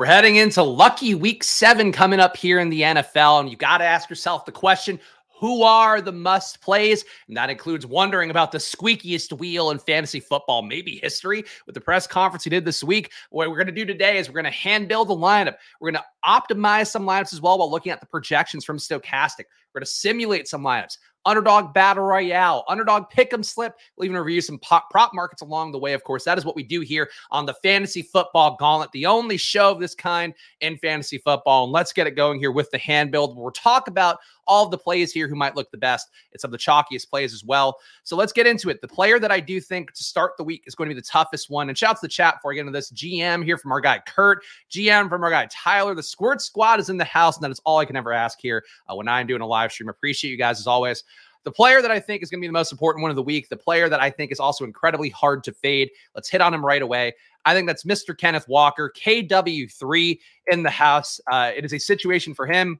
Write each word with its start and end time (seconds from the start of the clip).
We're 0.00 0.06
heading 0.06 0.36
into 0.36 0.62
lucky 0.62 1.14
week 1.14 1.44
seven 1.44 1.92
coming 1.92 2.20
up 2.20 2.34
here 2.34 2.58
in 2.58 2.70
the 2.70 2.80
NFL. 2.80 3.40
And 3.40 3.50
you 3.50 3.56
got 3.58 3.78
to 3.78 3.84
ask 3.84 4.08
yourself 4.08 4.46
the 4.46 4.50
question 4.50 4.98
who 5.28 5.62
are 5.62 6.00
the 6.00 6.10
must 6.10 6.62
plays? 6.62 7.04
And 7.28 7.36
that 7.36 7.50
includes 7.50 7.84
wondering 7.84 8.30
about 8.30 8.50
the 8.50 8.56
squeakiest 8.56 9.38
wheel 9.38 9.70
in 9.72 9.78
fantasy 9.78 10.18
football, 10.18 10.62
maybe 10.62 10.96
history 10.96 11.44
with 11.66 11.74
the 11.74 11.82
press 11.82 12.06
conference 12.06 12.44
he 12.44 12.48
did 12.48 12.64
this 12.64 12.82
week. 12.82 13.12
What 13.28 13.50
we're 13.50 13.56
going 13.56 13.66
to 13.66 13.72
do 13.74 13.84
today 13.84 14.16
is 14.16 14.28
we're 14.28 14.40
going 14.40 14.44
to 14.46 14.50
hand 14.50 14.88
build 14.88 15.08
the 15.08 15.14
lineup. 15.14 15.56
We're 15.82 15.90
going 15.90 16.02
to 16.02 16.04
optimize 16.26 16.86
some 16.86 17.04
lineups 17.04 17.34
as 17.34 17.42
well 17.42 17.58
while 17.58 17.70
looking 17.70 17.92
at 17.92 18.00
the 18.00 18.06
projections 18.06 18.64
from 18.64 18.78
Stochastic. 18.78 19.44
We're 19.74 19.80
going 19.80 19.84
to 19.84 19.90
simulate 19.90 20.48
some 20.48 20.62
lineups 20.62 20.96
underdog 21.24 21.74
battle 21.74 22.04
royale, 22.04 22.64
underdog 22.68 23.10
pick 23.10 23.32
'em 23.32 23.42
slip. 23.42 23.76
We'll 23.96 24.06
even 24.06 24.16
review 24.16 24.40
some 24.40 24.58
pop, 24.58 24.90
prop 24.90 25.12
markets 25.14 25.42
along 25.42 25.72
the 25.72 25.78
way. 25.78 25.92
Of 25.92 26.04
course, 26.04 26.24
that 26.24 26.38
is 26.38 26.44
what 26.44 26.56
we 26.56 26.62
do 26.62 26.80
here 26.80 27.10
on 27.30 27.46
the 27.46 27.54
Fantasy 27.54 28.02
Football 28.02 28.56
Gauntlet, 28.58 28.92
the 28.92 29.06
only 29.06 29.36
show 29.36 29.70
of 29.70 29.80
this 29.80 29.94
kind 29.94 30.34
in 30.60 30.78
fantasy 30.78 31.18
football. 31.18 31.64
And 31.64 31.72
let's 31.72 31.92
get 31.92 32.06
it 32.06 32.12
going 32.12 32.38
here 32.38 32.52
with 32.52 32.70
the 32.70 32.78
hand 32.78 33.10
build. 33.10 33.36
We'll 33.36 33.50
talk 33.50 33.88
about 33.88 34.18
all 34.46 34.64
of 34.64 34.70
the 34.70 34.78
plays 34.78 35.12
here 35.12 35.28
who 35.28 35.34
might 35.34 35.56
look 35.56 35.70
the 35.70 35.78
best. 35.78 36.08
It's 36.32 36.42
some 36.42 36.48
of 36.48 36.52
the 36.52 36.58
chalkiest 36.58 37.08
plays 37.08 37.32
as 37.32 37.44
well. 37.44 37.78
So 38.04 38.16
let's 38.16 38.32
get 38.32 38.46
into 38.46 38.70
it. 38.70 38.80
The 38.80 38.88
player 38.88 39.18
that 39.18 39.30
I 39.30 39.40
do 39.40 39.60
think 39.60 39.92
to 39.92 40.02
start 40.02 40.32
the 40.36 40.44
week 40.44 40.64
is 40.66 40.74
going 40.74 40.88
to 40.88 40.94
be 40.94 41.00
the 41.00 41.06
toughest 41.06 41.50
one. 41.50 41.68
And 41.68 41.76
shout 41.76 41.90
out 41.90 41.96
to 41.96 42.02
the 42.02 42.08
chat 42.08 42.36
before 42.36 42.52
I 42.52 42.54
get 42.54 42.60
into 42.60 42.72
this. 42.72 42.90
GM 42.92 43.44
here 43.44 43.58
from 43.58 43.72
our 43.72 43.80
guy 43.80 44.00
Kurt, 44.06 44.42
GM 44.70 45.08
from 45.08 45.22
our 45.22 45.30
guy 45.30 45.48
Tyler. 45.50 45.94
The 45.94 46.02
Squirt 46.02 46.40
Squad 46.40 46.80
is 46.80 46.88
in 46.88 46.96
the 46.96 47.04
house, 47.04 47.36
and 47.36 47.44
that 47.44 47.50
is 47.50 47.60
all 47.64 47.78
I 47.78 47.84
can 47.84 47.96
ever 47.96 48.12
ask 48.12 48.38
here 48.40 48.64
uh, 48.88 48.94
when 48.94 49.08
I'm 49.08 49.26
doing 49.26 49.40
a 49.40 49.46
live 49.46 49.72
stream. 49.72 49.88
Appreciate 49.88 50.30
you 50.30 50.36
guys 50.36 50.60
as 50.60 50.66
always. 50.66 51.04
The 51.42 51.50
player 51.50 51.80
that 51.80 51.90
I 51.90 51.98
think 51.98 52.22
is 52.22 52.28
going 52.28 52.40
to 52.40 52.42
be 52.42 52.48
the 52.48 52.52
most 52.52 52.70
important 52.70 53.00
one 53.00 53.10
of 53.10 53.16
the 53.16 53.22
week, 53.22 53.48
the 53.48 53.56
player 53.56 53.88
that 53.88 54.00
I 54.00 54.10
think 54.10 54.30
is 54.30 54.40
also 54.40 54.64
incredibly 54.64 55.08
hard 55.08 55.42
to 55.44 55.52
fade. 55.52 55.90
Let's 56.14 56.28
hit 56.28 56.42
on 56.42 56.52
him 56.52 56.64
right 56.64 56.82
away. 56.82 57.14
I 57.46 57.54
think 57.54 57.66
that's 57.66 57.84
Mr. 57.84 58.16
Kenneth 58.16 58.46
Walker, 58.46 58.92
KW3 58.94 60.18
in 60.48 60.62
the 60.62 60.70
house. 60.70 61.18
Uh, 61.32 61.50
it 61.56 61.64
is 61.64 61.72
a 61.72 61.78
situation 61.78 62.34
for 62.34 62.46
him 62.46 62.78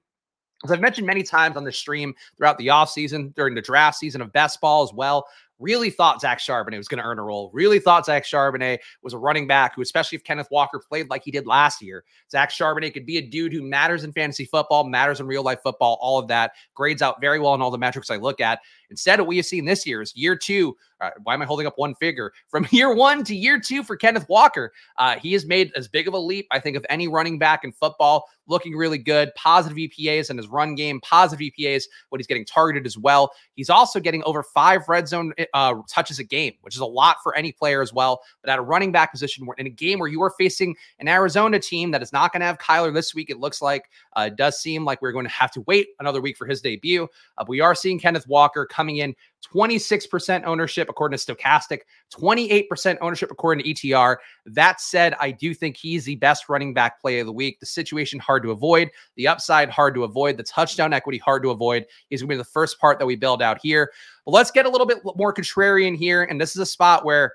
as 0.65 0.71
I've 0.71 0.81
mentioned 0.81 1.07
many 1.07 1.23
times 1.23 1.57
on 1.57 1.65
the 1.65 1.73
stream 1.73 2.15
throughout 2.37 2.59
the 2.59 2.69
offseason, 2.69 3.35
during 3.35 3.55
the 3.55 3.63
draft 3.63 3.99
season 3.99 4.21
of 4.21 4.33
best 4.33 4.61
ball 4.61 4.83
as 4.83 4.93
well, 4.93 5.27
really 5.59 5.91
thought 5.91 6.21
Zach 6.21 6.39
Charbonnet 6.39 6.79
was 6.79 6.89
going 6.89 6.99
to 6.99 7.05
earn 7.05 7.19
a 7.19 7.23
role. 7.23 7.51
Really 7.53 7.79
thought 7.79 8.07
Zach 8.07 8.25
Charbonnet 8.25 8.79
was 9.03 9.13
a 9.13 9.19
running 9.19 9.47
back 9.47 9.75
who, 9.75 9.83
especially 9.83 10.17
if 10.17 10.25
Kenneth 10.25 10.49
Walker 10.51 10.81
played 10.87 11.09
like 11.11 11.23
he 11.25 11.31
did 11.31 11.47
last 11.47 11.83
year, 11.83 12.05
Zach 12.31 12.51
Charbonnet 12.51 12.95
could 12.95 13.07
be 13.07 13.19
a 13.19 13.27
dude 13.27 13.53
who 13.53 13.63
matters 13.63 14.05
in 14.05 14.13
fantasy 14.13 14.47
football, 14.47 14.85
matters 14.85 15.21
in 15.21 15.27
real 15.27 15.43
life 15.43 15.61
football, 15.63 15.99
all 16.01 16.19
of 16.19 16.29
that, 16.29 16.53
grades 16.75 17.03
out 17.03 17.21
very 17.21 17.39
well 17.39 17.55
in 17.55 17.63
all 17.63 17.71
the 17.71 17.79
metrics 17.79 18.11
I 18.11 18.17
look 18.17 18.41
at. 18.41 18.61
Instead, 18.91 19.21
what 19.21 19.29
we 19.29 19.37
have 19.37 19.47
seen 19.47 19.65
this 19.65 19.87
year 19.87 20.03
is 20.03 20.17
year 20.17 20.37
two. 20.37 20.77
Uh, 21.01 21.11
why 21.23 21.35
am 21.35 21.43
I 21.43 21.45
holding 21.45 21.67
up 21.67 21.75
one 21.77 21.95
figure? 21.95 22.33
From 22.49 22.67
year 22.71 22.95
one 22.95 23.25
to 23.25 23.35
year 23.35 23.61
two 23.61 23.83
for 23.83 23.97
Kenneth 23.97 24.29
Walker, 24.29 24.73
uh, 24.99 25.17
he 25.17 25.33
has 25.33 25.47
made 25.47 25.73
as 25.77 25.89
big 25.89 26.09
of 26.09 26.15
a 26.15 26.19
leap, 26.19 26.47
I 26.51 26.59
think, 26.59 26.77
of 26.77 26.85
any 26.89 27.09
running 27.09 27.39
back 27.39 27.65
in 27.65 27.73
football. 27.73 28.29
Looking 28.47 28.75
really 28.75 28.99
good, 28.99 29.31
positive 29.37 29.79
EPAs 29.79 30.29
in 30.29 30.37
his 30.37 30.49
run 30.49 30.75
game, 30.75 31.01
positive 31.03 31.53
EPAs 31.53 31.85
when 32.09 32.19
he's 32.19 32.27
getting 32.27 32.45
targeted 32.45 32.85
as 32.85 32.99
well. 32.99 33.31
He's 33.55 33.71
also 33.71 34.01
getting 34.01 34.25
over 34.25 34.43
five 34.43 34.89
red 34.89 35.07
zone 35.07 35.33
uh, 35.55 35.75
touches 35.89 36.19
a 36.19 36.25
game, 36.25 36.55
which 36.63 36.75
is 36.75 36.81
a 36.81 36.87
lot 36.87 37.19
for 37.23 37.37
any 37.37 37.53
player 37.53 37.81
as 37.81 37.93
well. 37.93 38.23
But 38.43 38.51
at 38.51 38.59
a 38.59 38.63
running 38.63 38.91
back 38.91 39.13
position, 39.13 39.47
in 39.59 39.67
a 39.67 39.71
game 39.71 40.01
where 40.01 40.09
you 40.09 40.21
are 40.23 40.35
facing 40.37 40.75
an 40.99 41.07
Arizona 41.07 41.61
team 41.61 41.93
that 41.93 42.03
is 42.03 42.13
not 42.13 42.33
going 42.33 42.41
to 42.41 42.47
have 42.47 42.59
Kyler 42.59 42.93
this 42.93 43.15
week, 43.15 43.31
it 43.31 43.39
looks 43.39 43.63
like 43.63 43.85
uh, 44.17 44.23
it 44.23 44.37
does 44.37 44.61
seem 44.61 44.85
like 44.85 45.01
we're 45.01 45.13
going 45.13 45.27
to 45.27 45.31
have 45.31 45.53
to 45.53 45.61
wait 45.63 45.89
another 46.01 46.21
week 46.21 46.37
for 46.37 46.47
his 46.47 46.61
debut. 46.61 47.07
Uh, 47.39 47.45
we 47.47 47.61
are 47.61 47.75
seeing 47.75 48.01
Kenneth 48.01 48.27
Walker 48.27 48.67
coming 48.67 48.97
in 48.97 49.15
26% 49.41 50.45
ownership 50.45 50.89
according 50.89 51.19
to 51.19 51.35
Stochastic, 51.35 51.81
28% 52.15 52.99
ownership 53.01 53.31
according 53.31 53.65
to 53.65 53.71
ETR. 53.71 54.17
That 54.47 54.81
said, 54.81 55.15
I 55.21 55.31
do 55.31 55.55
think 55.55 55.77
he's 55.77 56.05
the 56.05 56.17
best 56.17 56.49
running 56.49 56.75
back 56.75 57.01
play 57.01 57.21
of 57.21 57.27
the 57.27 57.33
week. 57.33 57.61
The 57.61 57.67
situation 57.67 58.19
hard 58.19 58.43
to 58.45 58.51
avoid, 58.51 58.91
the 59.17 59.29
upside 59.29 59.71
hard 59.71 59.95
to 59.95 60.05
avoid, 60.05 60.37
the 60.37 60.43
touchdown 60.43 60.93
equity 60.93 61.19
hard 61.19 61.43
to 61.43 61.51
avoid. 61.51 61.87
He's 62.09 62.21
going 62.21 62.29
to 62.29 62.35
be 62.35 62.39
the 62.39 62.45
first 62.45 62.79
part 62.81 62.99
that 62.99 63.07
we 63.07 63.17
build 63.17 63.43
out 63.43 63.59
here. 63.63 63.91
But 64.25 64.33
let's 64.33 64.51
get 64.51 64.67
a 64.67 64.71
little 64.71 64.87
bit 64.87 64.99
more 65.17 65.33
contrarian 65.33 65.97
here. 65.97 66.25
And 66.25 66.41
this 66.41 66.51
is 66.51 66.61
a 66.61 66.67
spot 66.67 67.05
where 67.05 67.35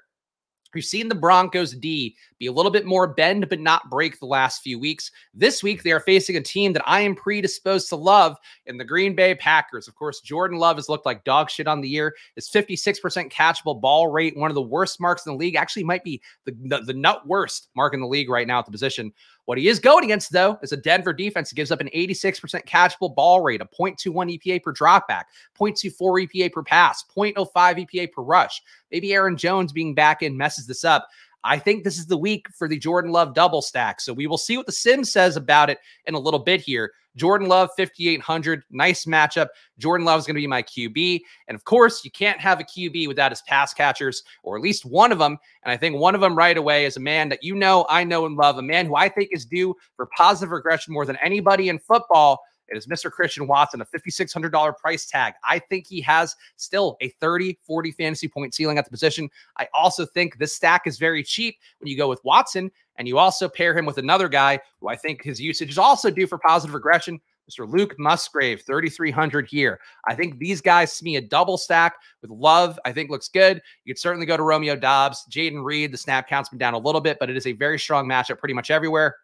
We've 0.75 0.83
seen 0.83 1.07
the 1.07 1.15
Broncos 1.15 1.73
D 1.73 2.17
be 2.37 2.47
a 2.47 2.51
little 2.51 2.71
bit 2.71 2.85
more 2.85 3.07
bend 3.07 3.47
but 3.49 3.61
not 3.61 3.89
break 3.89 4.19
the 4.19 4.25
last 4.25 4.61
few 4.61 4.77
weeks. 4.77 5.09
This 5.33 5.63
week, 5.63 5.81
they 5.81 5.93
are 5.93 6.01
facing 6.01 6.35
a 6.35 6.41
team 6.41 6.73
that 6.73 6.83
I 6.85 6.99
am 6.99 7.15
predisposed 7.15 7.87
to 7.89 7.95
love 7.95 8.35
in 8.65 8.77
the 8.77 8.83
Green 8.83 9.15
Bay 9.15 9.35
Packers. 9.35 9.87
Of 9.87 9.95
course, 9.95 10.19
Jordan 10.19 10.59
Love 10.59 10.75
has 10.75 10.89
looked 10.89 11.05
like 11.05 11.23
dog 11.23 11.49
shit 11.49 11.65
on 11.67 11.79
the 11.79 11.87
year. 11.87 12.13
His 12.35 12.49
56% 12.49 13.31
catchable 13.31 13.79
ball 13.79 14.11
rate, 14.11 14.35
one 14.35 14.51
of 14.51 14.55
the 14.55 14.61
worst 14.61 14.99
marks 14.99 15.25
in 15.25 15.31
the 15.31 15.37
league, 15.37 15.55
actually 15.55 15.85
might 15.85 16.03
be 16.03 16.21
the, 16.43 16.55
the, 16.65 16.81
the 16.81 16.93
nut 16.93 17.25
worst 17.25 17.69
mark 17.75 17.93
in 17.93 18.01
the 18.01 18.07
league 18.07 18.29
right 18.29 18.45
now 18.45 18.59
at 18.59 18.65
the 18.65 18.71
position. 18.71 19.13
What 19.45 19.59
he 19.59 19.67
is 19.67 19.79
going 19.79 20.03
against, 20.03 20.31
though, 20.31 20.57
is 20.63 20.71
a 20.71 20.77
Denver 20.77 21.13
defense 21.13 21.49
that 21.49 21.55
gives 21.55 21.71
up 21.71 21.79
an 21.79 21.89
86% 21.95 22.65
catchable 22.65 23.13
ball 23.13 23.41
rate, 23.41 23.61
a 23.61 23.65
0.21 23.65 24.39
EPA 24.39 24.63
per 24.63 24.73
dropback, 24.73 25.25
0.24 25.59 26.27
EPA 26.27 26.51
per 26.51 26.63
pass, 26.63 27.03
0.05 27.15 27.45
EPA 27.53 28.11
per 28.11 28.23
rush. 28.23 28.61
Maybe 28.91 29.13
Aaron 29.13 29.37
Jones 29.37 29.71
being 29.71 29.93
back 29.93 30.23
in 30.23 30.35
messes 30.35 30.65
this 30.65 30.83
up. 30.83 31.07
I 31.45 31.59
think 31.59 31.83
this 31.83 31.99
is 31.99 32.07
the 32.07 32.17
week 32.17 32.47
for 32.49 32.67
the 32.67 32.77
Jordan 32.77 33.11
Love 33.11 33.35
double 33.35 33.61
stack. 33.61 34.01
So 34.01 34.13
we 34.13 34.25
will 34.25 34.37
see 34.37 34.57
what 34.57 34.65
the 34.65 34.71
sim 34.71 35.03
says 35.03 35.37
about 35.37 35.69
it 35.69 35.77
in 36.05 36.15
a 36.15 36.19
little 36.19 36.39
bit 36.39 36.59
here. 36.59 36.91
Jordan 37.15 37.47
Love, 37.47 37.69
5,800. 37.77 38.63
Nice 38.71 39.05
matchup. 39.05 39.47
Jordan 39.77 40.05
Love 40.05 40.19
is 40.19 40.25
going 40.25 40.35
to 40.35 40.41
be 40.41 40.47
my 40.47 40.63
QB. 40.63 41.21
And 41.47 41.55
of 41.55 41.63
course, 41.63 42.03
you 42.03 42.11
can't 42.11 42.41
have 42.41 42.59
a 42.59 42.63
QB 42.63 43.07
without 43.07 43.31
his 43.31 43.41
pass 43.43 43.73
catchers, 43.73 44.23
or 44.43 44.57
at 44.57 44.61
least 44.63 44.85
one 44.85 45.11
of 45.11 45.19
them. 45.19 45.37
And 45.63 45.71
I 45.71 45.77
think 45.77 45.95
one 45.95 46.15
of 46.15 46.21
them 46.21 46.35
right 46.35 46.57
away 46.57 46.85
is 46.85 46.97
a 46.97 47.01
man 47.01 47.29
that 47.29 47.43
you 47.43 47.55
know, 47.55 47.85
I 47.89 48.03
know, 48.03 48.25
and 48.25 48.35
love, 48.35 48.57
a 48.57 48.61
man 48.61 48.87
who 48.87 48.95
I 48.95 49.07
think 49.07 49.29
is 49.31 49.45
due 49.45 49.75
for 49.95 50.07
positive 50.17 50.51
regression 50.51 50.93
more 50.93 51.05
than 51.05 51.17
anybody 51.17 51.69
in 51.69 51.79
football. 51.79 52.41
It 52.67 52.77
is 52.77 52.87
Mr. 52.87 53.11
Christian 53.11 53.47
Watson, 53.47 53.81
a 53.81 53.85
$5,600 53.85 54.77
price 54.77 55.05
tag. 55.05 55.33
I 55.43 55.59
think 55.59 55.87
he 55.87 56.01
has 56.01 56.35
still 56.57 56.97
a 57.01 57.09
30, 57.21 57.59
40 57.61 57.91
fantasy 57.91 58.27
point 58.27 58.53
ceiling 58.53 58.77
at 58.77 58.85
the 58.85 58.91
position. 58.91 59.29
I 59.57 59.67
also 59.73 60.05
think 60.05 60.37
this 60.37 60.55
stack 60.55 60.87
is 60.87 60.97
very 60.97 61.23
cheap 61.23 61.57
when 61.79 61.87
you 61.87 61.97
go 61.97 62.09
with 62.09 62.23
Watson 62.23 62.71
and 62.97 63.07
you 63.07 63.17
also 63.17 63.47
pair 63.49 63.77
him 63.77 63.85
with 63.85 63.97
another 63.97 64.29
guy 64.29 64.59
who 64.79 64.87
I 64.87 64.95
think 64.95 65.23
his 65.23 65.39
usage 65.39 65.69
is 65.69 65.77
also 65.77 66.09
due 66.09 66.27
for 66.27 66.37
positive 66.37 66.73
regression. 66.73 67.19
Mr. 67.49 67.71
Luke 67.71 67.93
Musgrave, 67.99 68.63
3,300 68.63 69.47
here. 69.47 69.79
I 70.07 70.15
think 70.15 70.39
these 70.39 70.61
guys 70.61 70.91
see 70.91 71.05
me 71.05 71.15
a 71.17 71.21
double 71.21 71.57
stack 71.57 71.95
with 72.21 72.31
love. 72.31 72.79
I 72.85 72.91
think 72.91 73.11
looks 73.11 73.27
good. 73.27 73.61
You 73.83 73.93
could 73.93 73.99
certainly 73.99 74.25
go 74.25 74.35
to 74.35 74.41
Romeo 74.41 74.75
Doubs, 74.75 75.25
Jayden 75.29 75.63
Reed. 75.63 75.91
The 75.91 75.97
snap 75.97 76.27
count's 76.27 76.49
been 76.49 76.57
down 76.57 76.73
a 76.73 76.79
little 76.79 77.01
bit, 77.01 77.17
but 77.19 77.29
it 77.29 77.37
is 77.37 77.45
a 77.45 77.51
very 77.51 77.77
strong 77.77 78.07
matchup 78.07 78.39
pretty 78.39 78.55
much 78.55 78.71
everywhere. 78.71 79.17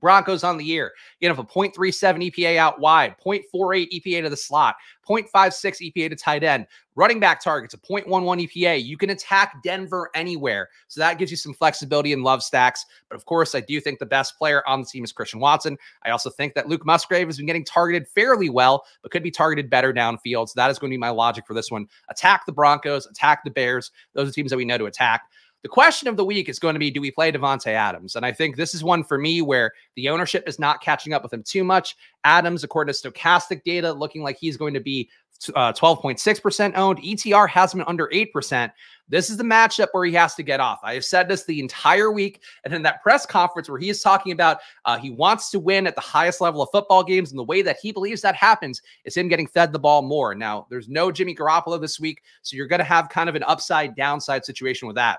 Broncos 0.00 0.44
on 0.44 0.56
the 0.56 0.64
year. 0.64 0.92
You 1.20 1.28
have 1.28 1.38
a 1.38 1.44
0.37 1.44 2.30
EPA 2.30 2.56
out 2.56 2.80
wide, 2.80 3.16
0.48 3.24 3.88
EPA 3.92 4.22
to 4.22 4.30
the 4.30 4.36
slot, 4.36 4.76
0.56 5.08 5.92
EPA 5.92 6.10
to 6.10 6.16
tight 6.16 6.44
end. 6.44 6.66
Running 6.94 7.20
back 7.20 7.42
targets 7.42 7.74
a 7.74 7.78
0.11 7.78 8.48
EPA. 8.48 8.82
You 8.82 8.96
can 8.96 9.10
attack 9.10 9.62
Denver 9.62 10.10
anywhere. 10.14 10.70
So 10.88 11.00
that 11.00 11.18
gives 11.18 11.30
you 11.30 11.36
some 11.36 11.52
flexibility 11.52 12.12
in 12.12 12.22
love 12.22 12.42
stacks. 12.42 12.86
But 13.10 13.16
of 13.16 13.26
course, 13.26 13.54
I 13.54 13.60
do 13.60 13.80
think 13.80 13.98
the 13.98 14.06
best 14.06 14.38
player 14.38 14.66
on 14.66 14.80
the 14.80 14.86
team 14.86 15.04
is 15.04 15.12
Christian 15.12 15.38
Watson. 15.38 15.76
I 16.04 16.10
also 16.10 16.30
think 16.30 16.54
that 16.54 16.68
Luke 16.68 16.86
Musgrave 16.86 17.26
has 17.26 17.36
been 17.36 17.44
getting 17.44 17.66
targeted 17.66 18.08
fairly 18.08 18.48
well, 18.48 18.84
but 19.02 19.10
could 19.10 19.22
be 19.22 19.30
targeted 19.30 19.68
better 19.68 19.92
downfield. 19.92 20.48
So 20.48 20.54
that 20.56 20.70
is 20.70 20.78
going 20.78 20.90
to 20.90 20.94
be 20.94 20.98
my 20.98 21.10
logic 21.10 21.46
for 21.46 21.52
this 21.52 21.70
one. 21.70 21.86
Attack 22.08 22.46
the 22.46 22.52
Broncos, 22.52 23.06
attack 23.06 23.44
the 23.44 23.50
Bears. 23.50 23.90
Those 24.14 24.30
are 24.30 24.32
teams 24.32 24.50
that 24.50 24.56
we 24.56 24.64
know 24.64 24.78
to 24.78 24.86
attack. 24.86 25.24
The 25.66 25.70
question 25.70 26.06
of 26.06 26.16
the 26.16 26.24
week 26.24 26.48
is 26.48 26.60
going 26.60 26.74
to 26.74 26.78
be 26.78 26.92
do 26.92 27.00
we 27.00 27.10
play 27.10 27.32
Davante 27.32 27.72
Adams? 27.72 28.14
And 28.14 28.24
I 28.24 28.30
think 28.30 28.54
this 28.54 28.72
is 28.72 28.84
one 28.84 29.02
for 29.02 29.18
me 29.18 29.42
where 29.42 29.72
the 29.96 30.08
ownership 30.08 30.44
is 30.46 30.60
not 30.60 30.80
catching 30.80 31.12
up 31.12 31.24
with 31.24 31.32
him 31.32 31.42
too 31.42 31.64
much. 31.64 31.96
Adams, 32.22 32.62
according 32.62 32.94
to 32.94 33.10
stochastic 33.10 33.64
data, 33.64 33.92
looking 33.92 34.22
like 34.22 34.38
he's 34.38 34.56
going 34.56 34.74
to 34.74 34.80
be 34.80 35.10
uh, 35.56 35.72
12.6% 35.72 36.76
owned. 36.76 37.02
ETR 37.02 37.48
has 37.48 37.74
him 37.74 37.82
under 37.88 38.06
8%. 38.14 38.70
This 39.08 39.28
is 39.28 39.38
the 39.38 39.42
matchup 39.42 39.88
where 39.90 40.04
he 40.04 40.12
has 40.12 40.36
to 40.36 40.44
get 40.44 40.60
off. 40.60 40.78
I 40.84 40.94
have 40.94 41.04
said 41.04 41.28
this 41.28 41.44
the 41.44 41.58
entire 41.58 42.12
week. 42.12 42.42
And 42.64 42.72
in 42.72 42.82
that 42.82 43.02
press 43.02 43.26
conference 43.26 43.68
where 43.68 43.80
he 43.80 43.88
is 43.88 44.00
talking 44.00 44.30
about 44.30 44.58
uh, 44.84 44.96
he 44.96 45.10
wants 45.10 45.50
to 45.50 45.58
win 45.58 45.88
at 45.88 45.96
the 45.96 46.00
highest 46.00 46.40
level 46.40 46.62
of 46.62 46.68
football 46.70 47.02
games, 47.02 47.32
and 47.32 47.38
the 47.40 47.44
way 47.44 47.60
that 47.62 47.78
he 47.82 47.90
believes 47.90 48.22
that 48.22 48.36
happens 48.36 48.82
is 49.04 49.16
him 49.16 49.26
getting 49.26 49.48
fed 49.48 49.72
the 49.72 49.80
ball 49.80 50.02
more. 50.02 50.32
Now, 50.36 50.68
there's 50.70 50.88
no 50.88 51.10
Jimmy 51.10 51.34
Garoppolo 51.34 51.80
this 51.80 51.98
week. 51.98 52.22
So 52.42 52.56
you're 52.56 52.68
going 52.68 52.78
to 52.78 52.84
have 52.84 53.08
kind 53.08 53.28
of 53.28 53.34
an 53.34 53.42
upside 53.42 53.96
downside 53.96 54.44
situation 54.44 54.86
with 54.86 54.94
that. 54.94 55.18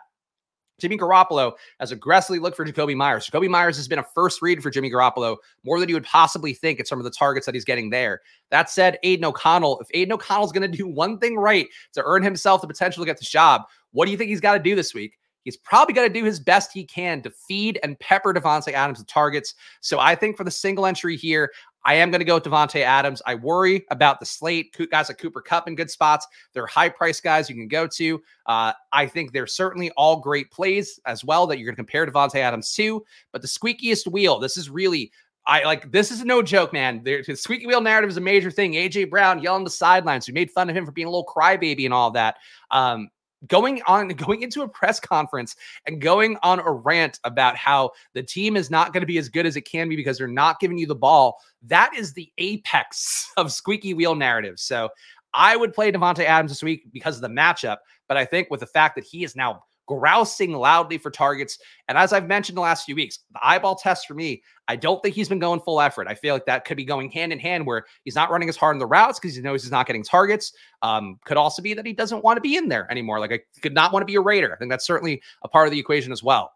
Jimmy 0.79 0.97
Garoppolo 0.97 1.53
has 1.79 1.91
aggressively 1.91 2.39
looked 2.39 2.55
for 2.55 2.65
Jakobi 2.65 2.95
Meyers. 2.95 3.27
Jakobi 3.27 3.49
Meyers 3.49 3.77
has 3.77 3.87
been 3.87 3.99
a 3.99 4.03
first 4.03 4.41
read 4.41 4.61
for 4.61 4.69
Jimmy 4.69 4.91
Garoppolo 4.91 5.37
more 5.63 5.79
than 5.79 5.89
you 5.89 5.95
would 5.95 6.03
possibly 6.03 6.53
think 6.53 6.79
at 6.79 6.87
some 6.87 6.99
of 6.99 7.03
the 7.03 7.11
targets 7.11 7.45
that 7.47 7.55
he's 7.55 7.65
getting 7.65 7.89
there. 7.89 8.21
That 8.51 8.69
said, 8.69 8.99
Aidan 9.03 9.25
O'Connell, 9.25 9.79
if 9.79 9.87
Aidan 9.93 10.13
O'Connell 10.13 10.45
is 10.45 10.51
going 10.51 10.69
to 10.71 10.77
do 10.77 10.87
one 10.87 11.17
thing 11.17 11.35
right 11.35 11.67
to 11.93 12.03
earn 12.05 12.21
himself 12.21 12.61
the 12.61 12.67
potential 12.67 13.03
to 13.03 13.07
get 13.07 13.17
the 13.17 13.25
job, 13.25 13.63
what 13.91 14.05
do 14.05 14.11
you 14.11 14.17
think 14.17 14.29
he's 14.29 14.41
got 14.41 14.53
to 14.53 14.59
do 14.59 14.75
this 14.75 14.93
week? 14.93 15.17
He's 15.43 15.57
probably 15.57 15.93
going 15.93 16.11
to 16.11 16.13
do 16.13 16.25
his 16.25 16.41
best 16.41 16.73
he 16.73 16.83
can 16.83 17.21
to 17.21 17.29
feed 17.29 17.79
and 17.81 17.97
pepper 17.99 18.33
Davante 18.33 18.73
Adams 18.73 18.99
with 18.99 19.07
targets. 19.07 19.55
So 19.79 19.97
I 19.97 20.13
think 20.13 20.35
for 20.35 20.43
the 20.43 20.51
single 20.51 20.85
entry 20.85 21.15
here, 21.15 21.53
I 21.85 21.95
am 21.95 22.11
going 22.11 22.19
to 22.19 22.25
go 22.25 22.35
with 22.35 22.43
Davante 22.43 22.81
Adams. 22.81 23.21
I 23.25 23.35
worry 23.35 23.85
about 23.91 24.19
the 24.19 24.25
slate. 24.25 24.75
Guys 24.91 25.09
like 25.09 25.17
Cooper 25.17 25.41
Kupp 25.41 25.67
in 25.67 25.75
good 25.75 25.89
spots. 25.89 26.27
They're 26.53 26.67
high 26.67 26.89
price 26.89 27.21
guys 27.21 27.49
you 27.49 27.55
can 27.55 27.67
go 27.67 27.87
to. 27.87 28.21
Uh, 28.45 28.73
I 28.91 29.07
think 29.07 29.31
they're 29.31 29.47
certainly 29.47 29.91
all 29.91 30.19
great 30.19 30.51
plays 30.51 30.99
as 31.05 31.23
well 31.23 31.47
that 31.47 31.57
you're 31.57 31.65
going 31.65 31.75
to 31.75 31.77
compare 31.77 32.05
Davante 32.05 32.35
Adams 32.35 32.73
to. 32.73 33.05
But 33.31 33.41
the 33.41 33.47
squeakiest 33.47 34.11
wheel, 34.11 34.39
this 34.39 34.57
is 34.57 34.69
really 34.69 35.11
I 35.47 35.63
like 35.63 35.89
this 35.93 36.11
is 36.11 36.25
no 36.25 36.41
joke, 36.41 36.73
man. 36.73 37.01
The, 37.03 37.23
the 37.25 37.35
squeaky 37.35 37.67
wheel 37.67 37.79
narrative 37.79 38.09
is 38.09 38.17
a 38.17 38.21
major 38.21 38.51
thing. 38.51 38.73
AJ 38.73 39.09
Brown 39.09 39.41
yelling 39.41 39.63
the 39.63 39.69
sidelines. 39.69 40.27
We 40.27 40.33
made 40.33 40.51
fun 40.51 40.69
of 40.69 40.75
him 40.75 40.85
for 40.85 40.91
being 40.91 41.07
a 41.07 41.09
little 41.09 41.25
crybaby 41.25 41.85
and 41.85 41.93
all 41.93 42.11
that. 42.11 42.35
Um, 42.69 43.09
going 43.45 43.81
on 43.85 44.07
going 44.09 44.41
into 44.41 44.61
a 44.63 44.67
press 44.67 44.99
conference 44.99 45.55
and 45.85 46.01
going 46.01 46.37
on 46.41 46.59
a 46.59 46.71
rant 46.71 47.19
about 47.23 47.55
how 47.55 47.91
the 48.13 48.23
team 48.23 48.55
is 48.55 48.71
not 48.71 48.93
going 48.93 49.01
to 49.01 49.07
be 49.07 49.17
as 49.17 49.29
good 49.29 49.45
as 49.45 49.55
it 49.55 49.61
can 49.61 49.87
be 49.89 49.95
because 49.95 50.17
they're 50.17 50.27
not 50.27 50.59
giving 50.59 50.77
you 50.77 50.87
the 50.87 50.95
ball 50.95 51.37
that 51.61 51.91
is 51.95 52.13
the 52.13 52.31
apex 52.37 53.31
of 53.37 53.51
squeaky 53.51 53.93
wheel 53.93 54.15
narrative 54.15 54.59
so 54.59 54.89
i 55.33 55.55
would 55.55 55.73
play 55.73 55.91
davante 55.91 56.23
adams 56.23 56.51
this 56.51 56.63
week 56.63 56.85
because 56.91 57.15
of 57.15 57.21
the 57.21 57.27
matchup 57.27 57.77
but 58.07 58.17
i 58.17 58.25
think 58.25 58.49
with 58.49 58.61
the 58.61 58.65
fact 58.65 58.95
that 58.95 59.03
he 59.03 59.23
is 59.23 59.35
now 59.35 59.63
grousing 59.87 60.53
loudly 60.53 60.97
for 60.97 61.09
targets. 61.09 61.57
And 61.87 61.97
as 61.97 62.13
I've 62.13 62.27
mentioned 62.27 62.57
the 62.57 62.61
last 62.61 62.85
few 62.85 62.95
weeks, 62.95 63.19
the 63.31 63.39
eyeball 63.41 63.75
test 63.75 64.07
for 64.07 64.13
me, 64.13 64.43
I 64.67 64.75
don't 64.75 65.01
think 65.01 65.15
he's 65.15 65.29
been 65.29 65.39
going 65.39 65.61
full 65.61 65.81
effort. 65.81 66.07
I 66.07 66.13
feel 66.13 66.35
like 66.35 66.45
that 66.45 66.65
could 66.65 66.77
be 66.77 66.85
going 66.85 67.09
hand 67.09 67.31
in 67.31 67.39
hand 67.39 67.65
where 67.65 67.85
he's 68.03 68.15
not 68.15 68.29
running 68.29 68.49
as 68.49 68.57
hard 68.57 68.75
in 68.75 68.79
the 68.79 68.85
routes 68.85 69.19
because 69.19 69.35
he 69.35 69.41
knows 69.41 69.63
he's 69.63 69.71
not 69.71 69.87
getting 69.87 70.03
targets. 70.03 70.53
Um, 70.81 71.19
could 71.25 71.37
also 71.37 71.61
be 71.61 71.73
that 71.73 71.85
he 71.85 71.93
doesn't 71.93 72.23
want 72.23 72.37
to 72.37 72.41
be 72.41 72.57
in 72.57 72.67
there 72.67 72.89
anymore. 72.91 73.19
Like 73.19 73.31
I 73.31 73.39
could 73.61 73.73
not 73.73 73.93
want 73.93 74.01
to 74.01 74.05
be 74.05 74.15
a 74.15 74.21
Raider. 74.21 74.53
I 74.53 74.57
think 74.57 74.69
that's 74.69 74.85
certainly 74.85 75.21
a 75.43 75.47
part 75.47 75.67
of 75.67 75.71
the 75.71 75.79
equation 75.79 76.11
as 76.11 76.21
well. 76.21 76.51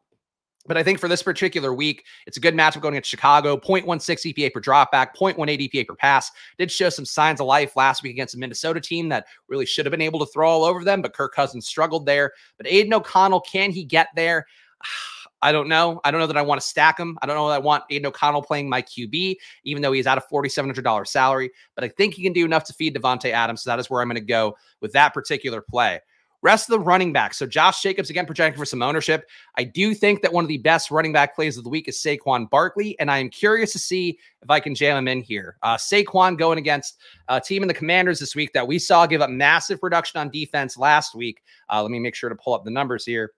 But 0.68 0.78
I 0.78 0.84
think 0.84 1.00
for 1.00 1.08
this 1.08 1.24
particular 1.24 1.74
week, 1.74 2.06
it's 2.28 2.38
a 2.38 2.40
good 2.40 2.54
matchup 2.54 2.81
going 2.81 2.94
against 2.94 3.10
Chicago. 3.10 3.58
0.16 3.58 4.34
EPA 4.34 4.54
per 4.54 4.62
dropback, 4.62 5.16
0.18 5.19 5.69
EPA 5.69 5.88
per 5.88 5.96
pass. 5.96 6.31
Did 6.58 6.72
show 6.72 6.90
some 6.90 7.06
signs 7.06 7.42
of 7.42 7.48
life 7.48 7.75
last 7.75 8.04
week 8.04 8.13
against 8.13 8.36
a 8.36 8.38
Minnesota 8.38 8.80
team 8.80 9.10
that 9.10 9.25
really 9.48 9.66
should 9.66 9.86
have 9.86 9.92
been 9.92 10.02
able 10.02 10.19
to 10.19 10.25
throw 10.28 10.50
all 10.50 10.63
over 10.63 10.84
them, 10.84 11.02
but 11.02 11.13
Kirk 11.13 11.34
Cousins 11.34 11.68
struggled 11.68 12.06
there. 12.06 12.34
But 12.58 12.68
Aidan 12.68 12.94
O'Connell, 12.94 13.42
can 13.42 13.72
he 13.72 13.84
get 13.84 14.10
there? 14.16 14.46
I 15.44 15.52
don't 15.52 15.68
know. 15.68 16.00
I 16.04 16.12
don't 16.12 16.19
know 16.19 16.28
that 16.28 16.38
I 16.38 16.44
want 16.44 16.62
to 16.62 16.68
stack 16.68 17.00
him. 17.00 17.18
I 17.24 17.25
don't 17.25 17.36
know 17.36 17.50
that 17.50 17.56
I 17.56 17.60
want 17.60 17.86
Aidan 17.90 18.06
O'Connell 18.06 18.44
playing 18.44 18.69
my 18.69 18.84
QB, 18.84 19.38
even 19.63 19.81
though 19.81 19.92
he's 19.92 20.06
at 20.06 20.19
a 20.19 20.22
$4,700 20.22 21.08
salary. 21.08 21.50
But 21.74 21.84
I 21.84 21.88
think 21.88 22.13
he 22.13 22.22
can 22.22 22.31
do 22.31 22.46
enough 22.46 22.63
to 22.66 22.74
feed 22.74 22.96
Davante 22.96 23.31
Adams. 23.31 23.63
So 23.63 23.72
that 23.72 23.80
is 23.80 23.90
where 23.90 24.02
I'm 24.02 24.08
going 24.08 24.22
to 24.22 24.22
go 24.22 24.56
with 24.81 24.92
that 24.94 25.16
particular 25.16 25.60
play. 25.60 26.00
Rest 26.44 26.70
of 26.70 26.74
the 26.74 26.80
running 26.80 27.14
backs. 27.14 27.38
So 27.38 27.46
Josh 27.46 27.82
Jacobs 27.82 28.10
again 28.10 28.26
projecting 28.26 28.60
for 28.60 28.66
some 28.66 28.82
ownership. 28.82 29.30
I 29.58 29.64
do 29.64 29.94
think 29.94 30.22
that 30.22 30.34
one 30.34 30.44
of 30.44 30.48
the 30.48 30.58
best 30.58 30.90
running 30.90 31.14
back 31.14 31.36
plays 31.36 31.58
of 31.58 31.64
the 31.64 31.70
week 31.70 31.88
is 31.88 31.98
Saquon 31.98 32.50
Barkley, 32.50 33.00
and 33.00 33.12
I 33.12 33.20
am 33.20 33.30
curious 33.30 33.72
to 33.74 33.80
see 33.80 34.18
if 34.42 34.50
I 34.50 34.60
can 34.60 34.74
jam 34.74 34.98
him 34.98 35.08
in 35.08 35.22
here. 35.22 35.58
Uh, 35.62 35.78
Saquon 35.78 36.38
going 36.38 36.58
against 36.58 36.98
a 37.28 37.40
team 37.40 37.62
in 37.62 37.68
the 37.68 37.74
Commanders 37.74 38.20
this 38.20 38.36
week 38.36 38.54
that 38.54 38.68
we 38.68 38.80
saw 38.80 39.06
give 39.06 39.22
up 39.22 39.30
massive 39.30 39.80
production 39.80 40.20
on 40.20 40.30
defense 40.30 40.78
last 40.78 41.14
week. 41.16 41.42
Uh, 41.72 41.82
let 41.82 41.92
me 41.92 42.00
make 42.00 42.16
sure 42.16 42.30
to 42.30 42.36
pull 42.36 42.54
up 42.54 42.64
the 42.64 42.72
numbers 42.72 43.06
here. 43.06 43.32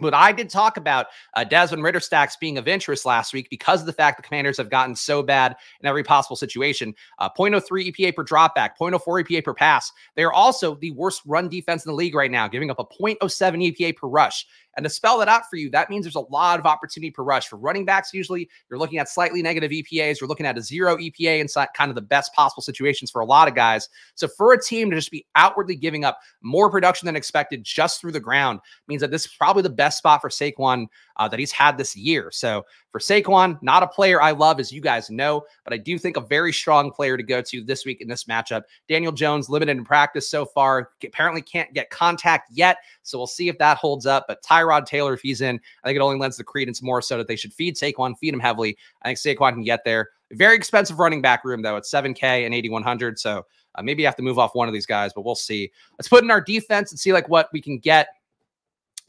But 0.00 0.12
I 0.12 0.32
did 0.32 0.50
talk 0.50 0.76
about 0.76 1.06
uh, 1.34 1.44
Desmond 1.44 1.84
Ridder 1.84 2.00
stacks 2.00 2.36
being 2.36 2.58
of 2.58 2.66
interest 2.66 3.06
last 3.06 3.32
week 3.32 3.48
because 3.48 3.80
of 3.80 3.86
the 3.86 3.92
fact 3.92 4.16
the 4.16 4.24
commanders 4.24 4.56
have 4.56 4.68
gotten 4.68 4.96
so 4.96 5.22
bad 5.22 5.54
in 5.80 5.86
every 5.86 6.02
possible 6.02 6.34
situation. 6.34 6.94
Uh, 7.20 7.28
0.03 7.28 7.92
EPA 7.92 8.16
per 8.16 8.24
dropback, 8.24 8.70
0.04 8.80 9.24
EPA 9.24 9.44
per 9.44 9.54
pass. 9.54 9.92
They 10.16 10.24
are 10.24 10.32
also 10.32 10.74
the 10.74 10.90
worst 10.92 11.22
run 11.26 11.48
defense 11.48 11.84
in 11.86 11.90
the 11.90 11.96
league 11.96 12.14
right 12.14 12.30
now, 12.30 12.48
giving 12.48 12.70
up 12.70 12.80
a 12.80 12.84
0.07 12.84 13.20
EPA 13.22 13.96
per 13.96 14.08
rush. 14.08 14.46
And 14.76 14.84
to 14.84 14.90
spell 14.90 15.18
that 15.18 15.28
out 15.28 15.48
for 15.48 15.56
you, 15.56 15.70
that 15.70 15.90
means 15.90 16.04
there's 16.04 16.14
a 16.14 16.20
lot 16.20 16.58
of 16.58 16.66
opportunity 16.66 17.10
per 17.10 17.22
rush. 17.22 17.48
For 17.48 17.56
running 17.56 17.84
backs, 17.84 18.12
usually 18.12 18.48
you're 18.68 18.78
looking 18.78 18.98
at 18.98 19.08
slightly 19.08 19.42
negative 19.42 19.70
EPAs. 19.70 20.20
You're 20.20 20.28
looking 20.28 20.46
at 20.46 20.58
a 20.58 20.62
zero 20.62 20.96
EPA 20.96 21.40
inside 21.40 21.68
kind 21.76 21.90
of 21.90 21.94
the 21.94 22.02
best 22.02 22.34
possible 22.34 22.62
situations 22.62 23.10
for 23.10 23.20
a 23.20 23.24
lot 23.26 23.48
of 23.48 23.54
guys. 23.54 23.88
So 24.14 24.28
for 24.28 24.52
a 24.52 24.62
team 24.62 24.90
to 24.90 24.96
just 24.96 25.10
be 25.10 25.26
outwardly 25.36 25.76
giving 25.76 26.04
up 26.04 26.18
more 26.42 26.70
production 26.70 27.06
than 27.06 27.16
expected 27.16 27.64
just 27.64 28.00
through 28.00 28.12
the 28.12 28.20
ground 28.20 28.60
means 28.88 29.00
that 29.00 29.10
this 29.10 29.26
is 29.26 29.32
probably 29.32 29.62
the 29.62 29.70
best 29.70 29.98
spot 29.98 30.20
for 30.20 30.28
Saquon 30.28 30.86
uh, 31.16 31.28
that 31.28 31.38
he's 31.38 31.52
had 31.52 31.78
this 31.78 31.96
year. 31.96 32.30
So 32.32 32.64
for 32.94 33.00
Saquon, 33.00 33.60
not 33.60 33.82
a 33.82 33.88
player 33.88 34.22
I 34.22 34.30
love, 34.30 34.60
as 34.60 34.70
you 34.70 34.80
guys 34.80 35.10
know, 35.10 35.44
but 35.64 35.72
I 35.72 35.78
do 35.78 35.98
think 35.98 36.16
a 36.16 36.20
very 36.20 36.52
strong 36.52 36.92
player 36.92 37.16
to 37.16 37.24
go 37.24 37.42
to 37.42 37.60
this 37.60 37.84
week 37.84 38.00
in 38.00 38.06
this 38.06 38.22
matchup. 38.26 38.62
Daniel 38.88 39.10
Jones, 39.10 39.48
limited 39.48 39.76
in 39.76 39.84
practice 39.84 40.30
so 40.30 40.46
far, 40.46 40.90
apparently 41.04 41.42
can't 41.42 41.74
get 41.74 41.90
contact 41.90 42.52
yet. 42.52 42.76
So 43.02 43.18
we'll 43.18 43.26
see 43.26 43.48
if 43.48 43.58
that 43.58 43.78
holds 43.78 44.06
up. 44.06 44.26
But 44.28 44.44
Tyrod 44.44 44.86
Taylor, 44.86 45.12
if 45.12 45.22
he's 45.22 45.40
in, 45.40 45.58
I 45.82 45.88
think 45.88 45.96
it 45.96 46.02
only 46.02 46.20
lends 46.20 46.36
the 46.36 46.44
credence 46.44 46.82
more 46.82 47.02
so 47.02 47.18
that 47.18 47.26
they 47.26 47.34
should 47.34 47.52
feed 47.52 47.74
Saquon, 47.74 48.16
feed 48.16 48.32
him 48.32 48.38
heavily. 48.38 48.78
I 49.02 49.12
think 49.12 49.18
Saquon 49.18 49.54
can 49.54 49.64
get 49.64 49.82
there. 49.84 50.10
Very 50.30 50.54
expensive 50.54 51.00
running 51.00 51.20
back 51.20 51.44
room, 51.44 51.62
though. 51.62 51.74
It's 51.74 51.90
7K 51.90 52.46
and 52.46 52.54
8,100. 52.54 53.18
So 53.18 53.44
uh, 53.74 53.82
maybe 53.82 54.02
you 54.02 54.06
have 54.06 54.14
to 54.18 54.22
move 54.22 54.38
off 54.38 54.54
one 54.54 54.68
of 54.68 54.72
these 54.72 54.86
guys, 54.86 55.12
but 55.12 55.24
we'll 55.24 55.34
see. 55.34 55.72
Let's 55.98 56.08
put 56.08 56.22
in 56.22 56.30
our 56.30 56.40
defense 56.40 56.92
and 56.92 57.00
see 57.00 57.12
like 57.12 57.28
what 57.28 57.48
we 57.52 57.60
can 57.60 57.78
get 57.78 58.06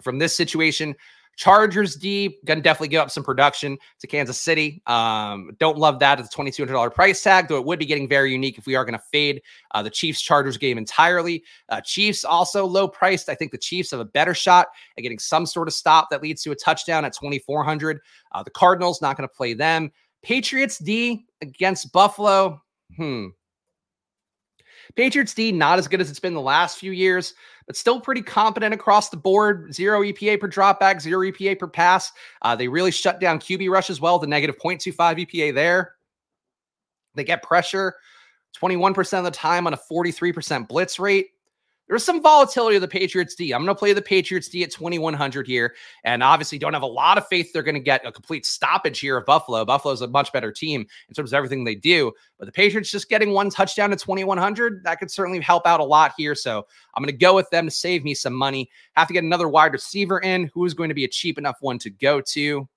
from 0.01 0.17
this 0.17 0.35
situation. 0.35 0.95
Chargers 1.35 1.95
D 1.95 2.39
gonna 2.45 2.61
definitely 2.61 2.87
give 2.87 3.01
up 3.01 3.11
some 3.11 3.23
production 3.23 3.77
to 3.99 4.07
Kansas 4.07 4.39
City. 4.39 4.81
Um, 4.87 5.51
don't 5.59 5.77
love 5.77 5.99
that 5.99 6.19
at 6.19 6.23
the 6.23 6.31
twenty 6.33 6.51
two 6.51 6.63
hundred 6.63 6.73
dollar 6.73 6.89
price 6.89 7.21
tag, 7.21 7.47
though 7.47 7.57
it 7.57 7.65
would 7.65 7.79
be 7.79 7.85
getting 7.85 8.07
very 8.07 8.31
unique 8.31 8.57
if 8.57 8.65
we 8.65 8.75
are 8.75 8.85
gonna 8.85 9.01
fade 9.11 9.41
uh, 9.71 9.83
the 9.83 9.89
Chiefs 9.89 10.21
Chargers 10.21 10.57
game 10.57 10.77
entirely. 10.77 11.43
Uh, 11.69 11.81
Chiefs 11.81 12.23
also 12.23 12.65
low 12.65 12.87
priced. 12.87 13.27
I 13.27 13.35
think 13.35 13.51
the 13.51 13.57
Chiefs 13.57 13.91
have 13.91 13.99
a 13.99 14.05
better 14.05 14.33
shot 14.33 14.67
at 14.97 15.01
getting 15.01 15.19
some 15.19 15.45
sort 15.45 15.67
of 15.67 15.73
stop 15.73 16.09
that 16.09 16.21
leads 16.21 16.41
to 16.43 16.51
a 16.51 16.55
touchdown 16.55 17.03
at 17.03 17.13
twenty 17.13 17.39
four 17.39 17.63
hundred. 17.63 17.99
Uh, 18.31 18.43
the 18.43 18.51
Cardinals 18.51 19.01
not 19.01 19.17
gonna 19.17 19.27
play 19.27 19.53
them. 19.53 19.91
Patriots 20.23 20.79
D 20.79 21.25
against 21.41 21.91
Buffalo. 21.91 22.61
Hmm. 22.95 23.27
Patriots 24.95 25.33
D 25.33 25.51
not 25.51 25.79
as 25.79 25.87
good 25.87 26.01
as 26.01 26.09
it's 26.09 26.19
been 26.19 26.33
the 26.33 26.41
last 26.41 26.77
few 26.77 26.91
years, 26.91 27.33
but 27.67 27.75
still 27.75 27.99
pretty 27.99 28.21
competent 28.21 28.73
across 28.73 29.09
the 29.09 29.17
board. 29.17 29.73
Zero 29.73 30.01
EPA 30.01 30.39
per 30.39 30.47
dropback, 30.47 31.01
zero 31.01 31.21
EPA 31.21 31.59
per 31.59 31.67
pass. 31.67 32.11
Uh, 32.41 32.55
they 32.55 32.67
really 32.67 32.91
shut 32.91 33.19
down 33.19 33.39
QB 33.39 33.69
rush 33.69 33.89
as 33.89 33.99
well, 33.99 34.19
the 34.19 34.27
negative 34.27 34.57
0.25 34.57 34.95
EPA 35.25 35.53
there. 35.53 35.95
They 37.15 37.23
get 37.23 37.43
pressure 37.43 37.95
21% 38.61 39.17
of 39.17 39.23
the 39.23 39.31
time 39.31 39.67
on 39.67 39.73
a 39.73 39.79
43% 39.91 40.67
blitz 40.67 40.99
rate 40.99 41.29
there's 41.87 42.03
some 42.03 42.21
volatility 42.21 42.77
of 42.77 42.81
the 42.81 42.87
Patriots 42.87 43.35
D. 43.35 43.51
I'm 43.51 43.63
going 43.63 43.75
to 43.75 43.77
play 43.77 43.93
the 43.93 44.01
Patriots 44.01 44.49
D 44.49 44.63
at 44.63 44.71
2100 44.71 45.45
here, 45.45 45.75
and 46.03 46.23
obviously 46.23 46.57
don't 46.57 46.73
have 46.73 46.81
a 46.81 46.87
lot 46.87 47.17
of 47.17 47.27
faith 47.27 47.53
they're 47.53 47.63
going 47.63 47.75
to 47.75 47.81
get 47.81 48.05
a 48.05 48.11
complete 48.11 48.45
stoppage 48.45 48.99
here 48.99 49.17
of 49.17 49.25
Buffalo. 49.25 49.63
Buffalo's 49.65 50.01
a 50.01 50.07
much 50.07 50.33
better 50.33 50.51
team 50.51 50.85
in 51.07 51.13
terms 51.13 51.31
of 51.31 51.37
everything 51.37 51.63
they 51.63 51.75
do, 51.75 52.11
but 52.39 52.45
the 52.45 52.51
Patriots 52.51 52.89
just 52.89 53.09
getting 53.09 53.31
one 53.31 53.49
touchdown 53.49 53.91
at 53.91 53.99
2100 53.99 54.83
that 54.83 54.99
could 54.99 55.11
certainly 55.11 55.39
help 55.39 55.67
out 55.67 55.79
a 55.79 55.83
lot 55.83 56.13
here. 56.17 56.33
So 56.33 56.65
I'm 56.95 57.03
going 57.03 57.13
to 57.13 57.17
go 57.17 57.35
with 57.35 57.49
them 57.51 57.65
to 57.65 57.71
save 57.71 58.03
me 58.03 58.15
some 58.15 58.33
money. 58.33 58.69
Have 58.95 59.07
to 59.07 59.13
get 59.13 59.23
another 59.23 59.47
wide 59.47 59.73
receiver 59.73 60.19
in. 60.19 60.49
Who 60.53 60.65
is 60.65 60.73
going 60.73 60.89
to 60.89 60.95
be 60.95 61.05
a 61.05 61.09
cheap 61.09 61.37
enough 61.37 61.57
one 61.61 61.77
to 61.79 61.89
go 61.89 62.19
to? 62.21 62.67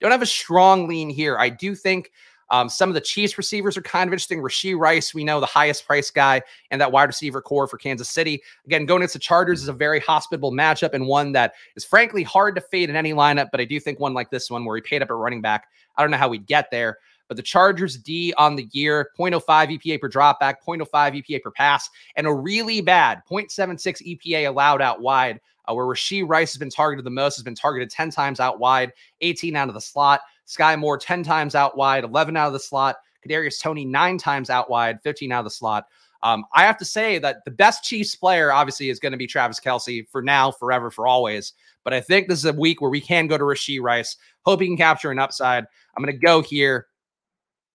Don't 0.00 0.10
have 0.10 0.22
a 0.22 0.26
strong 0.26 0.88
lean 0.88 1.10
here. 1.10 1.38
I 1.38 1.48
do 1.48 1.74
think 1.74 2.10
um, 2.50 2.68
some 2.68 2.90
of 2.90 2.94
the 2.94 3.00
Chiefs 3.00 3.38
receivers 3.38 3.76
are 3.76 3.82
kind 3.82 4.08
of 4.08 4.12
interesting. 4.12 4.40
Rashee 4.40 4.78
Rice, 4.78 5.14
we 5.14 5.24
know 5.24 5.40
the 5.40 5.46
highest 5.46 5.86
price 5.86 6.10
guy 6.10 6.42
and 6.70 6.80
that 6.80 6.92
wide 6.92 7.04
receiver 7.04 7.40
corps 7.40 7.66
for 7.66 7.78
Kansas 7.78 8.10
City. 8.10 8.42
Again, 8.66 8.86
going 8.86 9.00
against 9.00 9.14
the 9.14 9.20
Chargers 9.20 9.62
is 9.62 9.68
a 9.68 9.72
very 9.72 10.00
hospitable 10.00 10.52
matchup 10.52 10.92
and 10.92 11.06
one 11.06 11.32
that 11.32 11.54
is 11.76 11.84
frankly 11.84 12.22
hard 12.22 12.54
to 12.54 12.60
fade 12.60 12.90
in 12.90 12.96
any 12.96 13.12
lineup. 13.12 13.48
But 13.50 13.60
I 13.60 13.64
do 13.64 13.80
think 13.80 14.00
one 14.00 14.14
like 14.14 14.30
this 14.30 14.50
one 14.50 14.64
where 14.64 14.76
he 14.76 14.82
paid 14.82 15.02
up 15.02 15.10
at 15.10 15.16
running 15.16 15.40
back, 15.40 15.68
I 15.96 16.02
don't 16.02 16.10
know 16.10 16.16
how 16.16 16.28
we'd 16.28 16.46
get 16.46 16.70
there. 16.70 16.98
But 17.28 17.36
the 17.36 17.42
Chargers 17.42 17.96
D 17.96 18.34
on 18.36 18.56
the 18.56 18.68
year, 18.72 19.10
0.05 19.18 19.42
EPA 19.78 20.00
per 20.00 20.10
dropback, 20.10 20.56
0.05 20.66 20.86
EPA 20.92 21.42
per 21.42 21.50
pass, 21.50 21.88
and 22.16 22.26
a 22.26 22.32
really 22.32 22.82
bad 22.82 23.22
0.76 23.30 24.18
EPA 24.20 24.48
allowed 24.48 24.82
out 24.82 25.00
wide, 25.00 25.40
uh, 25.66 25.72
where 25.72 25.86
Rashee 25.86 26.28
Rice 26.28 26.52
has 26.52 26.58
been 26.58 26.68
targeted 26.68 27.06
the 27.06 27.10
most, 27.10 27.36
has 27.36 27.42
been 27.42 27.54
targeted 27.54 27.88
10 27.88 28.10
times 28.10 28.38
out 28.38 28.58
wide, 28.58 28.92
18 29.22 29.56
out 29.56 29.68
of 29.68 29.74
the 29.74 29.80
slot. 29.80 30.20
Skyy 30.46 30.78
Moore 30.78 30.98
10 30.98 31.22
times 31.22 31.54
out 31.54 31.76
wide, 31.76 32.04
11 32.04 32.36
out 32.36 32.48
of 32.48 32.52
the 32.52 32.60
slot. 32.60 32.96
Kadarius 33.26 33.60
Toney 33.60 33.84
nine 33.84 34.18
times 34.18 34.50
out 34.50 34.68
wide, 34.68 35.00
15 35.02 35.30
out 35.32 35.40
of 35.40 35.44
the 35.44 35.50
slot. 35.50 35.86
Um, 36.24 36.44
I 36.54 36.62
have 36.62 36.78
to 36.78 36.84
say 36.84 37.18
that 37.18 37.44
the 37.44 37.50
best 37.50 37.84
Chiefs 37.84 38.14
player 38.14 38.52
obviously 38.52 38.90
is 38.90 39.00
going 39.00 39.12
to 39.12 39.18
be 39.18 39.26
Travis 39.26 39.58
Kelce 39.58 40.08
for 40.08 40.22
now, 40.22 40.52
forever, 40.52 40.90
for 40.90 41.06
always. 41.06 41.52
But 41.84 41.94
I 41.94 42.00
think 42.00 42.28
this 42.28 42.38
is 42.38 42.44
a 42.44 42.52
week 42.52 42.80
where 42.80 42.90
we 42.90 43.00
can 43.00 43.26
go 43.26 43.36
to 43.36 43.44
Rashee 43.44 43.80
Rice. 43.80 44.16
Hope 44.44 44.60
he 44.60 44.68
can 44.68 44.76
capture 44.76 45.10
an 45.10 45.18
upside. 45.18 45.64
I'm 45.96 46.04
going 46.04 46.14
to 46.14 46.26
go 46.26 46.40
here. 46.40 46.86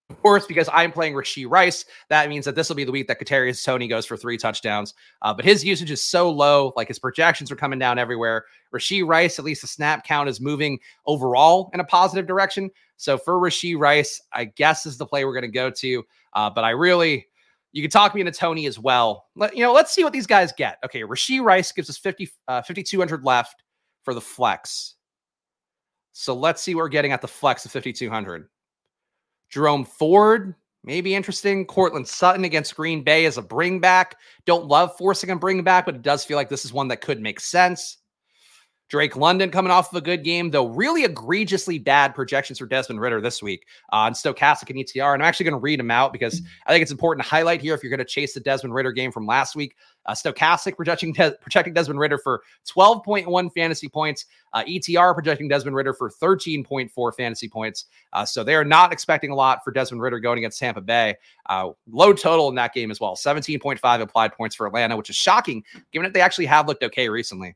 Of 0.10 0.22
course, 0.22 0.46
because 0.46 0.70
I'm 0.72 0.94
playing 0.94 1.16
Rashee 1.16 1.50
Rice, 1.50 1.84
that 2.08 2.30
means 2.30 2.46
that 2.46 2.56
this 2.56 2.70
will 2.70 2.78
be 2.78 2.86
the 2.86 2.94
week 2.94 3.08
that 3.08 3.20
Kadarius 3.20 3.64
Toney 3.64 3.90
goes 3.90 4.06
for 4.06 4.16
three 4.16 4.38
touchdowns. 4.38 4.94
Uh, 5.22 5.34
but 5.34 5.44
his 5.44 5.66
usage 5.66 5.92
is 5.92 6.02
so 6.02 6.30
low, 6.30 6.72
like 6.78 6.88
his 6.88 6.98
projections 6.98 7.52
are 7.52 7.58
coming 7.58 7.78
down 7.78 8.00
everywhere. 8.00 8.46
Rashee 8.74 9.06
Rice, 9.06 9.38
at 9.38 9.44
least 9.44 9.62
the 9.62 9.68
snap 9.68 10.06
count 10.06 10.30
is 10.30 10.40
moving 10.40 10.80
overall 11.06 11.70
in 11.74 11.82
a 11.82 11.84
positive 11.84 12.26
direction. 12.26 12.72
So 12.96 13.18
for 13.18 13.36
Rashee 13.36 13.78
Rice, 13.78 14.22
I 14.32 14.46
guess 14.46 14.86
is 14.86 14.98
the 14.98 15.06
play 15.06 15.26
we're 15.26 15.34
going 15.34 15.42
to 15.42 15.50
go 15.50 15.70
to. 15.70 16.04
Uh, 16.32 16.50
but 16.50 16.64
I 16.64 16.70
really, 16.70 17.28
you 17.74 17.82
can 17.82 17.92
talk 17.92 18.16
me 18.16 18.22
into 18.22 18.32
Toney 18.32 18.66
as 18.66 18.80
well. 18.80 19.26
Let, 19.36 19.58
you 19.58 19.64
know, 19.64 19.74
let's 19.74 19.94
see 19.94 20.06
what 20.06 20.14
these 20.14 20.28
guys 20.28 20.54
get. 20.54 20.78
Okay, 20.86 21.02
Rashee 21.02 21.44
Rice 21.44 21.74
gives 21.74 21.90
us 21.90 21.98
50, 21.98 22.30
uh, 22.48 22.62
5,200 22.62 23.26
left 23.26 23.62
for 24.04 24.14
the 24.14 24.22
flex. 24.22 24.96
So 26.14 26.34
let's 26.34 26.62
see 26.62 26.76
what 26.76 26.84
we're 26.84 26.90
getting 26.90 27.12
at 27.12 27.22
the 27.22 27.28
flex 27.28 27.66
of 27.66 27.74
5,200. 27.74 28.48
Jerome 29.50 29.86
Ford, 29.86 30.56
maybe 30.84 31.16
interesting. 31.16 31.66
Courtland 31.66 32.08
Sutton 32.08 32.44
against 32.44 32.76
Green 32.76 33.04
Bay 33.04 33.26
as 33.26 33.38
a 33.38 33.42
bring 33.42 33.80
back. 33.80 34.18
Don't 34.46 34.68
love 34.68 34.98
forcing 34.98 35.30
a 35.32 35.36
bring 35.36 35.64
back, 35.64 35.86
but 35.86 35.96
it 35.96 36.02
does 36.02 36.24
feel 36.24 36.38
like 36.38 36.50
this 36.50 36.66
is 36.66 36.74
one 36.74 36.88
that 36.90 37.02
could 37.02 37.22
make 37.22 37.40
sense. 37.40 37.98
Drake 38.90 39.18
London 39.18 39.52
coming 39.52 39.72
off 39.72 39.92
of 39.92 39.98
a 39.98 40.02
good 40.02 40.24
game, 40.24 40.50
though 40.50 40.68
really 40.68 41.04
egregiously 41.04 41.78
bad 41.78 42.16
projections 42.16 42.60
for 42.60 42.66
Desmond 42.66 43.02
Ridder 43.02 43.20
this 43.20 43.44
week 43.44 43.66
uh, 43.92 43.98
on 43.98 44.14
Stochastic 44.14 44.70
and 44.70 44.80
ETR. 44.80 45.14
And 45.14 45.22
I'm 45.22 45.28
actually 45.28 45.46
going 45.46 45.60
to 45.60 45.60
read 45.60 45.80
them 45.80 45.92
out 45.92 46.14
because 46.14 46.42
I 46.66 46.72
think 46.72 46.82
it's 46.82 46.92
important 46.92 47.24
to 47.26 47.30
highlight 47.30 47.62
here 47.62 47.74
if 47.74 47.84
you're 47.84 47.90
going 47.90 48.00
to 48.00 48.06
chase 48.06 48.34
the 48.34 48.40
Desmond 48.40 48.74
Ridder 48.74 48.94
game 48.94 49.12
from 49.12 49.26
last 49.26 49.56
week. 49.56 49.76
Uh, 50.06 50.14
Stochastic 50.14 50.78
projecting, 50.78 51.12
Des- 51.12 51.36
projecting 51.42 51.74
Desmond 51.74 52.00
Ridder 52.00 52.18
for 52.18 52.42
12.1 52.66 53.54
fantasy 53.54 53.90
points. 53.90 54.26
Uh, 54.54 54.64
ETR 54.64 55.14
projecting 55.14 55.50
Desmond 55.50 55.76
Ridder 55.76 55.94
for 55.94 56.10
13.4 56.10 57.16
fantasy 57.16 57.50
points. 57.50 57.86
Uh, 58.14 58.24
so 58.24 58.42
they 58.44 58.56
are 58.56 58.64
not 58.64 58.94
expecting 58.94 59.32
a 59.32 59.36
lot 59.36 59.66
for 59.66 59.72
Desmond 59.72 60.02
Ridder 60.02 60.20
going 60.20 60.38
against 60.38 60.60
Tampa 60.60 60.80
Bay. 60.80 61.16
Uh, 61.50 61.72
low 61.92 62.14
total 62.14 62.48
in 62.48 62.56
that 62.56 62.74
game 62.74 62.90
as 62.90 63.02
well 63.02 63.16
17.5 63.16 64.02
applied 64.02 64.34
points 64.34 64.56
for 64.56 64.66
Atlanta, 64.66 64.96
which 64.96 65.10
is 65.10 65.16
shocking 65.18 65.64
given 65.92 66.04
that 66.04 66.14
they 66.14 66.22
actually 66.22 66.46
have 66.46 66.68
looked 66.68 66.84
okay 66.84 67.10
recently. 67.10 67.56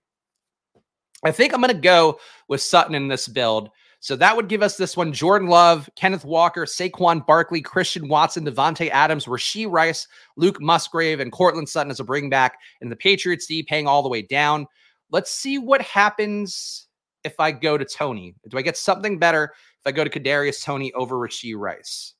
I 1.24 1.32
think 1.32 1.54
I'm 1.54 1.62
going 1.62 1.74
to 1.74 1.80
go 1.80 2.20
with 2.48 2.62
Sutton 2.62 2.96
in 2.96 3.08
this 3.08 3.28
build. 3.28 3.70
So 4.00 4.16
that 4.16 4.36
would 4.36 4.48
give 4.48 4.63
us 4.63 4.78
this 4.78 4.98
one 4.98 5.13
Jordan 5.13 5.48
Love, 5.48 5.88
Kenneth 5.96 6.25
Walker, 6.25 6.66
Saquon 6.66 7.25
Barkley, 7.28 7.62
Christian 7.62 8.08
Watson, 8.08 8.44
Davante 8.44 8.90
Adams, 8.90 9.25
Rashee 9.25 9.70
Rice, 9.70 10.08
Luke 10.38 10.60
Musgrave, 10.60 11.20
and 11.20 11.32
Courtland 11.32 11.70
Sutton 11.70 11.92
as 11.92 12.00
a 12.00 12.04
bring 12.04 12.28
back, 12.28 12.58
and 12.82 12.92
the 12.92 12.96
Patriots 12.96 13.46
D 13.46 13.62
paying 13.62 13.86
all 13.86 14.01
the 14.01 14.10
way 14.10 14.24
down. 14.24 14.66
Let's 15.12 15.32
see 15.32 15.60
what 15.60 15.84
happens 15.84 16.88
if 17.24 17.40
I 17.40 17.51
go 17.51 17.78
to 17.78 17.86
Toney. 17.86 18.34
Do 18.50 18.58
I 18.58 18.63
get 18.63 18.75
something 18.75 19.20
better 19.20 19.54
if 19.54 19.86
I 19.86 19.92
go 19.92 20.04
to 20.04 20.10
Kadarius 20.10 20.63
Toney 20.63 20.92
over 20.94 21.18
Rashee 21.18 21.56
Rice? 21.56 22.16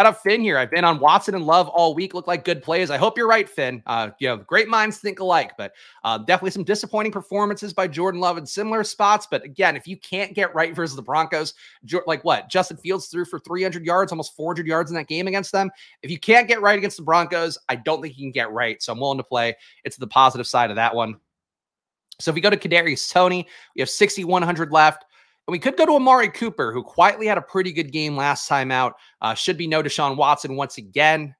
Shout 0.00 0.08
out 0.08 0.22
Finn 0.24 0.40
here. 0.40 0.58
I've 0.58 0.72
been 0.72 0.84
on 0.84 0.98
Watson 0.98 1.36
and 1.36 1.46
Love 1.46 1.68
all 1.68 1.94
week. 1.94 2.14
Look 2.14 2.26
like 2.26 2.44
good 2.44 2.64
plays. 2.64 2.90
I 2.90 2.96
hope 2.96 3.16
you're 3.16 3.28
right, 3.28 3.48
Finn. 3.48 3.80
Uh, 3.86 4.10
you 4.18 4.26
know, 4.26 4.38
great 4.38 4.66
minds 4.66 4.98
think 4.98 5.20
alike, 5.20 5.52
but 5.56 5.72
uh, 6.02 6.18
definitely 6.18 6.50
some 6.50 6.64
disappointing 6.64 7.12
performances 7.12 7.72
by 7.72 7.86
Jordan 7.86 8.20
Love 8.20 8.36
in 8.36 8.44
similar 8.44 8.82
spots. 8.82 9.28
But 9.30 9.44
again, 9.44 9.76
if 9.76 9.86
you 9.86 9.96
can't 9.96 10.34
get 10.34 10.52
right 10.52 10.74
versus 10.74 10.96
the 10.96 11.02
Broncos, 11.02 11.54
like 12.08 12.24
what 12.24 12.50
Justin 12.50 12.76
Fields 12.76 13.06
threw 13.06 13.24
for 13.24 13.38
300 13.38 13.84
yards, 13.86 14.10
almost 14.10 14.34
400 14.34 14.66
yards 14.66 14.90
in 14.90 14.96
that 14.96 15.06
game 15.06 15.28
against 15.28 15.52
them. 15.52 15.70
If 16.02 16.10
you 16.10 16.18
can't 16.18 16.48
get 16.48 16.60
right 16.60 16.76
against 16.76 16.96
the 16.96 17.04
Broncos, 17.04 17.56
I 17.68 17.76
don't 17.76 18.02
think 18.02 18.18
you 18.18 18.24
can 18.24 18.32
get 18.32 18.50
right. 18.50 18.82
So 18.82 18.92
I'm 18.92 18.98
willing 18.98 19.18
to 19.18 19.24
play. 19.24 19.54
It's 19.84 19.96
the 19.96 20.08
positive 20.08 20.48
side 20.48 20.70
of 20.70 20.76
that 20.76 20.92
one. 20.92 21.20
So 22.18 22.32
if 22.32 22.34
we 22.34 22.40
go 22.40 22.50
to 22.50 22.56
Kadarius 22.56 23.12
Toney, 23.12 23.46
we 23.76 23.80
have 23.80 23.90
6,100 23.90 24.72
left. 24.72 25.04
And 25.46 25.52
we 25.52 25.58
could 25.58 25.76
go 25.76 25.84
to 25.84 25.92
Amari 25.92 26.28
Cooper, 26.28 26.72
who 26.72 26.82
quietly 26.82 27.26
had 27.26 27.38
a 27.38 27.42
pretty 27.42 27.72
good 27.72 27.92
game 27.92 28.16
last 28.16 28.48
time 28.48 28.70
out. 28.70 28.94
Uh, 29.20 29.34
should 29.34 29.58
be 29.58 29.66
no 29.66 29.82
Deshaun 29.82 30.16
Watson 30.16 30.56
once 30.56 30.78
again. 30.78 31.34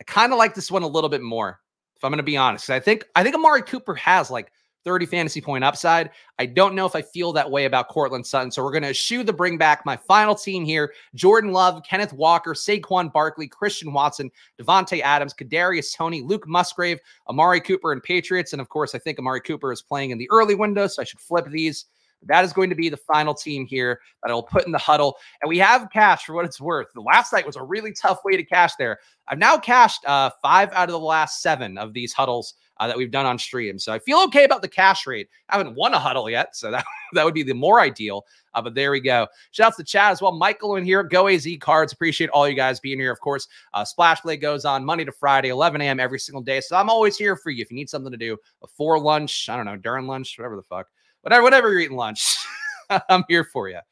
I 0.00 0.04
kind 0.04 0.32
of 0.32 0.38
like 0.38 0.54
this 0.54 0.70
one 0.70 0.82
a 0.82 0.88
little 0.88 1.08
bit 1.08 1.22
more, 1.22 1.60
if 1.96 2.04
I'm 2.04 2.10
going 2.10 2.18
to 2.18 2.22
be 2.22 2.36
honest. 2.36 2.68
I 2.68 2.80
think 2.80 3.04
I 3.14 3.22
think 3.22 3.34
Amari 3.34 3.62
Cooper 3.62 3.94
has 3.94 4.30
like 4.30 4.50
30 4.84 5.06
fantasy 5.06 5.40
point 5.40 5.64
upside. 5.64 6.10
I 6.38 6.46
don't 6.46 6.74
know 6.74 6.86
if 6.86 6.94
I 6.94 7.02
feel 7.02 7.32
that 7.32 7.50
way 7.50 7.64
about 7.64 7.88
Courtland 7.88 8.26
Sutton. 8.26 8.50
So 8.50 8.62
we're 8.62 8.70
going 8.70 8.82
to 8.82 8.90
eschew 8.90 9.24
the 9.24 9.32
bring 9.32 9.56
back. 9.56 9.84
My 9.86 9.96
final 9.96 10.34
team 10.34 10.64
here 10.64 10.92
Jordan 11.14 11.52
Love, 11.52 11.82
Kenneth 11.88 12.12
Walker, 12.12 12.52
Saquon 12.52 13.12
Barkley, 13.12 13.48
Christian 13.48 13.92
Watson, 13.92 14.30
Davante 14.60 15.00
Adams, 15.00 15.34
Kadarius 15.34 15.96
Toney, 15.96 16.20
Luke 16.20 16.46
Musgrave, 16.46 16.98
Amari 17.28 17.60
Cooper, 17.60 17.92
and 17.92 18.02
Patriots. 18.02 18.52
And 18.52 18.60
of 18.60 18.68
course, 18.68 18.94
I 18.94 18.98
think 18.98 19.18
Amari 19.18 19.40
Cooper 19.40 19.72
is 19.72 19.82
playing 19.82 20.10
in 20.10 20.18
the 20.18 20.28
early 20.30 20.54
window. 20.54 20.86
So 20.86 21.00
I 21.00 21.04
should 21.04 21.20
flip 21.20 21.46
these. 21.50 21.86
That 22.26 22.44
is 22.44 22.52
going 22.52 22.70
to 22.70 22.76
be 22.76 22.88
the 22.88 22.96
final 22.96 23.34
team 23.34 23.66
here 23.66 24.00
that 24.22 24.30
I 24.30 24.34
will 24.34 24.42
put 24.42 24.66
in 24.66 24.72
the 24.72 24.78
huddle. 24.78 25.16
And 25.42 25.48
we 25.48 25.58
have 25.58 25.88
cash 25.92 26.24
for 26.24 26.34
what 26.34 26.44
it's 26.44 26.60
worth. 26.60 26.88
The 26.94 27.00
last 27.00 27.32
night 27.32 27.46
was 27.46 27.56
a 27.56 27.62
really 27.62 27.92
tough 27.92 28.20
way 28.24 28.36
to 28.36 28.44
cash 28.44 28.74
there. 28.76 28.98
I've 29.28 29.38
now 29.38 29.58
cashed 29.58 30.04
uh, 30.06 30.30
five 30.42 30.72
out 30.72 30.88
of 30.88 30.92
the 30.92 30.98
last 30.98 31.42
seven 31.42 31.78
of 31.78 31.92
these 31.92 32.12
huddles 32.12 32.54
uh, 32.78 32.86
that 32.86 32.96
we've 32.96 33.10
done 33.10 33.26
on 33.26 33.38
stream. 33.38 33.78
So 33.78 33.92
I 33.92 33.98
feel 33.98 34.18
okay 34.24 34.44
about 34.44 34.62
the 34.62 34.68
cash 34.68 35.06
rate. 35.06 35.28
I 35.48 35.56
haven't 35.56 35.74
won 35.76 35.94
a 35.94 35.98
huddle 35.98 36.28
yet, 36.28 36.56
so 36.56 36.70
that, 36.70 36.84
that 37.12 37.24
would 37.24 37.34
be 37.34 37.42
the 37.42 37.54
more 37.54 37.80
ideal. 37.80 38.26
Uh, 38.54 38.62
but 38.62 38.74
there 38.74 38.90
we 38.90 39.00
go. 39.00 39.26
Shout 39.52 39.68
out 39.68 39.76
to 39.76 39.84
chat 39.84 40.12
as 40.12 40.22
well. 40.22 40.32
Michael 40.32 40.76
in 40.76 40.84
here. 40.84 41.02
Go 41.02 41.28
AZ 41.28 41.46
cards. 41.60 41.92
Appreciate 41.92 42.30
all 42.30 42.48
you 42.48 42.54
guys 42.54 42.80
being 42.80 42.98
here. 42.98 43.12
Of 43.12 43.20
course, 43.20 43.48
uh, 43.72 43.84
Splash 43.84 44.20
Play 44.22 44.36
goes 44.36 44.64
on 44.64 44.84
Monday 44.84 45.04
to 45.04 45.12
Friday, 45.12 45.48
11 45.48 45.80
a.m. 45.80 46.00
every 46.00 46.18
single 46.18 46.42
day. 46.42 46.60
So 46.60 46.76
I'm 46.76 46.90
always 46.90 47.16
here 47.16 47.36
for 47.36 47.50
you 47.50 47.62
if 47.62 47.70
you 47.70 47.76
need 47.76 47.90
something 47.90 48.12
to 48.12 48.18
do 48.18 48.36
before 48.60 48.98
lunch. 49.00 49.48
I 49.48 49.56
don't 49.56 49.66
know, 49.66 49.76
during 49.76 50.06
lunch, 50.06 50.36
whatever 50.38 50.56
the 50.56 50.62
fuck 50.62 50.88
whatever, 51.24 51.42
whatever 51.42 51.70
you're 51.70 51.80
eating 51.80 51.96
lunch, 51.96 52.36
I'm 53.08 53.24
here 53.28 53.44
for 53.44 53.68
you. 53.68 53.76
All 53.76 53.82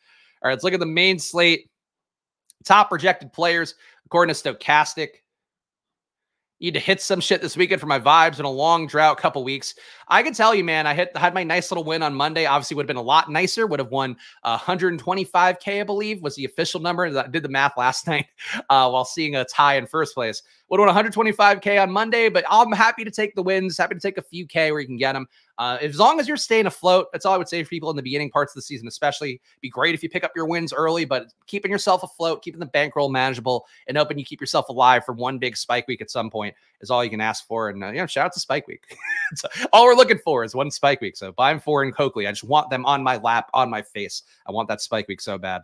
right, 0.45 0.53
let's 0.53 0.65
look 0.65 0.75
at 0.75 0.81
the 0.81 0.87
main 0.87 1.19
slate. 1.19 1.71
Top 2.65 2.91
projected 2.91 3.33
players 3.33 3.75
according 4.07 4.35
to 4.35 4.55
Stochastic. 4.55 5.09
Need 6.61 6.75
to 6.75 6.81
hit 6.81 7.01
some 7.01 7.19
shit 7.19 7.43
this 7.43 7.57
weekend 7.57 7.81
for 7.81 7.89
my 7.89 7.99
vibes 7.99 8.39
in 8.39 8.45
a 8.45 8.51
long 8.51 8.87
drought 8.87 9.19
couple 9.19 9.43
weeks. 9.43 9.75
I 10.07 10.23
can 10.23 10.33
tell 10.33 10.55
you, 10.55 10.63
man, 10.63 10.87
I 10.87 10.95
hit 10.95 11.17
had 11.17 11.35
my 11.35 11.43
nice 11.43 11.73
little 11.73 11.83
win 11.83 12.05
on 12.05 12.15
Monday. 12.15 12.47
Obviously, 12.47 12.77
would 12.77 12.85
have 12.85 12.87
been 12.87 12.97
a 12.99 13.03
lot 13.03 13.29
nicer. 13.29 13.67
Would 13.67 13.81
have 13.81 13.91
won 13.91 14.17
uh, 14.45 14.57
125k, 14.59 15.81
I 15.81 15.83
believe, 15.83 16.23
was 16.23 16.37
the 16.37 16.45
official 16.45 16.79
number. 16.79 17.07
I 17.07 17.27
did 17.27 17.43
the 17.43 17.49
math 17.49 17.77
last 17.77 18.07
night 18.07 18.27
uh, 18.71 18.89
while 18.89 19.05
seeing 19.05 19.35
a 19.35 19.45
tie 19.45 19.75
in 19.75 19.87
first 19.89 20.15
place. 20.15 20.41
Would 20.69 20.79
have 20.79 20.95
won 20.95 21.05
125k 21.05 21.83
on 21.83 21.91
Monday, 21.91 22.29
but 22.29 22.45
I'm 22.49 22.71
happy 22.71 23.03
to 23.03 23.11
take 23.11 23.35
the 23.35 23.43
wins. 23.43 23.77
Happy 23.77 23.97
to 23.97 24.01
take 24.01 24.19
a 24.19 24.23
few 24.23 24.47
k 24.47 24.71
where 24.71 24.81
you 24.81 24.87
can 24.87 24.99
get 24.99 25.15
them. 25.15 25.27
Uh, 25.63 25.77
as 25.77 25.97
long 25.97 26.19
as 26.19 26.27
you're 26.27 26.37
staying 26.37 26.67
afloat, 26.67 27.07
that's 27.13 27.25
all 27.25 27.33
I 27.33 27.39
would 27.39 27.49
say 27.49 27.63
for 27.63 27.71
people 27.71 27.89
in 27.89 27.95
the 27.95 28.03
beginning 28.03 28.31
parts 28.31 28.51
of 28.51 28.57
the 28.57 28.63
season, 28.63 28.89
especially. 28.89 29.41
Be 29.61 29.69
great 29.69 29.95
if 29.95 30.03
you 30.03 30.09
pick 30.09 30.25
up 30.25 30.33
your 30.35 30.45
wins 30.45 30.73
early, 30.73 31.05
but 31.05 31.33
keeping 31.47 31.71
yourself 31.71 32.03
afloat, 32.03 32.43
keeping 32.43 32.59
the 32.59 32.67
bankroll 32.67 33.09
manageable, 33.09 33.67
and 33.87 33.97
hoping 33.97 34.19
you 34.19 34.25
keep 34.25 34.41
yourself 34.41 34.69
alive 34.71 35.05
for 35.05 35.13
one 35.13 35.39
big 35.39 35.57
spike 35.57 35.87
week 35.87 36.03
at 36.03 36.11
some 36.11 36.31
point 36.31 36.53
is 36.81 36.91
all 36.91 37.05
you 37.05 37.11
can 37.11 37.21
ask 37.21 37.47
for. 37.47 37.69
And 37.69 37.85
uh, 37.85 37.91
you 37.91 37.99
know, 37.99 38.07
shout 38.07 38.27
out 38.27 38.33
to 38.33 38.41
Spike 38.41 38.67
Week. 38.67 38.83
all 39.73 39.85
we're 39.85 39.95
looking 39.95 40.19
for 40.19 40.43
is 40.43 40.53
one 40.53 40.69
Spike 40.69 41.01
Week. 41.01 41.17
So 41.17 41.31
buy 41.31 41.53
them 41.53 41.61
four 41.61 41.85
in 41.85 41.93
Coakley. 41.93 42.27
I 42.27 42.33
just 42.33 42.43
want 42.43 42.69
them 42.69 42.85
on 42.85 43.01
my 43.05 43.19
lap, 43.19 43.49
on 43.55 43.71
my 43.71 43.83
face. 43.83 44.25
I 44.49 44.51
want 44.51 44.67
that 44.67 44.81
Spike 44.81 45.07
Week 45.07 45.21
so 45.21 45.39
bad. 45.39 45.63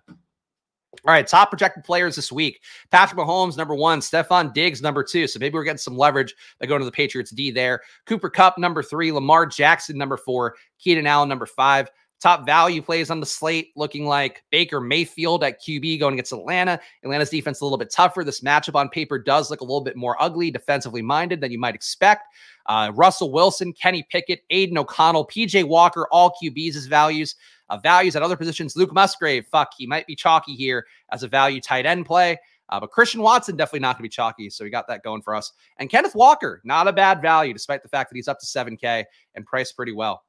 All 1.06 1.12
right, 1.12 1.26
top 1.26 1.50
projected 1.50 1.84
players 1.84 2.16
this 2.16 2.32
week. 2.32 2.62
Patrick 2.90 3.18
Mahomes, 3.20 3.56
number 3.56 3.74
one. 3.74 4.00
Stefon 4.00 4.52
Diggs, 4.52 4.80
number 4.80 5.04
two. 5.04 5.26
So 5.26 5.38
maybe 5.38 5.54
we're 5.54 5.64
getting 5.64 5.78
some 5.78 5.96
leverage 5.96 6.34
by 6.58 6.66
going 6.66 6.80
to 6.80 6.86
the 6.86 6.92
Patriots 6.92 7.30
D 7.30 7.50
there. 7.50 7.80
Cooper 8.06 8.30
Kupp, 8.30 8.58
number 8.58 8.82
three. 8.82 9.12
Lamar 9.12 9.46
Jackson, 9.46 9.98
number 9.98 10.16
four. 10.16 10.56
Keenan 10.78 11.06
Allen, 11.06 11.28
number 11.28 11.46
five. 11.46 11.90
Top 12.20 12.44
value 12.44 12.82
plays 12.82 13.10
on 13.10 13.20
the 13.20 13.26
slate 13.26 13.70
looking 13.76 14.04
like 14.04 14.42
Baker 14.50 14.80
Mayfield 14.80 15.44
at 15.44 15.62
QB 15.62 16.00
going 16.00 16.14
against 16.14 16.32
Atlanta. 16.32 16.80
Atlanta's 17.04 17.30
defense 17.30 17.60
a 17.60 17.64
little 17.64 17.78
bit 17.78 17.92
tougher. 17.92 18.24
This 18.24 18.40
matchup 18.40 18.74
on 18.74 18.88
paper 18.88 19.20
does 19.20 19.50
look 19.50 19.60
a 19.60 19.64
little 19.64 19.82
bit 19.82 19.94
more 19.94 20.20
ugly, 20.20 20.50
defensively 20.50 21.00
minded 21.00 21.40
than 21.40 21.52
you 21.52 21.60
might 21.60 21.76
expect. 21.76 22.24
Uh, 22.66 22.90
Russell 22.94 23.30
Wilson, 23.30 23.72
Kenny 23.72 24.04
Pickett, 24.10 24.42
Aidan 24.50 24.78
O'Connell, 24.78 25.28
PJ 25.28 25.62
Walker, 25.62 26.08
all 26.10 26.34
QBs 26.42 26.74
as 26.74 26.86
values. 26.86 27.36
Uh, 27.70 27.76
values 27.76 28.16
at 28.16 28.22
other 28.22 28.36
positions. 28.36 28.76
Luke 28.76 28.92
Musgrave, 28.92 29.46
fuck, 29.46 29.72
he 29.76 29.86
might 29.86 30.06
be 30.06 30.16
chalky 30.16 30.54
here 30.54 30.86
as 31.12 31.22
a 31.22 31.28
value 31.28 31.60
tight 31.60 31.86
end 31.86 32.06
play. 32.06 32.38
Uh, 32.70 32.80
but 32.80 32.90
Christian 32.90 33.22
Watson 33.22 33.56
definitely 33.56 33.80
not 33.80 33.96
going 33.96 34.02
to 34.02 34.02
be 34.02 34.08
chalky, 34.10 34.50
so 34.50 34.64
we 34.64 34.70
got 34.70 34.86
that 34.88 35.02
going 35.02 35.22
for 35.22 35.34
us. 35.34 35.52
And 35.78 35.88
Kenneth 35.88 36.14
Walker, 36.14 36.60
not 36.64 36.86
a 36.86 36.92
bad 36.92 37.22
value, 37.22 37.52
despite 37.52 37.82
the 37.82 37.88
fact 37.88 38.10
that 38.10 38.16
he's 38.16 38.28
up 38.28 38.38
to 38.40 38.46
7K 38.46 39.04
and 39.34 39.46
priced 39.46 39.74
pretty 39.74 39.92
well. 39.92 40.22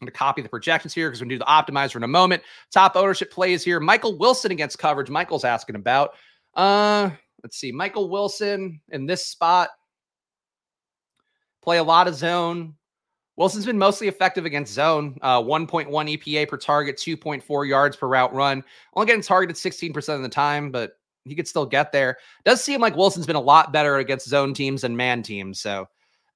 I'm 0.00 0.06
going 0.06 0.12
to 0.12 0.18
copy 0.18 0.42
the 0.42 0.48
projections 0.48 0.94
here 0.94 1.08
because 1.08 1.20
we're 1.20 1.24
going 1.26 1.40
to 1.40 1.44
do 1.44 1.44
the 1.44 1.72
optimizer 1.72 1.96
in 1.96 2.04
a 2.04 2.08
moment. 2.08 2.42
Top 2.72 2.94
ownership 2.94 3.32
plays 3.32 3.64
here. 3.64 3.80
Michael 3.80 4.16
Wilson 4.16 4.52
against 4.52 4.78
coverage. 4.78 5.10
Michael's 5.10 5.44
asking 5.44 5.74
about. 5.74 6.14
Uh, 6.54 7.10
let's 7.42 7.58
see. 7.58 7.72
Michael 7.72 8.08
Wilson 8.08 8.80
in 8.90 9.06
this 9.06 9.26
spot. 9.26 9.70
Play 11.62 11.78
a 11.78 11.82
lot 11.82 12.06
of 12.06 12.14
zone. 12.14 12.74
Wilson's 13.38 13.64
been 13.64 13.78
mostly 13.78 14.08
effective 14.08 14.44
against 14.44 14.72
zone. 14.72 15.16
Uh, 15.22 15.40
1.1 15.40 15.86
EPA 15.88 16.48
per 16.48 16.56
target, 16.56 16.96
2.4 16.96 17.68
yards 17.68 17.96
per 17.96 18.08
route 18.08 18.34
run. 18.34 18.64
Only 18.94 19.06
getting 19.06 19.22
targeted 19.22 19.54
16% 19.54 20.16
of 20.16 20.22
the 20.22 20.28
time, 20.28 20.72
but 20.72 20.98
he 21.24 21.36
could 21.36 21.46
still 21.46 21.64
get 21.64 21.92
there. 21.92 22.18
Does 22.44 22.64
seem 22.64 22.80
like 22.80 22.96
Wilson's 22.96 23.26
been 23.26 23.36
a 23.36 23.40
lot 23.40 23.72
better 23.72 23.98
against 23.98 24.28
zone 24.28 24.54
teams 24.54 24.82
and 24.82 24.96
man 24.96 25.22
teams. 25.22 25.60
So 25.60 25.86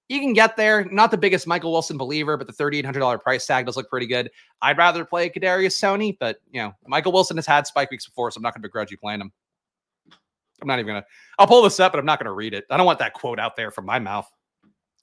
you 0.08 0.20
can 0.20 0.32
get 0.32 0.56
there. 0.56 0.84
Not 0.92 1.10
the 1.10 1.18
biggest 1.18 1.48
Michael 1.48 1.72
Wilson 1.72 1.98
believer, 1.98 2.36
but 2.36 2.46
the 2.46 2.52
$3,800 2.52 3.20
price 3.20 3.48
tag 3.48 3.66
does 3.66 3.76
look 3.76 3.90
pretty 3.90 4.06
good. 4.06 4.30
I'd 4.60 4.78
rather 4.78 5.04
play 5.04 5.28
Kadarius 5.28 5.80
Toney, 5.80 6.16
but 6.20 6.36
you 6.52 6.62
know, 6.62 6.72
Michael 6.86 7.10
Wilson 7.10 7.36
has 7.36 7.46
had 7.46 7.66
spike 7.66 7.90
weeks 7.90 8.06
before, 8.06 8.30
so 8.30 8.38
I'm 8.38 8.42
not 8.42 8.54
going 8.54 8.62
to 8.62 8.68
begrudge 8.68 8.92
you 8.92 8.96
playing 8.96 9.22
him. 9.22 9.32
I'm 10.60 10.68
not 10.68 10.78
even 10.78 10.86
going 10.86 11.02
to, 11.02 11.08
I'll 11.40 11.48
pull 11.48 11.62
this 11.62 11.80
up, 11.80 11.90
but 11.90 11.98
I'm 11.98 12.06
not 12.06 12.20
going 12.20 12.26
to 12.26 12.32
read 12.32 12.54
it. 12.54 12.64
I 12.70 12.76
don't 12.76 12.86
want 12.86 13.00
that 13.00 13.14
quote 13.14 13.40
out 13.40 13.56
there 13.56 13.72
from 13.72 13.86
my 13.86 13.98
mouth 13.98 14.30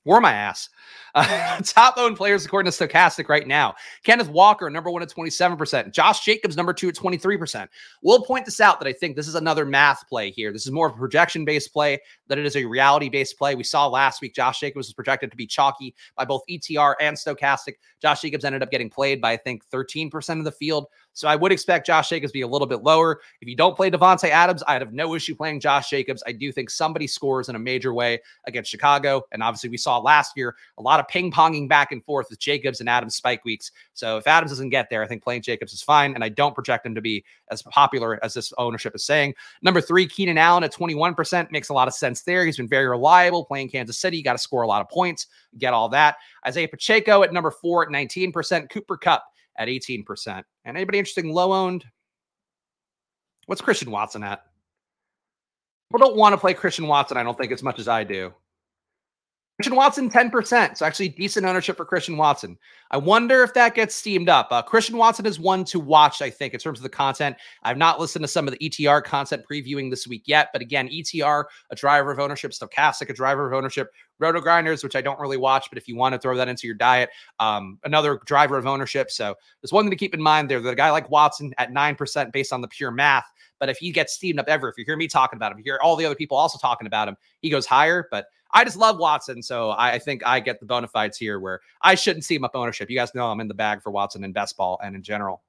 or 0.05 0.21
my 0.21 0.33
ass. 0.33 0.69
Uh, 1.15 1.59
top 1.63 1.95
owned 1.97 2.17
players 2.17 2.45
according 2.45 2.71
to 2.71 2.87
Stochastic 2.87 3.29
right 3.29 3.47
now. 3.47 3.75
Kenneth 4.03 4.29
Walker, 4.29 4.69
number 4.69 4.89
one 4.89 5.01
at 5.01 5.09
27%. 5.09 5.91
Josh 5.91 6.23
Jacobs, 6.23 6.55
number 6.55 6.73
two 6.73 6.89
at 6.89 6.95
23%. 6.95 7.67
We'll 8.01 8.23
point 8.23 8.45
this 8.45 8.61
out 8.61 8.79
that 8.79 8.87
I 8.87 8.93
think 8.93 9.15
this 9.15 9.27
is 9.27 9.35
another 9.35 9.65
math 9.65 10.07
play 10.07 10.31
here. 10.31 10.51
This 10.51 10.65
is 10.65 10.71
more 10.71 10.87
of 10.87 10.93
a 10.93 10.97
projection 10.97 11.45
based 11.45 11.73
play 11.73 11.99
than 12.27 12.39
it 12.39 12.45
is 12.45 12.55
a 12.55 12.65
reality 12.65 13.09
based 13.09 13.37
play. 13.37 13.55
We 13.55 13.63
saw 13.63 13.87
last 13.87 14.21
week 14.21 14.33
Josh 14.33 14.59
Jacobs 14.59 14.87
was 14.87 14.93
projected 14.93 15.31
to 15.31 15.37
be 15.37 15.47
chalky 15.47 15.95
by 16.15 16.25
both 16.25 16.41
ETR 16.49 16.95
and 17.01 17.17
Stochastic. 17.17 17.73
Josh 18.01 18.21
Jacobs 18.21 18.45
ended 18.45 18.63
up 18.63 18.71
getting 18.71 18.89
played 18.89 19.21
by, 19.21 19.33
I 19.33 19.37
think, 19.37 19.63
13% 19.69 20.39
of 20.39 20.45
the 20.45 20.51
field. 20.51 20.85
So 21.19 21.27
I 21.27 21.35
would 21.35 21.51
expect 21.51 21.85
Josh 21.85 22.07
Jacobs 22.07 22.31
to 22.31 22.33
be 22.33 22.43
a 22.43 22.47
little 22.47 22.65
bit 22.65 22.81
lower. 22.81 23.19
If 23.41 23.49
you 23.49 23.55
don't 23.57 23.75
play 23.75 23.91
Davante 23.91 24.29
Adams, 24.29 24.63
I'd 24.69 24.81
have 24.81 24.93
no 24.93 25.15
issue 25.15 25.35
playing 25.35 25.59
Josh 25.59 25.89
Jacobs. 25.89 26.23
I 26.25 26.31
do 26.31 26.49
think 26.49 26.69
somebody 26.69 27.07
scores 27.07 27.49
in 27.49 27.57
a 27.57 27.59
major 27.59 27.93
way 27.93 28.21
against 28.47 28.71
Chicago. 28.71 29.23
And 29.33 29.43
obviously, 29.43 29.69
we 29.69 29.75
saw 29.75 29.97
last 29.97 30.37
year 30.37 30.55
a 30.77 30.81
lot 30.81 31.01
of 31.01 31.09
ping 31.09 31.29
ponging 31.29 31.67
back 31.67 31.91
and 31.91 32.01
forth 32.05 32.27
with 32.29 32.39
Jacobs 32.39 32.79
and 32.79 32.87
Adams 32.87 33.17
spike 33.17 33.43
weeks. 33.43 33.71
So 33.95 34.15
if 34.15 34.27
Adams 34.27 34.51
doesn't 34.51 34.69
get 34.69 34.89
there, 34.89 35.03
I 35.03 35.07
think 35.07 35.21
playing 35.21 35.41
Jacobs 35.41 35.73
is 35.73 35.81
fine. 35.81 36.15
And 36.15 36.23
I 36.23 36.29
don't 36.29 36.55
project 36.55 36.85
him 36.85 36.95
to 36.95 37.01
be 37.01 37.25
as 37.51 37.61
popular 37.63 38.17
as 38.23 38.33
this 38.33 38.53
ownership 38.57 38.95
is 38.95 39.03
saying. 39.03 39.33
Number 39.61 39.81
three, 39.81 40.07
Keenan 40.07 40.37
Allen 40.37 40.63
at 40.63 40.73
21% 40.73 41.51
makes 41.51 41.67
a 41.67 41.73
lot 41.73 41.89
of 41.89 41.93
sense 41.93 42.21
there. 42.21 42.45
He's 42.45 42.55
been 42.55 42.69
very 42.69 42.87
reliable 42.87 43.43
playing 43.43 43.71
Kansas 43.71 43.97
City. 43.97 44.15
You 44.15 44.23
got 44.23 44.33
to 44.33 44.39
score 44.39 44.61
a 44.61 44.67
lot 44.67 44.79
of 44.79 44.87
points, 44.87 45.27
get 45.57 45.73
all 45.73 45.89
that. 45.89 46.15
Isaiah 46.47 46.69
Pacheco 46.69 47.23
at 47.23 47.33
number 47.33 47.51
four 47.51 47.83
at 47.83 47.89
19%. 47.89 48.69
Cooper 48.69 48.95
Kupp 48.95 49.25
at 49.59 49.67
18%. 49.67 50.43
And 50.65 50.77
anybody 50.77 50.97
interesting 50.97 51.31
low 51.31 51.53
owned? 51.53 51.85
What's 53.45 53.61
Christian 53.61 53.91
Watson 53.91 54.23
at? 54.23 54.41
People 55.91 56.07
don't 56.07 56.17
want 56.17 56.33
to 56.33 56.37
play 56.37 56.53
Christian 56.53 56.87
Watson, 56.87 57.17
I 57.17 57.23
don't 57.23 57.37
think, 57.37 57.51
as 57.51 57.61
much 57.61 57.77
as 57.77 57.87
I 57.87 58.03
do. 58.03 58.33
Christian 59.59 59.75
Watson, 59.75 60.09
10%. 60.09 60.77
So 60.77 60.85
actually 60.85 61.09
decent 61.09 61.45
ownership 61.45 61.75
for 61.75 61.83
Christian 61.83 62.15
Watson. 62.15 62.57
I 62.91 62.97
wonder 62.97 63.43
if 63.43 63.53
that 63.55 63.75
gets 63.75 63.93
steamed 63.93 64.29
up. 64.29 64.47
Uh, 64.51 64.61
Christian 64.61 64.95
Watson 64.95 65.25
is 65.25 65.37
one 65.37 65.65
to 65.65 65.81
watch, 65.81 66.21
I 66.21 66.29
think, 66.29 66.53
in 66.53 66.61
terms 66.61 66.79
of 66.79 66.83
the 66.83 66.89
content. 66.89 67.35
I've 67.63 67.77
not 67.77 67.99
listened 67.99 68.23
to 68.23 68.29
some 68.29 68.47
of 68.47 68.53
the 68.57 68.69
ETR 68.69 69.03
content 69.03 69.43
previewing 69.51 69.89
this 69.89 70.07
week 70.07 70.23
yet. 70.27 70.47
But 70.53 70.61
again, 70.61 70.87
ETR, 70.87 71.43
a 71.71 71.75
driver 71.75 72.09
of 72.09 72.19
ownership, 72.19 72.51
Stochastic, 72.51 73.09
a 73.09 73.13
driver 73.13 73.51
of 73.51 73.53
ownership, 73.53 73.91
Roto 74.17 74.39
Grinders, 74.39 74.81
which 74.81 74.95
I 74.95 75.01
don't 75.01 75.19
really 75.19 75.35
watch, 75.35 75.67
but 75.69 75.77
if 75.77 75.89
you 75.89 75.95
want 75.97 76.13
to 76.13 76.19
throw 76.19 76.37
that 76.37 76.47
into 76.47 76.65
your 76.65 76.75
diet, 76.77 77.09
um, 77.39 77.79
another 77.83 78.21
driver 78.25 78.57
of 78.57 78.65
ownership. 78.65 79.11
So 79.11 79.35
there's 79.61 79.73
one 79.73 79.83
thing 79.83 79.91
to 79.91 79.97
keep 79.97 80.13
in 80.13 80.21
mind 80.21 80.49
there 80.49 80.61
that 80.61 80.69
a 80.69 80.75
guy 80.75 80.89
like 80.89 81.09
Watson 81.09 81.53
at 81.57 81.73
9% 81.73 82.31
based 82.31 82.53
on 82.53 82.61
the 82.61 82.67
pure 82.69 82.91
math. 82.91 83.25
But 83.59 83.67
if 83.67 83.77
he 83.77 83.91
gets 83.91 84.13
steamed 84.13 84.39
up 84.39 84.47
ever, 84.47 84.69
if 84.69 84.77
you 84.77 84.85
hear 84.85 84.95
me 84.95 85.09
talking 85.09 85.35
about 85.35 85.51
him, 85.51 85.57
you 85.57 85.65
hear 85.65 85.79
all 85.83 85.97
the 85.97 86.05
other 86.05 86.15
people 86.15 86.37
also 86.37 86.57
talking 86.57 86.87
about 86.87 87.09
him, 87.09 87.17
he 87.41 87.49
goes 87.49 87.65
higher. 87.65 88.07
But 88.09 88.27
I 88.51 88.63
just 88.63 88.77
love 88.77 88.97
Watson. 88.97 89.41
So 89.41 89.69
I, 89.71 89.91
I, 89.91 89.99
think 89.99 90.25
I 90.25 90.39
get 90.39 90.59
the 90.59 90.65
bona 90.65 90.87
fides 90.87 91.17
here 91.17 91.39
where 91.39 91.61
I 91.81 91.95
shouldn't 91.95 92.25
see 92.25 92.35
him 92.35 92.43
up 92.43 92.51
ownership. 92.55 92.89
You 92.89 92.97
guys 92.97 93.13
know 93.13 93.27
I'm 93.27 93.39
in 93.39 93.47
the 93.47 93.53
bag 93.53 93.81
for 93.81 93.91
Watson 93.91 94.23
in 94.23 94.31
best 94.31 94.57
ball 94.57 94.79
and 94.83 94.95
in 94.95 95.03
general. 95.03 95.43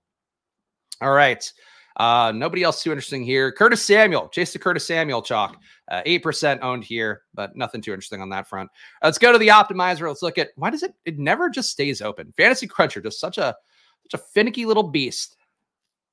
All 1.01 1.13
right. 1.13 1.51
Uh, 1.97 2.33
nobody 2.35 2.63
else 2.63 2.83
too 2.83 2.93
interesting 2.93 3.25
here. 3.25 3.51
Curtis 3.51 3.85
Samuel, 3.85 4.29
chase 4.29 4.53
the 4.53 4.59
Curtis 4.59 4.87
Samuel 4.87 5.23
chalk. 5.23 5.57
Uh, 5.89 6.03
8% 6.07 6.61
owned 6.63 6.85
here, 6.85 7.23
but 7.35 7.57
nothing 7.57 7.83
too 7.83 7.93
interesting 7.93 8.23
on 8.23 8.29
that 8.31 8.49
front. 8.49 8.71
Uh, 9.03 9.07
let's 9.07 9.19
go 9.19 9.33
to 9.33 9.39
the 9.39 9.49
optimizer. 9.49 10.07
Let's 10.07 10.23
look 10.23 10.39
at 10.39 10.51
why 10.57 10.71
does 10.71 10.83
it 10.83 10.95
it 11.05 11.19
never 11.19 11.51
just 11.51 11.71
stays 11.71 12.01
open. 12.01 12.33
Fantasy 12.37 12.67
Cruncher, 12.67 13.03
just 13.03 13.21
such 13.21 13.39
a 13.39 13.57
such 14.09 14.21
a 14.21 14.25
finicky 14.33 14.67
little 14.67 14.85
beast. 14.85 15.37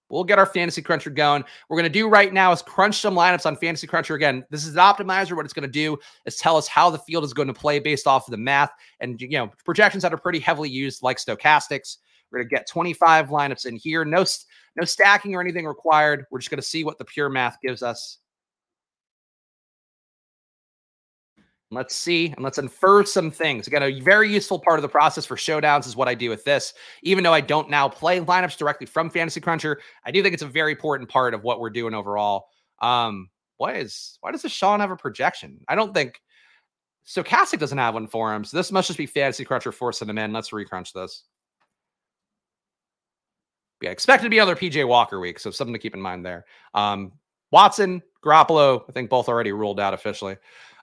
We'll 0.09 0.23
get 0.23 0.39
our 0.39 0.45
fantasy 0.45 0.81
cruncher 0.81 1.09
going. 1.09 1.43
We're 1.69 1.77
going 1.77 1.91
to 1.91 1.99
do 1.99 2.07
right 2.07 2.31
now 2.31 2.51
is 2.51 2.61
crunch 2.61 2.99
some 2.99 3.15
lineups 3.15 3.45
on 3.45 3.55
fantasy 3.55 3.87
cruncher. 3.87 4.15
Again, 4.15 4.45
this 4.49 4.65
is 4.65 4.73
an 4.73 4.79
optimizer. 4.79 5.35
What 5.35 5.45
it's 5.45 5.53
going 5.53 5.67
to 5.67 5.71
do 5.71 5.97
is 6.25 6.37
tell 6.37 6.57
us 6.57 6.67
how 6.67 6.89
the 6.89 6.99
field 6.99 7.23
is 7.23 7.33
going 7.33 7.49
to 7.49 7.53
play 7.53 7.79
based 7.79 8.07
off 8.07 8.27
of 8.27 8.31
the 8.31 8.37
math 8.37 8.71
and 8.99 9.19
you 9.19 9.29
know 9.29 9.51
projections 9.65 10.03
that 10.03 10.13
are 10.13 10.17
pretty 10.17 10.39
heavily 10.39 10.69
used, 10.69 11.03
like 11.03 11.17
stochastics. 11.17 11.97
We're 12.31 12.39
going 12.39 12.49
to 12.49 12.55
get 12.55 12.67
25 12.67 13.29
lineups 13.29 13.65
in 13.65 13.77
here. 13.77 14.03
No, 14.03 14.25
no 14.75 14.83
stacking 14.83 15.35
or 15.35 15.41
anything 15.41 15.65
required. 15.65 16.25
We're 16.29 16.39
just 16.39 16.49
going 16.49 16.61
to 16.61 16.67
see 16.67 16.83
what 16.83 16.97
the 16.97 17.05
pure 17.05 17.29
math 17.29 17.57
gives 17.61 17.83
us. 17.83 18.19
Let's 21.69 21.95
see 21.95 22.27
and 22.27 22.43
let's 22.43 22.57
infer 22.57 23.03
some 23.03 23.29
things. 23.29 23.67
Again, 23.67 23.83
a 23.83 23.99
very 23.99 24.31
useful 24.31 24.57
part 24.57 24.79
of 24.79 24.83
the 24.83 24.89
process 24.89 25.25
for 25.25 25.35
showdowns 25.35 25.85
is 25.85 25.97
what 25.97 26.07
I 26.07 26.15
do 26.15 26.29
with 26.29 26.45
this. 26.45 26.73
Even 27.03 27.25
though 27.25 27.33
I 27.33 27.41
don't 27.41 27.69
now 27.69 27.89
play 27.89 28.21
lineups 28.21 28.57
directly 28.57 28.87
from 28.87 29.09
Fantasy 29.09 29.41
Cruncher, 29.41 29.81
I 30.05 30.11
do 30.11 30.23
think 30.23 30.33
it's 30.33 30.43
a 30.43 30.47
very 30.47 30.71
important 30.71 31.09
part 31.09 31.33
of 31.33 31.43
what 31.43 31.59
we're 31.59 31.69
doing 31.69 31.93
overall. 31.93 32.47
Um, 32.81 33.29
why 33.57 33.73
is 33.73 34.17
why 34.21 34.31
does 34.31 34.43
Deshaun 34.43 34.79
have 34.79 34.91
a 34.91 34.95
projection? 34.95 35.59
I 35.67 35.75
don't 35.75 35.93
think 35.93 36.21
Stochastic 37.05 37.59
doesn't 37.59 37.77
have 37.77 37.95
one 37.95 38.07
for 38.07 38.33
him. 38.33 38.45
So 38.45 38.55
this 38.55 38.71
must 38.71 38.87
just 38.87 38.97
be 38.97 39.05
Fantasy 39.05 39.43
Cruncher 39.43 39.73
forcing 39.73 40.09
him 40.09 40.17
in. 40.17 40.31
Let's 40.31 40.53
recrunch 40.53 40.93
this. 40.93 41.23
Yeah, 43.81 43.91
expect 43.91 44.23
to 44.23 44.29
be 44.29 44.37
another 44.39 44.55
PJ 44.55 44.87
Walker 44.87 45.19
week, 45.19 45.39
so 45.39 45.51
something 45.51 45.73
to 45.73 45.79
keep 45.79 45.93
in 45.93 46.01
mind 46.01 46.25
there. 46.25 46.45
Um, 46.73 47.11
Watson, 47.51 48.01
Garoppolo, 48.25 48.83
I 48.89 48.91
think 48.91 49.09
both 49.09 49.29
already 49.29 49.51
ruled 49.51 49.79
out 49.79 49.93
officially. 49.93 50.37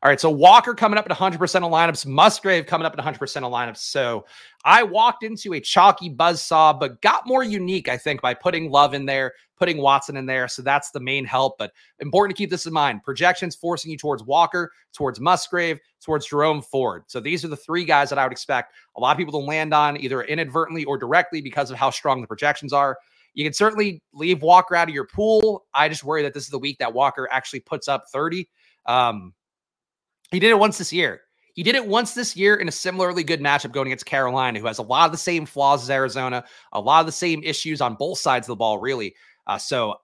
All 0.05 0.11
right, 0.11 0.21
so 0.21 0.29
Walker 0.29 0.75
coming 0.75 0.99
up 0.99 1.11
at 1.11 1.17
100% 1.17 1.33
of 1.33 1.73
lineups, 1.73 2.05
Musgrave 2.05 2.67
coming 2.67 2.85
up 2.85 2.93
at 2.93 3.03
100% 3.03 3.19
of 3.39 3.51
lineups. 3.51 3.79
So 3.79 4.27
I 4.63 4.83
walked 4.83 5.23
into 5.23 5.55
a 5.55 5.61
chalky 5.61 6.11
buzz 6.11 6.43
saw, 6.43 6.75
but 6.75 7.01
got 7.01 7.27
more 7.27 7.43
unique, 7.43 7.89
I 7.89 7.97
think, 7.97 8.21
by 8.21 8.35
putting 8.35 8.71
Love 8.71 8.93
in 8.93 9.07
there, 9.07 9.33
putting 9.57 9.79
Watson 9.79 10.19
in 10.19 10.27
there. 10.27 10.47
So 10.47 10.61
that's 10.61 10.91
the 10.91 11.01
main 11.01 11.25
help. 11.25 11.57
But 11.57 11.73
important 12.01 12.37
to 12.37 12.39
keep 12.39 12.51
this 12.51 12.67
in 12.67 12.75
mind 12.75 13.03
projections 13.03 13.57
forcing 13.57 13.91
you 13.91 13.97
towards 13.97 14.23
Walker, 14.23 14.73
towards 14.93 15.21
Musgrave, 15.21 15.79
towards 16.05 16.27
Jerome 16.27 16.61
Ford. 16.61 17.05
So 17.07 17.19
these 17.19 17.43
are 17.43 17.49
the 17.49 17.57
three 17.57 17.87
guys 17.87 18.11
that 18.11 18.19
I 18.19 18.25
would 18.25 18.33
expect 18.33 18.75
a 18.99 19.01
lot 19.01 19.13
of 19.13 19.17
people 19.17 19.41
to 19.41 19.47
land 19.47 19.73
on 19.73 19.99
either 19.99 20.21
inadvertently 20.21 20.85
or 20.85 20.99
directly 20.99 21.41
because 21.41 21.71
of 21.71 21.79
how 21.79 21.89
strong 21.89 22.21
the 22.21 22.27
projections 22.27 22.75
are. 22.75 22.99
You 23.33 23.43
can 23.43 23.55
certainly 23.55 24.03
leave 24.13 24.43
Walker 24.43 24.77
out 24.77 24.87
of 24.87 24.95
your 24.95 25.07
pool. 25.07 25.65
I 25.73 25.89
just 25.89 26.05
worry 26.05 26.23
that 26.25 26.35
this 26.35 26.43
is 26.43 26.51
the 26.51 26.59
week 26.59 26.77
that 26.81 26.93
Walker 26.93 27.27
actually 27.33 27.61
puts 27.61 27.89
up 27.89 28.05
30. 28.13 28.47
Um, 28.85 29.33
he 30.35 30.41
did 30.41 30.51
it 30.51 30.59
once 30.59 30.79
this 30.79 30.93
year. 30.93 31.23
He 31.55 31.63
did 31.63 31.77
it 31.77 31.87
once 31.87 32.15
this 32.15 32.37
year 32.37 32.57
in 32.57 32.67
a 32.67 32.73
similarly 32.73 33.23
good 33.23 33.41
matchup 33.41 33.73
going 33.73 33.87
against 33.87 34.07
Carolina, 34.07 34.59
who 34.59 34.67
has 34.67 34.79
a 34.79 34.83
lot 34.83 35.07
of 35.07 35.13
the 35.13 35.19
same 35.19 35.47
flaws 35.47 35.85
as 35.85 35.91
Arizona, 35.91 36.45
a 36.73 36.81
lot 36.81 37.01
of 37.01 37.07
the 37.07 37.13
same 37.13 37.43
issues 37.45 37.81
on 37.81 37.95
both 37.95 38.19
sides 38.19 38.47
of 38.47 38.53
the 38.53 38.57
ball, 38.57 38.79
really. 38.79 39.15
Uh, 39.47 39.57
so 39.57 39.95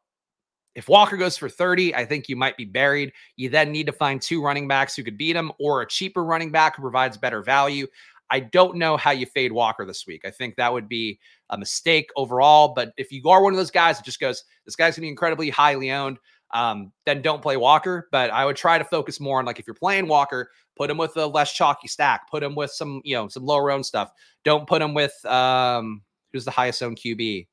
if 0.77 0.89
Walker 0.89 1.17
goes 1.17 1.37
for 1.37 1.49
30, 1.49 1.95
I 1.95 2.05
think 2.05 2.29
you 2.29 2.37
might 2.37 2.57
be 2.57 2.65
buried. 2.65 3.13
You 3.35 3.49
then 3.49 3.73
need 3.73 3.87
to 3.87 3.93
find 3.93 4.23
two 4.23 4.41
running 4.43 4.69
backs 4.69 4.95
who 4.95 5.03
could 5.03 5.19
beat 5.19 5.35
him 5.35 5.51
or 5.59 5.83
a 5.83 5.89
cheaper 5.89 6.25
running 6.25 6.53
back 6.53 6.77
who 6.77 6.83
provides 6.83 7.17
better 7.17 7.43
value. 7.43 7.89
I 8.31 8.39
don't 8.39 8.77
know 8.77 8.97
how 8.97 9.11
you 9.11 9.27
fade 9.27 9.51
Walker 9.51 9.85
this 9.85 10.07
week. 10.07 10.23
I 10.25 10.31
think 10.31 10.55
that 10.55 10.73
would 10.73 10.89
be 10.89 11.19
a 11.51 11.59
mistake 11.59 12.11
overall. 12.15 12.75
But 12.75 12.93
if 12.97 13.11
you 13.11 13.29
are 13.29 13.43
one 13.43 13.53
of 13.53 13.57
those 13.57 13.73
guys 13.73 13.97
that 13.97 14.05
just 14.05 14.21
goes, 14.21 14.45
this 14.65 14.77
guy's 14.77 14.95
going 14.95 15.03
to 15.03 15.07
be 15.07 15.09
incredibly 15.09 15.51
highly 15.51 15.91
owned, 15.91 16.19
um, 16.53 16.93
then 17.07 17.23
don't 17.23 17.43
play 17.43 17.57
Walker. 17.57 18.09
But 18.13 18.31
I 18.31 18.45
would 18.45 18.57
try 18.57 18.79
to 18.79 18.85
focus 18.85 19.21
more 19.21 19.39
on 19.39 19.45
like 19.45 19.59
if 19.59 19.67
you're 19.67 19.75
playing 19.75 20.09
Walker, 20.09 20.51
put 20.77 20.91
him 20.91 20.97
with 20.97 21.17
a 21.17 21.27
less 21.27 21.53
chalky 21.53 21.89
stack, 21.89 22.31
put 22.31 22.43
him 22.43 22.55
with 22.55 22.71
some, 22.71 23.01
you 23.05 23.15
know, 23.15 23.29
some 23.29 23.45
lower 23.45 23.71
owned 23.71 23.87
stuff. 23.87 24.11
Don't 24.45 24.67
put 24.67 24.83
him 24.83 24.95
with 24.95 25.13
um 25.27 26.03
who's 26.33 26.45
the 26.45 26.51
highest 26.51 26.83
owned 26.83 26.97
QB. 26.97 27.47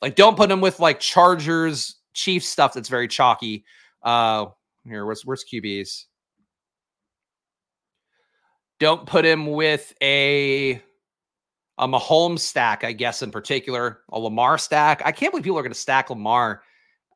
Like 0.00 0.16
don't 0.16 0.36
put 0.36 0.50
him 0.50 0.60
with 0.60 0.80
like 0.80 1.00
Chargers, 1.00 1.96
Chiefs 2.14 2.48
stuff 2.48 2.74
that's 2.74 2.88
very 2.88 3.08
chalky. 3.08 3.64
Uh 4.02 4.46
here, 4.84 5.06
where's 5.06 5.24
where's 5.24 5.44
QBs? 5.44 6.04
Don't 8.80 9.06
put 9.06 9.24
him 9.24 9.46
with 9.46 9.94
a 10.02 10.82
a 11.78 11.88
Mahomes 11.88 12.40
stack, 12.40 12.84
I 12.84 12.92
guess, 12.92 13.22
in 13.22 13.30
particular, 13.30 14.00
a 14.10 14.18
Lamar 14.18 14.58
stack. 14.58 15.02
I 15.04 15.12
can't 15.12 15.32
believe 15.32 15.44
people 15.44 15.58
are 15.58 15.62
going 15.62 15.72
to 15.72 15.78
stack 15.78 16.10
Lamar 16.10 16.62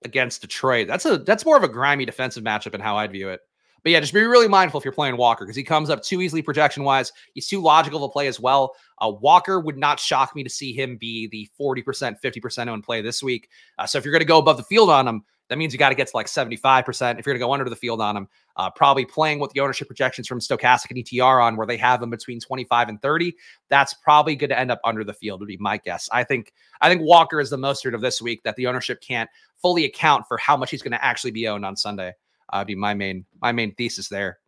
against 0.05 0.41
Detroit. 0.41 0.87
That's 0.87 1.05
a 1.05 1.19
that's 1.19 1.45
more 1.45 1.57
of 1.57 1.63
a 1.63 1.69
grimy 1.69 2.05
defensive 2.05 2.45
matchup 2.45 2.75
in 2.75 2.81
how 2.81 2.97
I'd 2.97 3.13
view 3.13 3.29
it. 3.31 3.41
But 3.83 3.93
yeah, 3.93 4.01
just 4.01 4.13
be 4.13 4.23
really 4.23 4.49
mindful 4.49 4.81
if 4.81 4.85
you're 4.85 4.93
playing 4.93 5.17
Walker 5.17 5.45
because 5.45 5.55
he 5.55 5.63
comes 5.63 5.91
up 5.91 6.03
too 6.03 6.21
easily 6.21 6.43
projection 6.43 6.83
wise. 6.83 7.13
He's 7.35 7.47
too 7.47 7.63
logical 7.63 8.01
to 8.01 8.13
play 8.13 8.27
as 8.27 8.41
well. 8.41 8.75
Uh, 9.01 9.13
Walker 9.21 9.61
would 9.61 9.77
not 9.77 10.01
shock 10.01 10.35
me 10.35 10.43
to 10.43 10.51
see 10.51 10.73
him 10.73 10.97
be 10.97 11.29
the 11.29 11.49
40%, 11.61 12.17
50% 12.21 12.73
on 12.73 12.83
play 12.83 13.01
this 13.01 13.23
week. 13.23 13.49
Uh, 13.79 13.87
so 13.87 13.97
if 13.97 14.05
you're 14.05 14.11
going 14.11 14.23
to 14.23 14.25
go 14.25 14.39
above 14.39 14.57
the 14.57 14.65
field 14.65 14.91
on 14.91 15.07
him, 15.07 15.23
that 15.49 15.59
means 15.59 15.73
you 15.73 15.79
got 15.79 15.91
to 15.91 15.95
get 15.95 16.09
to 16.09 16.17
like 16.17 16.27
75%. 16.27 17.19
If 17.19 17.27
you're 17.27 17.35
going 17.35 17.37
to 17.37 17.39
go 17.39 17.53
under 17.53 17.69
the 17.69 17.77
field 17.77 18.01
on 18.01 18.17
him, 18.17 18.29
uh, 18.57 18.71
probably 18.71 19.05
playing 19.05 19.39
with 19.39 19.53
the 19.53 19.61
ownership 19.61 19.87
projections 19.87 20.27
from 20.27 20.41
Stochastic 20.41 20.91
and 20.91 20.99
ETR 20.99 21.43
on 21.43 21.57
where 21.57 21.67
they 21.67 21.77
have 21.77 22.01
them 22.01 22.11
between 22.11 22.41
25 22.41 22.89
and 22.89 23.01
30, 23.01 23.35
that's 23.69 23.95
probably 23.95 24.35
going 24.35 24.51
to 24.51 24.59
end 24.59 24.71
up 24.71 24.81
under 24.85 25.05
the 25.05 25.13
field, 25.13 25.41
would 25.41 25.47
be 25.47 25.57
my 25.59 25.77
guess. 25.79 26.09
I 26.13 26.25
think 26.25 26.53
I 26.81 26.89
think 26.89 27.03
Walker 27.03 27.41
is 27.41 27.51
the 27.51 27.57
mustard 27.57 27.95
of 27.95 28.01
this 28.01 28.21
week 28.21 28.43
that 28.43 28.57
the 28.57 28.67
ownership 28.67 29.01
can't 29.01 29.31
fully 29.61 29.85
account 29.85 30.27
for 30.27 30.37
how 30.39 30.57
much 30.57 30.71
he's 30.71 30.83
going 30.83 30.93
to 30.93 31.05
actually 31.05 31.31
be 31.31 31.47
owned 31.49 31.65
on 31.65 31.77
Sunday. 31.77 32.13
Uh, 32.53 32.65
be 32.65 32.75
my 32.75 32.95
main 32.95 33.25
my 33.41 33.53
main 33.53 33.75
thesis 33.75 34.09
there. 34.09 34.39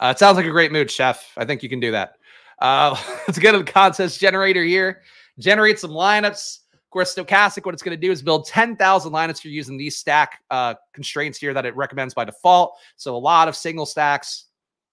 Uh, 0.00 0.12
it 0.14 0.18
sounds 0.18 0.36
like 0.36 0.46
a 0.46 0.50
great 0.50 0.72
mood, 0.72 0.90
Chef. 0.90 1.32
I 1.36 1.44
think 1.44 1.62
you 1.62 1.68
can 1.68 1.80
do 1.80 1.92
that. 1.92 2.14
Uh, 2.60 2.96
let's 3.26 3.38
get 3.38 3.52
to 3.52 3.58
the 3.58 3.64
contest 3.64 4.20
generator 4.20 4.62
here. 4.62 5.02
Generate 5.38 5.78
some 5.78 5.90
lineups 5.90 6.60
course, 6.94 7.14
Stochastic, 7.14 7.66
what 7.66 7.74
it's 7.74 7.82
going 7.82 7.98
to 7.98 8.00
do 8.00 8.10
is 8.10 8.22
build 8.22 8.46
10,000 8.46 9.12
lineups 9.12 9.42
for 9.42 9.48
using 9.48 9.76
these 9.76 9.96
stack 9.98 10.40
uh, 10.50 10.74
constraints 10.94 11.36
here 11.38 11.52
that 11.52 11.66
it 11.66 11.76
recommends 11.76 12.14
by 12.14 12.24
default. 12.24 12.78
So 12.96 13.14
a 13.14 13.18
lot 13.18 13.48
of 13.48 13.56
single 13.56 13.84
stacks. 13.84 14.46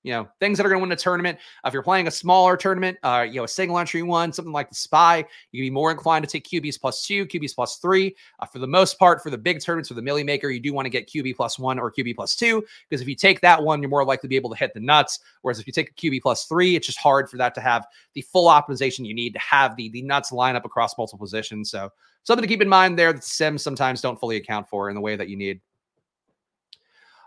You 0.03 0.11
know, 0.11 0.27
things 0.39 0.57
that 0.57 0.65
are 0.65 0.69
going 0.69 0.79
to 0.79 0.83
win 0.83 0.91
a 0.91 0.95
tournament. 0.95 1.37
Uh, 1.63 1.67
if 1.67 1.73
you're 1.73 1.83
playing 1.83 2.07
a 2.07 2.11
smaller 2.11 2.57
tournament, 2.57 2.97
uh, 3.03 3.25
you 3.27 3.35
know, 3.35 3.43
a 3.43 3.47
single 3.47 3.77
entry 3.77 4.01
one, 4.01 4.33
something 4.33 4.51
like 4.51 4.69
the 4.69 4.75
Spy, 4.75 5.23
you'd 5.51 5.61
be 5.61 5.69
more 5.69 5.91
inclined 5.91 6.27
to 6.27 6.31
take 6.31 6.47
QBs 6.47 6.79
plus 6.79 7.05
two, 7.05 7.25
QBs 7.25 7.55
plus 7.55 7.77
three. 7.77 8.15
Uh, 8.39 8.45
for 8.45 8.59
the 8.59 8.67
most 8.67 8.97
part, 8.97 9.21
for 9.21 9.29
the 9.29 9.37
big 9.37 9.61
tournaments, 9.61 9.89
for 9.89 9.95
the 9.95 10.01
Millie 10.01 10.23
Maker, 10.23 10.49
you 10.49 10.59
do 10.59 10.73
want 10.73 10.85
to 10.85 10.89
get 10.89 11.07
QB 11.07 11.35
plus 11.35 11.59
one 11.59 11.77
or 11.77 11.91
QB 11.91 12.15
plus 12.15 12.35
two, 12.35 12.63
because 12.89 13.01
if 13.01 13.07
you 13.07 13.15
take 13.15 13.41
that 13.41 13.61
one, 13.61 13.81
you're 13.81 13.89
more 13.89 14.03
likely 14.03 14.27
to 14.27 14.29
be 14.29 14.35
able 14.35 14.49
to 14.49 14.57
hit 14.57 14.73
the 14.73 14.79
nuts. 14.79 15.19
Whereas 15.41 15.59
if 15.59 15.67
you 15.67 15.73
take 15.73 15.91
a 15.91 15.93
QB 15.93 16.21
plus 16.21 16.45
three, 16.45 16.75
it's 16.75 16.87
just 16.87 16.99
hard 16.99 17.29
for 17.29 17.37
that 17.37 17.53
to 17.55 17.61
have 17.61 17.85
the 18.13 18.21
full 18.21 18.47
optimization 18.49 19.05
you 19.05 19.13
need 19.13 19.33
to 19.33 19.39
have 19.39 19.75
the, 19.75 19.89
the 19.89 20.01
nuts 20.01 20.31
line 20.31 20.55
up 20.55 20.65
across 20.65 20.97
multiple 20.97 21.19
positions. 21.19 21.69
So 21.69 21.89
something 22.23 22.41
to 22.41 22.47
keep 22.47 22.61
in 22.61 22.69
mind 22.69 22.97
there 22.97 23.13
that 23.13 23.23
Sims 23.23 23.61
sometimes 23.61 24.01
don't 24.01 24.19
fully 24.19 24.37
account 24.37 24.67
for 24.67 24.89
in 24.89 24.95
the 24.95 25.01
way 25.01 25.15
that 25.15 25.29
you 25.29 25.37
need. 25.37 25.61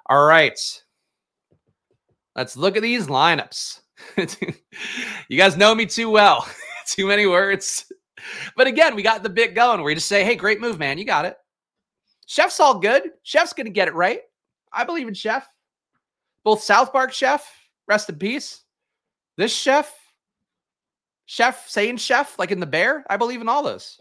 All 0.06 0.26
right. 0.26 0.58
Let's 2.36 2.56
look 2.56 2.76
at 2.76 2.82
these 2.82 3.06
lineups. 3.06 3.80
you 5.28 5.38
guys 5.38 5.56
know 5.56 5.74
me 5.74 5.86
too 5.86 6.10
well. 6.10 6.46
too 6.86 7.06
many 7.06 7.26
words. 7.26 7.90
But 8.56 8.66
again, 8.66 8.94
we 8.94 9.02
got 9.02 9.22
the 9.22 9.28
bit 9.28 9.54
going 9.54 9.80
where 9.80 9.90
you 9.90 9.96
just 9.96 10.08
say, 10.08 10.24
hey, 10.24 10.34
great 10.34 10.60
move, 10.60 10.78
man. 10.78 10.98
You 10.98 11.04
got 11.04 11.24
it. 11.24 11.36
Chef's 12.26 12.60
all 12.60 12.78
good. 12.78 13.10
Chef's 13.22 13.52
going 13.52 13.66
to 13.66 13.72
get 13.72 13.88
it 13.88 13.94
right. 13.94 14.20
I 14.72 14.84
believe 14.84 15.08
in 15.08 15.14
Chef. 15.14 15.46
Both 16.42 16.62
South 16.62 16.92
Park 16.92 17.12
Chef, 17.12 17.46
rest 17.86 18.08
in 18.08 18.16
peace. 18.16 18.62
This 19.36 19.54
Chef, 19.54 19.94
Chef, 21.26 21.68
saying 21.68 21.98
Chef, 21.98 22.38
like 22.38 22.50
in 22.50 22.60
the 22.60 22.66
bear. 22.66 23.04
I 23.08 23.16
believe 23.16 23.40
in 23.40 23.48
all 23.48 23.62
those. 23.62 24.00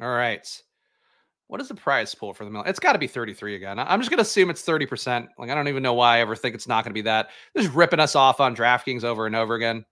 All 0.00 0.08
right. 0.08 0.46
What 1.48 1.62
is 1.62 1.68
the 1.68 1.74
prize 1.74 2.14
pool 2.14 2.34
for 2.34 2.44
the 2.44 2.50
mill? 2.50 2.62
It's 2.66 2.78
got 2.78 2.92
to 2.92 2.98
be 2.98 3.06
33 3.06 3.56
again. 3.56 3.78
I'm 3.78 4.00
just 4.00 4.10
going 4.10 4.18
to 4.18 4.22
assume 4.22 4.50
it's 4.50 4.64
30%. 4.64 5.28
Like, 5.38 5.50
I 5.50 5.54
don't 5.54 5.68
even 5.68 5.82
know 5.82 5.94
why 5.94 6.18
I 6.18 6.20
ever 6.20 6.36
think 6.36 6.54
it's 6.54 6.68
not 6.68 6.84
going 6.84 6.90
to 6.90 6.94
be 6.94 7.02
that. 7.02 7.30
Just 7.56 7.74
ripping 7.74 8.00
us 8.00 8.14
off 8.14 8.38
on 8.38 8.54
DraftKings 8.54 9.02
over 9.02 9.26
and 9.26 9.34
over 9.34 9.54
again. 9.54 9.84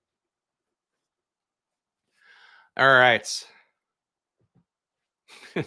All 2.76 2.86
right. 2.86 3.26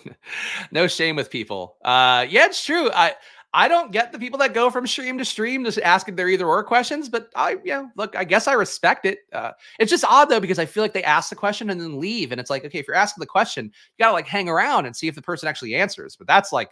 no 0.72 0.86
shame 0.86 1.16
with 1.16 1.32
people. 1.32 1.78
Uh, 1.84 2.26
yeah, 2.30 2.46
it's 2.46 2.64
true. 2.64 2.92
I 2.94 3.16
I 3.54 3.68
don't 3.68 3.92
get 3.92 4.12
the 4.12 4.20
people 4.20 4.38
that 4.40 4.54
go 4.54 4.70
from 4.70 4.86
stream 4.86 5.18
to 5.18 5.26
stream 5.26 5.66
just 5.66 5.80
asking 5.80 6.16
their 6.16 6.30
either 6.30 6.46
or 6.46 6.64
questions, 6.64 7.10
but 7.10 7.30
I, 7.36 7.52
you 7.64 7.72
know, 7.72 7.90
look, 7.96 8.16
I 8.16 8.24
guess 8.24 8.48
I 8.48 8.54
respect 8.54 9.06
it. 9.06 9.20
Uh, 9.34 9.52
it's 9.80 9.90
just 9.90 10.06
odd 10.06 10.30
though, 10.30 10.40
because 10.40 10.60
I 10.60 10.66
feel 10.66 10.84
like 10.84 10.94
they 10.94 11.04
ask 11.04 11.30
the 11.30 11.36
question 11.36 11.72
and 11.72 11.82
then 11.82 12.00
leave. 12.00 12.32
And 12.32 12.40
it's 12.40 12.52
like, 12.52 12.64
okay, 12.64 12.78
if 12.78 12.88
you're 12.88 12.96
asking 12.96 13.22
the 13.22 13.26
question, 13.26 13.66
you 13.66 14.04
gotta 14.04 14.14
like 14.14 14.28
hang 14.28 14.50
around 14.50 14.86
and 14.86 14.96
see 14.96 15.08
if 15.08 15.16
the 15.16 15.22
person 15.22 15.50
actually 15.50 15.74
answers. 15.74 16.16
But 16.16 16.28
that's 16.28 16.54
like, 16.54 16.70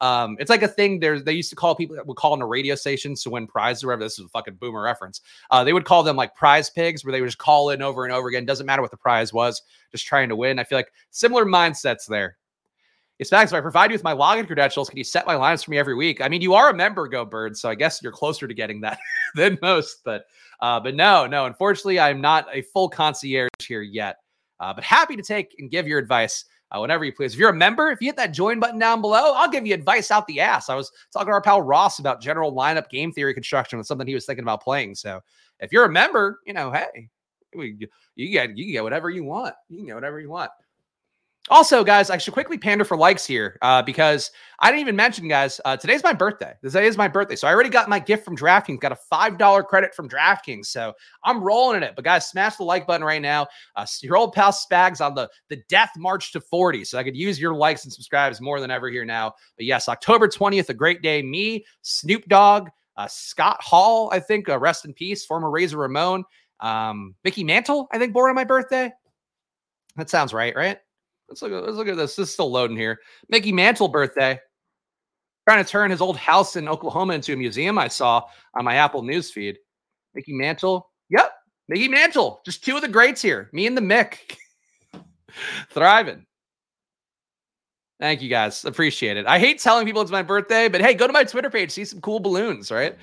um, 0.00 0.36
it's 0.38 0.50
like 0.50 0.62
a 0.62 0.68
thing 0.68 0.98
there. 0.98 1.18
They 1.20 1.32
used 1.32 1.50
to 1.50 1.56
call 1.56 1.74
people 1.74 1.96
that 1.96 2.06
would 2.06 2.16
call 2.16 2.32
in 2.34 2.40
a 2.40 2.46
radio 2.46 2.74
station 2.74 3.14
to 3.16 3.30
win 3.30 3.46
prizes 3.46 3.84
or 3.84 3.88
whatever. 3.88 4.04
This 4.04 4.18
is 4.18 4.24
a 4.24 4.28
fucking 4.28 4.54
boomer 4.54 4.82
reference. 4.82 5.20
Uh, 5.50 5.62
they 5.62 5.72
would 5.72 5.84
call 5.84 6.02
them 6.02 6.16
like 6.16 6.34
prize 6.34 6.70
pigs, 6.70 7.04
where 7.04 7.12
they 7.12 7.20
would 7.20 7.26
just 7.26 7.38
call 7.38 7.70
in 7.70 7.82
over 7.82 8.04
and 8.04 8.14
over 8.14 8.28
again. 8.28 8.46
Doesn't 8.46 8.66
matter 8.66 8.80
what 8.80 8.90
the 8.90 8.96
prize 8.96 9.32
was, 9.32 9.60
just 9.92 10.06
trying 10.06 10.30
to 10.30 10.36
win. 10.36 10.58
I 10.58 10.64
feel 10.64 10.78
like 10.78 10.92
similar 11.10 11.44
mindsets 11.44 12.06
there. 12.06 12.38
It's 13.20 13.28
facts. 13.28 13.52
If 13.52 13.56
I 13.56 13.60
provide 13.60 13.90
you 13.90 13.94
with 13.94 14.02
my 14.02 14.14
login 14.14 14.46
credentials, 14.46 14.88
can 14.88 14.96
you 14.96 15.04
set 15.04 15.26
my 15.26 15.34
lines 15.34 15.62
for 15.62 15.70
me 15.70 15.78
every 15.78 15.94
week? 15.94 16.22
I 16.22 16.28
mean, 16.30 16.40
you 16.40 16.54
are 16.54 16.70
a 16.70 16.74
member, 16.74 17.06
Go 17.06 17.26
Bird, 17.26 17.54
so 17.54 17.68
I 17.68 17.74
guess 17.74 18.02
you're 18.02 18.12
closer 18.12 18.48
to 18.48 18.54
getting 18.54 18.80
that 18.80 18.98
than 19.34 19.58
most. 19.60 19.98
But 20.06 20.24
uh, 20.62 20.80
but 20.80 20.94
no, 20.94 21.26
no. 21.26 21.44
Unfortunately, 21.44 22.00
I'm 22.00 22.22
not 22.22 22.46
a 22.50 22.62
full 22.62 22.88
concierge 22.88 23.50
here 23.60 23.82
yet. 23.82 24.16
Uh, 24.58 24.72
but 24.72 24.84
happy 24.84 25.16
to 25.16 25.22
take 25.22 25.54
and 25.58 25.70
give 25.70 25.86
your 25.86 25.98
advice 25.98 26.46
uh, 26.70 26.78
whenever 26.80 27.04
you 27.04 27.12
please. 27.12 27.34
If 27.34 27.38
you're 27.38 27.50
a 27.50 27.54
member, 27.54 27.90
if 27.90 28.00
you 28.00 28.08
hit 28.08 28.16
that 28.16 28.32
join 28.32 28.58
button 28.58 28.78
down 28.78 29.02
below, 29.02 29.34
I'll 29.34 29.50
give 29.50 29.66
you 29.66 29.74
advice 29.74 30.10
out 30.10 30.26
the 30.26 30.40
ass. 30.40 30.70
I 30.70 30.74
was 30.74 30.90
talking 31.12 31.28
to 31.28 31.32
our 31.32 31.42
pal 31.42 31.60
Ross 31.60 31.98
about 31.98 32.22
general 32.22 32.54
lineup 32.54 32.88
game 32.88 33.12
theory 33.12 33.34
construction 33.34 33.76
with 33.76 33.86
something 33.86 34.06
he 34.06 34.14
was 34.14 34.24
thinking 34.24 34.44
about 34.44 34.62
playing. 34.62 34.94
So 34.94 35.20
if 35.58 35.72
you're 35.72 35.84
a 35.84 35.90
member, 35.90 36.40
you 36.46 36.54
know, 36.54 36.72
hey, 36.72 37.10
you 37.52 38.30
get 38.30 38.56
you 38.56 38.72
get 38.72 38.82
whatever 38.82 39.10
you 39.10 39.24
want. 39.24 39.54
You 39.68 39.76
can 39.76 39.86
get 39.88 39.94
whatever 39.94 40.20
you 40.20 40.30
want. 40.30 40.50
Also, 41.50 41.82
guys, 41.82 42.10
I 42.10 42.16
should 42.16 42.32
quickly 42.32 42.56
pander 42.56 42.84
for 42.84 42.96
likes 42.96 43.26
here 43.26 43.58
uh, 43.60 43.82
because 43.82 44.30
I 44.60 44.70
didn't 44.70 44.82
even 44.82 44.94
mention, 44.94 45.26
guys, 45.26 45.60
uh, 45.64 45.76
today's 45.76 46.04
my 46.04 46.12
birthday. 46.12 46.54
Today 46.62 46.86
is 46.86 46.96
my 46.96 47.08
birthday. 47.08 47.34
So 47.34 47.48
I 47.48 47.52
already 47.52 47.70
got 47.70 47.88
my 47.88 47.98
gift 47.98 48.24
from 48.24 48.36
DraftKings, 48.36 48.78
got 48.78 48.92
a 48.92 48.98
$5 49.12 49.66
credit 49.66 49.92
from 49.92 50.08
DraftKings. 50.08 50.66
So 50.66 50.92
I'm 51.24 51.42
rolling 51.42 51.78
in 51.78 51.82
it. 51.82 51.94
But, 51.96 52.04
guys, 52.04 52.28
smash 52.28 52.54
the 52.54 52.62
like 52.62 52.86
button 52.86 53.04
right 53.04 53.20
now. 53.20 53.48
Uh, 53.74 53.84
your 54.00 54.16
old 54.16 54.32
pal 54.32 54.52
Spags 54.52 55.04
on 55.04 55.16
the, 55.16 55.28
the 55.48 55.56
death 55.68 55.90
march 55.96 56.30
to 56.32 56.40
40. 56.40 56.84
So 56.84 56.98
I 56.98 57.02
could 57.02 57.16
use 57.16 57.40
your 57.40 57.52
likes 57.52 57.82
and 57.82 57.92
subscribes 57.92 58.40
more 58.40 58.60
than 58.60 58.70
ever 58.70 58.88
here 58.88 59.04
now. 59.04 59.34
But, 59.56 59.66
yes, 59.66 59.88
October 59.88 60.28
20th, 60.28 60.68
a 60.68 60.74
great 60.74 61.02
day. 61.02 61.20
Me, 61.20 61.66
Snoop 61.82 62.24
Dogg, 62.28 62.68
uh, 62.96 63.08
Scott 63.08 63.60
Hall, 63.60 64.08
I 64.12 64.20
think, 64.20 64.48
uh, 64.48 64.56
rest 64.56 64.84
in 64.84 64.94
peace, 64.94 65.24
former 65.24 65.50
Razor 65.50 65.78
Ramon, 65.78 66.22
um, 66.60 67.16
Mickey 67.24 67.42
Mantle, 67.42 67.88
I 67.92 67.98
think, 67.98 68.12
born 68.12 68.28
on 68.28 68.36
my 68.36 68.44
birthday. 68.44 68.92
That 69.96 70.10
sounds 70.10 70.32
right, 70.32 70.54
right? 70.54 70.78
Let's 71.30 71.42
look 71.42 71.52
at 71.52 71.62
let's 71.64 71.76
look 71.76 71.88
at 71.88 71.96
this. 71.96 72.16
This 72.16 72.28
is 72.28 72.34
still 72.34 72.50
loading 72.50 72.76
here. 72.76 72.98
Mickey 73.28 73.52
Mantle 73.52 73.88
birthday. 73.88 74.38
Trying 75.48 75.64
to 75.64 75.70
turn 75.70 75.90
his 75.90 76.00
old 76.00 76.16
house 76.16 76.56
in 76.56 76.68
Oklahoma 76.68 77.14
into 77.14 77.32
a 77.32 77.36
museum. 77.36 77.78
I 77.78 77.88
saw 77.88 78.24
on 78.54 78.64
my 78.64 78.74
Apple 78.74 79.02
News 79.02 79.30
feed. 79.30 79.56
Mickey 80.14 80.32
Mantle. 80.32 80.90
Yep, 81.08 81.32
Mickey 81.68 81.88
Mantle. 81.88 82.40
Just 82.44 82.64
two 82.64 82.76
of 82.76 82.82
the 82.82 82.88
greats 82.88 83.22
here. 83.22 83.48
Me 83.52 83.66
and 83.66 83.76
the 83.76 83.80
Mick. 83.80 84.36
Thriving. 85.70 86.26
Thank 88.00 88.22
you 88.22 88.28
guys. 88.28 88.64
Appreciate 88.64 89.16
it. 89.16 89.26
I 89.26 89.38
hate 89.38 89.60
telling 89.60 89.86
people 89.86 90.02
it's 90.02 90.10
my 90.10 90.22
birthday, 90.22 90.68
but 90.68 90.80
hey, 90.80 90.94
go 90.94 91.06
to 91.06 91.12
my 91.12 91.24
Twitter 91.24 91.50
page, 91.50 91.70
see 91.70 91.84
some 91.84 92.00
cool 92.00 92.18
balloons, 92.18 92.70
right? 92.70 92.96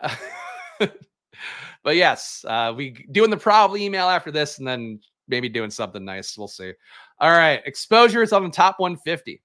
but 0.78 1.96
yes, 1.96 2.44
uh, 2.46 2.72
we 2.74 2.90
doing 3.10 3.30
the 3.30 3.36
Probly 3.36 3.84
email 3.84 4.08
after 4.08 4.30
this, 4.30 4.58
and 4.58 4.66
then 4.66 5.00
maybe 5.28 5.48
doing 5.48 5.70
something 5.70 6.04
nice. 6.04 6.38
We'll 6.38 6.48
see. 6.48 6.72
All 7.20 7.30
right. 7.30 7.62
Exposure 7.64 8.22
is 8.22 8.32
on 8.32 8.42
the 8.42 8.50
top 8.50 8.78
150. 8.78 9.40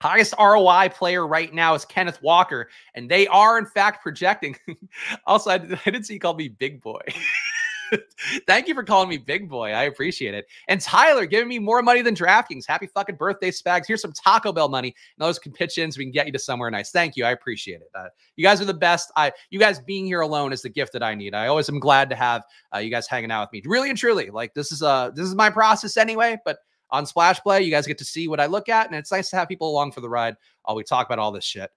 Highest 0.00 0.34
ROI 0.38 0.88
player 0.92 1.26
right 1.26 1.54
now 1.54 1.74
is 1.74 1.84
Kenneth 1.84 2.20
Walker, 2.22 2.68
and 2.94 3.08
they 3.08 3.28
are 3.28 3.56
in 3.56 3.66
fact 3.66 4.02
projecting. 4.02 4.56
also, 5.26 5.50
I, 5.50 5.58
didn't 5.58 6.04
see 6.04 6.14
you 6.14 6.20
call 6.20 6.34
me 6.34 6.48
Big 6.48 6.80
Boy. 6.80 7.02
Thank 8.46 8.68
you 8.68 8.74
for 8.74 8.82
calling 8.82 9.08
me 9.08 9.18
big 9.18 9.48
boy. 9.48 9.72
I 9.72 9.84
appreciate 9.84 10.34
it. 10.34 10.46
And 10.68 10.80
Tyler 10.80 11.26
giving 11.26 11.48
me 11.48 11.58
more 11.58 11.82
money 11.82 12.02
than 12.02 12.14
DraftKings. 12.14 12.66
Happy 12.66 12.86
fucking 12.86 13.16
birthday, 13.16 13.50
Spags. 13.50 13.84
Here's 13.86 14.00
some 14.00 14.12
Taco 14.12 14.52
Bell 14.52 14.68
money. 14.68 14.88
And 14.88 15.26
those 15.26 15.38
can 15.38 15.52
pitch 15.52 15.78
in 15.78 15.90
so 15.92 15.98
we 15.98 16.04
can 16.04 16.12
get 16.12 16.26
you 16.26 16.32
to 16.32 16.38
somewhere 16.38 16.70
nice. 16.70 16.90
Thank 16.90 17.16
you. 17.16 17.24
I 17.24 17.32
appreciate 17.32 17.80
it. 17.80 17.90
Uh, 17.94 18.08
you 18.36 18.44
guys 18.44 18.60
are 18.60 18.66
the 18.66 18.74
best. 18.74 19.10
I 19.16 19.32
you 19.50 19.58
guys 19.58 19.80
being 19.80 20.06
here 20.06 20.20
alone 20.20 20.52
is 20.52 20.62
the 20.62 20.68
gift 20.68 20.92
that 20.94 21.02
I 21.02 21.14
need. 21.14 21.34
I 21.34 21.46
always 21.48 21.68
am 21.68 21.80
glad 21.80 22.10
to 22.10 22.16
have 22.16 22.42
uh, 22.74 22.78
you 22.78 22.90
guys 22.90 23.06
hanging 23.06 23.30
out 23.30 23.48
with 23.48 23.52
me. 23.52 23.68
Really 23.68 23.90
and 23.90 23.98
truly. 23.98 24.30
Like 24.30 24.54
this 24.54 24.72
is 24.72 24.82
uh 24.82 25.10
this 25.10 25.26
is 25.26 25.34
my 25.34 25.50
process 25.50 25.96
anyway, 25.96 26.38
but 26.44 26.58
on 26.90 27.06
Splash 27.06 27.40
Play, 27.40 27.62
you 27.62 27.70
guys 27.70 27.86
get 27.86 27.98
to 27.98 28.04
see 28.04 28.28
what 28.28 28.38
I 28.38 28.46
look 28.46 28.68
at, 28.68 28.86
and 28.86 28.94
it's 28.94 29.10
nice 29.10 29.30
to 29.30 29.36
have 29.36 29.48
people 29.48 29.70
along 29.70 29.92
for 29.92 30.02
the 30.02 30.10
ride 30.10 30.36
while 30.64 30.76
we 30.76 30.84
talk 30.84 31.06
about 31.06 31.18
all 31.18 31.32
this 31.32 31.44
shit. 31.44 31.70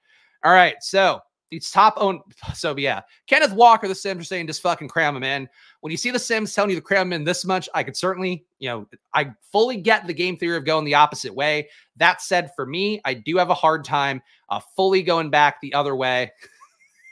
All 0.43 0.51
right, 0.51 0.75
so 0.81 1.21
these 1.51 1.71
top 1.71 1.95
own. 1.97 2.21
So 2.53 2.75
yeah, 2.77 3.01
Kenneth 3.27 3.53
Walker, 3.53 3.87
the 3.87 3.95
Sims 3.95 4.21
are 4.21 4.25
saying 4.25 4.47
just 4.47 4.61
fucking 4.61 4.87
cram 4.87 5.15
him 5.15 5.23
in. 5.23 5.47
When 5.81 5.91
you 5.91 5.97
see 5.97 6.11
the 6.11 6.19
Sims 6.19 6.53
telling 6.53 6.71
you 6.71 6.75
to 6.77 6.81
cram 6.81 7.07
him 7.07 7.13
in 7.13 7.23
this 7.23 7.45
much, 7.45 7.67
I 7.73 7.83
could 7.83 7.97
certainly, 7.97 8.45
you 8.59 8.69
know, 8.69 8.87
I 9.13 9.31
fully 9.51 9.77
get 9.77 10.07
the 10.07 10.13
game 10.13 10.37
theory 10.37 10.57
of 10.57 10.65
going 10.65 10.85
the 10.85 10.95
opposite 10.95 11.33
way. 11.33 11.69
That 11.97 12.21
said, 12.21 12.51
for 12.55 12.65
me, 12.65 13.01
I 13.05 13.13
do 13.13 13.37
have 13.37 13.49
a 13.49 13.53
hard 13.55 13.83
time 13.83 14.21
uh, 14.49 14.61
fully 14.75 15.03
going 15.03 15.29
back 15.29 15.59
the 15.61 15.73
other 15.73 15.95
way. 15.95 16.31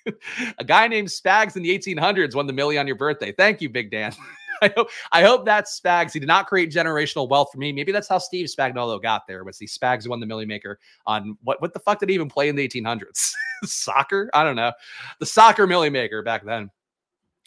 a 0.58 0.63
guy 0.63 0.88
named 0.88 1.10
Spags 1.10 1.56
in 1.56 1.63
the 1.63 1.78
1800s 1.78 2.36
won 2.36 2.48
the 2.48 2.54
millie 2.54 2.78
on 2.78 2.88
your 2.88 2.96
birthday. 2.96 3.32
Thank 3.32 3.62
you, 3.62 3.69
Big 3.69 3.91
Dan. 3.91 4.13
I 4.62 4.74
hope 4.76 4.89
I 5.12 5.24
hope 5.24 5.46
that's 5.46 5.80
Spags. 5.80 6.13
He 6.13 6.20
did 6.20 6.28
not 6.28 6.48
create 6.48 6.72
generational 6.72 7.30
wealth 7.30 7.50
for 7.52 7.58
me. 7.58 7.72
Maybe 7.72 7.92
that's 7.92 8.08
how 8.08 8.18
Steve 8.18 8.48
Spagnolo 8.48 9.02
got 9.02 9.28
there. 9.28 9.44
Was 9.44 9.58
the 9.58 9.68
Spags 9.68 10.08
won 10.08 10.20
the 10.20 10.26
Millie 10.26 10.46
Maker 10.46 10.80
on 11.06 11.38
what? 11.44 11.62
What 11.62 11.74
the 11.74 11.80
fuck 11.80 12.00
did 12.00 12.10
he 12.10 12.16
even 12.16 12.30
play 12.30 12.50
in 12.50 12.56
the 12.56 12.68
1800s? 12.68 13.34
soccer? 13.63 14.30
I 14.34 14.44
don't 14.44 14.56
know. 14.56 14.72
The 15.20 15.26
soccer 15.26 15.68
Millie 15.68 15.89
Maker 15.89 16.22
back 16.22 16.46
then. 16.46 16.70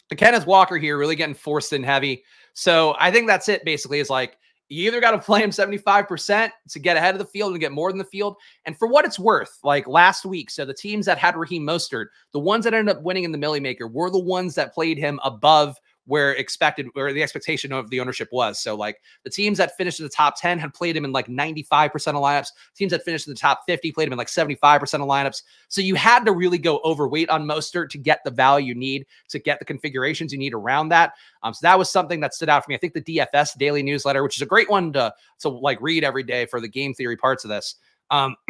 The 0.09 0.15
Kenneth 0.15 0.47
Walker 0.47 0.77
here 0.77 0.97
really 0.97 1.15
getting 1.15 1.35
forced 1.35 1.73
in 1.73 1.83
heavy. 1.83 2.23
So 2.53 2.95
I 2.99 3.11
think 3.11 3.27
that's 3.27 3.49
it. 3.49 3.65
Basically, 3.65 3.99
is 3.99 4.09
like 4.09 4.37
you 4.69 4.85
either 4.87 4.99
got 4.99 5.11
to 5.11 5.19
play 5.19 5.41
him 5.41 5.49
75% 5.49 6.51
to 6.69 6.79
get 6.79 6.97
ahead 6.97 7.15
of 7.15 7.19
the 7.19 7.25
field 7.25 7.51
and 7.51 7.61
get 7.61 7.71
more 7.71 7.91
than 7.91 7.97
the 7.97 8.03
field. 8.03 8.35
And 8.65 8.77
for 8.77 8.87
what 8.87 9.05
it's 9.05 9.19
worth, 9.19 9.59
like 9.63 9.87
last 9.87 10.25
week, 10.25 10.49
so 10.49 10.65
the 10.65 10.73
teams 10.73 11.05
that 11.05 11.17
had 11.17 11.37
Raheem 11.37 11.63
Mostert, 11.63 12.07
the 12.33 12.39
ones 12.39 12.65
that 12.65 12.73
ended 12.73 12.95
up 12.95 13.03
winning 13.03 13.23
in 13.23 13.31
the 13.31 13.37
Millie 13.37 13.61
Maker 13.61 13.87
were 13.87 14.09
the 14.09 14.19
ones 14.19 14.55
that 14.55 14.73
played 14.73 14.97
him 14.97 15.19
above 15.23 15.77
where 16.07 16.31
expected 16.33 16.87
where 16.93 17.13
the 17.13 17.21
expectation 17.21 17.71
of 17.71 17.89
the 17.89 17.99
ownership 17.99 18.29
was. 18.31 18.59
So 18.59 18.75
like 18.75 18.99
the 19.23 19.29
teams 19.29 19.57
that 19.59 19.77
finished 19.77 19.99
in 19.99 20.05
the 20.05 20.09
top 20.09 20.39
10 20.39 20.57
had 20.57 20.73
played 20.73 20.95
him 20.97 21.05
in 21.05 21.11
like 21.11 21.27
95% 21.27 21.93
of 21.93 22.15
lineups. 22.15 22.47
Teams 22.75 22.91
that 22.91 23.03
finished 23.03 23.27
in 23.27 23.33
the 23.33 23.39
top 23.39 23.61
50 23.67 23.91
played 23.91 24.07
him 24.07 24.13
in 24.13 24.17
like 24.17 24.27
75% 24.27 24.81
of 24.81 25.01
lineups. 25.01 25.43
So 25.67 25.81
you 25.81 25.95
had 25.95 26.25
to 26.25 26.31
really 26.31 26.57
go 26.57 26.79
overweight 26.83 27.29
on 27.29 27.45
Mostert 27.45 27.89
to 27.89 27.97
get 27.97 28.21
the 28.23 28.31
value 28.31 28.67
you 28.67 28.75
need 28.75 29.05
to 29.29 29.39
get 29.39 29.59
the 29.59 29.65
configurations 29.65 30.31
you 30.31 30.39
need 30.39 30.53
around 30.53 30.89
that. 30.89 31.13
Um, 31.43 31.53
so 31.53 31.59
that 31.61 31.77
was 31.77 31.89
something 31.89 32.21
that 32.21 32.33
stood 32.33 32.49
out 32.49 32.63
for 32.63 32.69
me. 32.69 32.75
I 32.75 32.79
think 32.79 32.93
the 32.93 33.01
DFS 33.01 33.57
daily 33.57 33.83
newsletter, 33.83 34.23
which 34.23 34.37
is 34.37 34.41
a 34.41 34.47
great 34.47 34.69
one 34.69 34.93
to 34.93 35.13
to 35.39 35.49
like 35.49 35.79
read 35.81 36.03
every 36.03 36.23
day 36.23 36.45
for 36.45 36.59
the 36.59 36.67
game 36.67 36.93
theory 36.93 37.17
parts 37.17 37.43
of 37.43 37.49
this. 37.49 37.75
Um, 38.09 38.35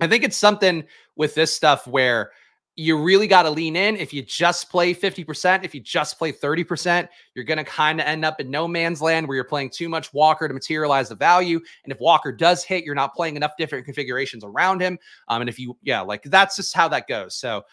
I 0.00 0.06
think 0.06 0.24
it's 0.24 0.36
something 0.36 0.84
with 1.16 1.34
this 1.34 1.54
stuff 1.54 1.86
where 1.86 2.32
you 2.76 2.98
really 2.98 3.26
got 3.26 3.44
to 3.44 3.50
lean 3.50 3.74
in. 3.74 3.96
If 3.96 4.12
you 4.12 4.22
just 4.22 4.70
play 4.70 4.94
50%, 4.94 5.64
if 5.64 5.74
you 5.74 5.80
just 5.80 6.18
play 6.18 6.30
30%, 6.30 7.08
you're 7.34 7.44
going 7.44 7.56
to 7.56 7.64
kind 7.64 8.00
of 8.00 8.06
end 8.06 8.22
up 8.22 8.38
in 8.38 8.50
no 8.50 8.68
man's 8.68 9.00
land 9.00 9.26
where 9.26 9.34
you're 9.34 9.44
playing 9.44 9.70
too 9.70 9.88
much 9.88 10.12
Walker 10.12 10.46
to 10.46 10.52
materialize 10.52 11.08
the 11.08 11.14
value. 11.14 11.58
And 11.84 11.92
if 11.92 11.98
Walker 12.00 12.32
does 12.32 12.64
hit, 12.64 12.84
you're 12.84 12.94
not 12.94 13.14
playing 13.14 13.36
enough 13.36 13.52
different 13.56 13.86
configurations 13.86 14.44
around 14.44 14.82
him. 14.82 14.98
Um, 15.28 15.40
and 15.40 15.48
if 15.48 15.58
you, 15.58 15.78
yeah, 15.82 16.02
like 16.02 16.22
that's 16.24 16.56
just 16.56 16.74
how 16.74 16.86
that 16.88 17.08
goes. 17.08 17.34
So 17.34 17.64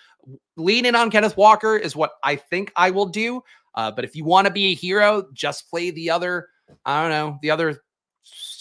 lean 0.55 0.85
in 0.85 0.95
on 0.95 1.11
Kenneth 1.11 1.35
Walker 1.35 1.75
is 1.75 1.97
what 1.97 2.11
I 2.23 2.37
think 2.37 2.71
I 2.77 2.89
will 2.89 3.07
do. 3.07 3.43
Uh, 3.75 3.91
but 3.91 4.05
if 4.05 4.15
you 4.15 4.23
want 4.23 4.47
to 4.47 4.53
be 4.53 4.71
a 4.71 4.75
hero, 4.75 5.27
just 5.33 5.69
play 5.69 5.91
the 5.91 6.09
other, 6.09 6.47
I 6.85 7.01
don't 7.01 7.11
know, 7.11 7.39
the 7.41 7.51
other 7.51 7.83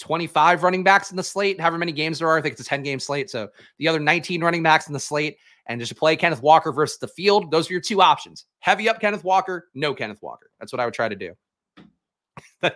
25 0.00 0.64
running 0.64 0.82
backs 0.82 1.12
in 1.12 1.16
the 1.16 1.22
slate, 1.22 1.60
however 1.60 1.78
many 1.78 1.92
games 1.92 2.18
there 2.18 2.28
are. 2.28 2.36
I 2.36 2.42
think 2.42 2.54
it's 2.54 2.62
a 2.62 2.64
10 2.64 2.82
game 2.82 2.98
slate. 2.98 3.30
So 3.30 3.48
the 3.78 3.86
other 3.86 4.00
19 4.00 4.42
running 4.42 4.64
backs 4.64 4.88
in 4.88 4.92
the 4.92 4.98
slate 4.98 5.36
and 5.66 5.80
just 5.80 5.96
play 5.96 6.16
Kenneth 6.16 6.42
Walker 6.42 6.72
versus 6.72 6.98
the 6.98 7.08
field. 7.08 7.50
Those 7.50 7.70
are 7.70 7.74
your 7.74 7.82
two 7.82 8.02
options. 8.02 8.46
Heavy 8.60 8.88
up 8.88 9.00
Kenneth 9.00 9.24
Walker, 9.24 9.68
no 9.74 9.94
Kenneth 9.94 10.22
Walker. 10.22 10.50
That's 10.58 10.72
what 10.72 10.80
I 10.80 10.84
would 10.84 10.94
try 10.94 11.08
to 11.08 11.16
do. 11.16 11.34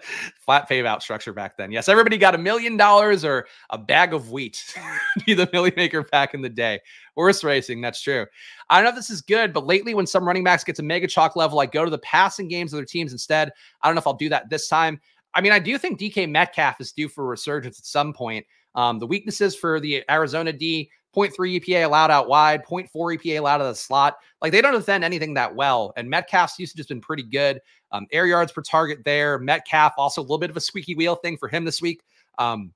Flat 0.44 0.68
payout 0.68 1.02
structure 1.02 1.32
back 1.32 1.56
then. 1.56 1.72
Yes, 1.72 1.88
everybody 1.88 2.18
got 2.18 2.34
a 2.34 2.38
million 2.38 2.76
dollars 2.76 3.24
or 3.24 3.46
a 3.70 3.78
bag 3.78 4.12
of 4.12 4.30
wheat. 4.30 4.62
Be 5.26 5.34
the 5.34 5.48
million 5.52 5.74
maker 5.76 6.02
back 6.02 6.34
in 6.34 6.42
the 6.42 6.48
day. 6.48 6.80
Horse 7.14 7.42
racing, 7.42 7.80
that's 7.80 8.02
true. 8.02 8.26
I 8.68 8.76
don't 8.76 8.84
know 8.84 8.90
if 8.90 8.96
this 8.96 9.10
is 9.10 9.22
good, 9.22 9.52
but 9.52 9.66
lately 9.66 9.94
when 9.94 10.06
some 10.06 10.26
running 10.26 10.44
backs 10.44 10.64
get 10.64 10.76
to 10.76 10.82
mega 10.82 11.06
chalk 11.06 11.36
level, 11.36 11.60
I 11.60 11.66
go 11.66 11.84
to 11.84 11.90
the 11.90 11.98
passing 11.98 12.48
games 12.48 12.72
of 12.72 12.78
their 12.78 12.86
teams 12.86 13.12
instead. 13.12 13.50
I 13.82 13.88
don't 13.88 13.94
know 13.94 14.00
if 14.00 14.06
I'll 14.06 14.14
do 14.14 14.28
that 14.28 14.50
this 14.50 14.68
time. 14.68 15.00
I 15.34 15.40
mean, 15.40 15.52
I 15.52 15.58
do 15.58 15.76
think 15.78 15.98
DK 15.98 16.30
Metcalf 16.30 16.80
is 16.80 16.92
due 16.92 17.08
for 17.08 17.26
resurgence 17.26 17.78
at 17.78 17.86
some 17.86 18.12
point. 18.12 18.46
Um, 18.74 18.98
the 18.98 19.06
weaknesses 19.06 19.56
for 19.56 19.80
the 19.80 20.04
Arizona 20.10 20.52
D 20.52 20.90
0.3 21.16 21.60
EPA 21.60 21.84
allowed 21.84 22.10
out 22.10 22.28
wide, 22.28 22.64
0.4 22.64 22.88
EPA 22.94 23.38
allowed 23.38 23.56
out 23.56 23.60
of 23.62 23.68
the 23.68 23.74
slot. 23.74 24.16
Like 24.42 24.52
they 24.52 24.60
don't 24.60 24.74
defend 24.74 25.04
anything 25.04 25.34
that 25.34 25.54
well. 25.54 25.92
And 25.96 26.10
Metcalf's 26.10 26.58
usage 26.58 26.78
has 26.78 26.86
been 26.86 27.00
pretty 27.00 27.22
good. 27.22 27.60
Um, 27.92 28.06
air 28.12 28.26
yards 28.26 28.52
per 28.52 28.62
target 28.62 28.98
there. 29.04 29.38
Metcalf 29.38 29.94
also 29.96 30.20
a 30.20 30.22
little 30.22 30.38
bit 30.38 30.50
of 30.50 30.56
a 30.56 30.60
squeaky 30.60 30.94
wheel 30.94 31.16
thing 31.16 31.36
for 31.36 31.48
him 31.48 31.64
this 31.64 31.80
week. 31.80 32.02
Um, 32.38 32.72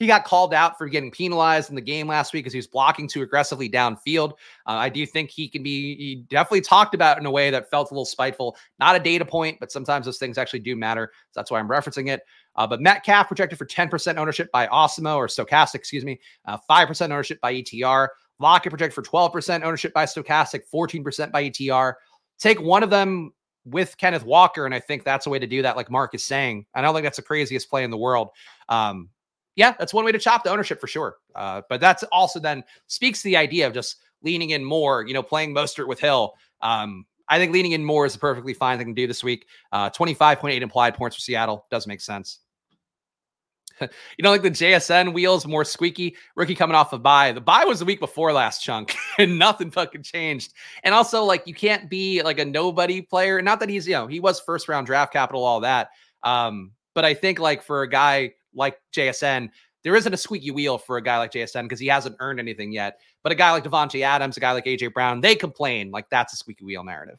he 0.00 0.06
got 0.06 0.24
called 0.24 0.54
out 0.54 0.78
for 0.78 0.88
getting 0.88 1.10
penalized 1.10 1.68
in 1.68 1.74
the 1.74 1.82
game 1.82 2.08
last 2.08 2.32
week 2.32 2.44
because 2.44 2.54
he 2.54 2.58
was 2.58 2.66
blocking 2.66 3.06
too 3.06 3.20
aggressively 3.20 3.68
downfield. 3.68 4.30
Uh, 4.66 4.72
I 4.72 4.88
do 4.88 5.04
think 5.04 5.28
he 5.28 5.46
can 5.46 5.62
be, 5.62 5.94
he 5.94 6.24
definitely 6.30 6.62
talked 6.62 6.94
about 6.94 7.18
in 7.18 7.26
a 7.26 7.30
way 7.30 7.50
that 7.50 7.70
felt 7.70 7.90
a 7.90 7.94
little 7.94 8.06
spiteful. 8.06 8.56
Not 8.78 8.96
a 8.96 8.98
data 8.98 9.26
point, 9.26 9.58
but 9.60 9.70
sometimes 9.70 10.06
those 10.06 10.16
things 10.16 10.38
actually 10.38 10.60
do 10.60 10.74
matter. 10.74 11.12
So 11.32 11.40
that's 11.40 11.50
why 11.50 11.58
I'm 11.58 11.68
referencing 11.68 12.08
it. 12.08 12.22
Uh, 12.56 12.66
but 12.66 12.80
Metcalf 12.80 13.28
projected 13.28 13.58
for 13.58 13.66
10% 13.66 14.16
ownership 14.16 14.50
by 14.52 14.66
Awesemo 14.66 15.16
or 15.16 15.26
Stochastic, 15.28 15.76
excuse 15.76 16.04
me, 16.04 16.20
uh, 16.46 16.58
5% 16.68 17.02
ownership 17.04 17.40
by 17.40 17.54
ETR. 17.54 18.08
Lockett 18.38 18.70
projected 18.70 18.94
for 18.94 19.02
12% 19.02 19.62
ownership 19.62 19.92
by 19.92 20.04
Stochastic, 20.04 20.62
14% 20.72 21.30
by 21.30 21.44
ETR. 21.44 21.94
Take 22.38 22.60
one 22.60 22.82
of 22.82 22.90
them 22.90 23.32
with 23.64 23.96
Kenneth 23.98 24.24
Walker, 24.24 24.64
and 24.64 24.74
I 24.74 24.80
think 24.80 25.04
that's 25.04 25.26
a 25.26 25.30
way 25.30 25.38
to 25.38 25.46
do 25.46 25.62
that, 25.62 25.76
like 25.76 25.90
Mark 25.90 26.14
is 26.14 26.24
saying. 26.24 26.66
I 26.74 26.80
don't 26.80 26.94
think 26.94 27.04
that's 27.04 27.18
the 27.18 27.22
craziest 27.22 27.68
play 27.68 27.84
in 27.84 27.90
the 27.90 27.98
world. 27.98 28.30
Um, 28.68 29.10
yeah, 29.56 29.74
that's 29.78 29.92
one 29.92 30.04
way 30.04 30.12
to 30.12 30.18
chop 30.18 30.42
the 30.42 30.50
ownership 30.50 30.80
for 30.80 30.86
sure. 30.86 31.16
Uh, 31.34 31.62
but 31.68 31.80
that's 31.80 32.02
also 32.04 32.40
then 32.40 32.64
speaks 32.86 33.20
to 33.20 33.28
the 33.28 33.36
idea 33.36 33.66
of 33.66 33.74
just 33.74 33.96
leaning 34.22 34.50
in 34.50 34.64
more, 34.64 35.04
you 35.06 35.14
know, 35.14 35.22
playing 35.22 35.54
Mostert 35.54 35.86
with 35.88 36.00
Hill. 36.00 36.34
Um, 36.62 37.04
I 37.30 37.38
think 37.38 37.52
leaning 37.52 37.72
in 37.72 37.84
more 37.84 38.04
is 38.04 38.14
a 38.16 38.18
perfectly 38.18 38.52
fine 38.52 38.76
thing 38.76 38.88
to 38.88 38.92
do 38.92 39.06
this 39.06 39.24
week. 39.24 39.46
Uh, 39.72 39.88
25.8 39.88 40.60
implied 40.60 40.94
points 40.94 41.16
for 41.16 41.20
Seattle 41.20 41.64
does 41.70 41.86
make 41.86 42.00
sense. 42.00 42.40
you 43.80 43.88
know, 44.22 44.30
like 44.30 44.42
the 44.42 44.50
JSN 44.50 45.14
wheels 45.14 45.46
more 45.46 45.64
squeaky. 45.64 46.16
Rookie 46.34 46.56
coming 46.56 46.74
off 46.74 46.92
a 46.92 46.96
of 46.96 47.02
bye. 47.02 47.32
The 47.32 47.40
bye 47.40 47.64
was 47.64 47.78
the 47.78 47.84
week 47.84 48.00
before 48.00 48.32
last 48.32 48.62
chunk, 48.62 48.94
and 49.18 49.38
nothing 49.38 49.70
fucking 49.70 50.02
changed. 50.02 50.52
And 50.82 50.94
also, 50.94 51.24
like, 51.24 51.46
you 51.46 51.54
can't 51.54 51.88
be 51.88 52.20
like 52.22 52.40
a 52.40 52.44
nobody 52.44 53.00
player. 53.00 53.40
Not 53.40 53.60
that 53.60 53.68
he's, 53.68 53.86
you 53.86 53.94
know, 53.94 54.06
he 54.08 54.20
was 54.20 54.40
first 54.40 54.68
round 54.68 54.86
draft 54.86 55.12
capital, 55.12 55.44
all 55.44 55.60
that. 55.60 55.90
Um, 56.22 56.72
but 56.94 57.04
I 57.04 57.14
think 57.14 57.38
like 57.38 57.62
for 57.62 57.82
a 57.82 57.88
guy 57.88 58.34
like 58.54 58.78
JSN, 58.92 59.50
there 59.82 59.96
isn't 59.96 60.12
a 60.12 60.16
squeaky 60.16 60.50
wheel 60.50 60.78
for 60.78 60.96
a 60.96 61.02
guy 61.02 61.18
like 61.18 61.32
JSN 61.32 61.62
because 61.62 61.80
he 61.80 61.86
hasn't 61.86 62.16
earned 62.20 62.38
anything 62.40 62.72
yet. 62.72 62.98
But 63.22 63.32
a 63.32 63.34
guy 63.34 63.52
like 63.52 63.64
Davante 63.64 64.02
Adams, 64.02 64.36
a 64.36 64.40
guy 64.40 64.52
like 64.52 64.64
AJ 64.66 64.92
Brown, 64.92 65.20
they 65.20 65.34
complain 65.34 65.90
like 65.90 66.08
that's 66.10 66.32
a 66.32 66.36
squeaky 66.36 66.64
wheel 66.64 66.84
narrative. 66.84 67.18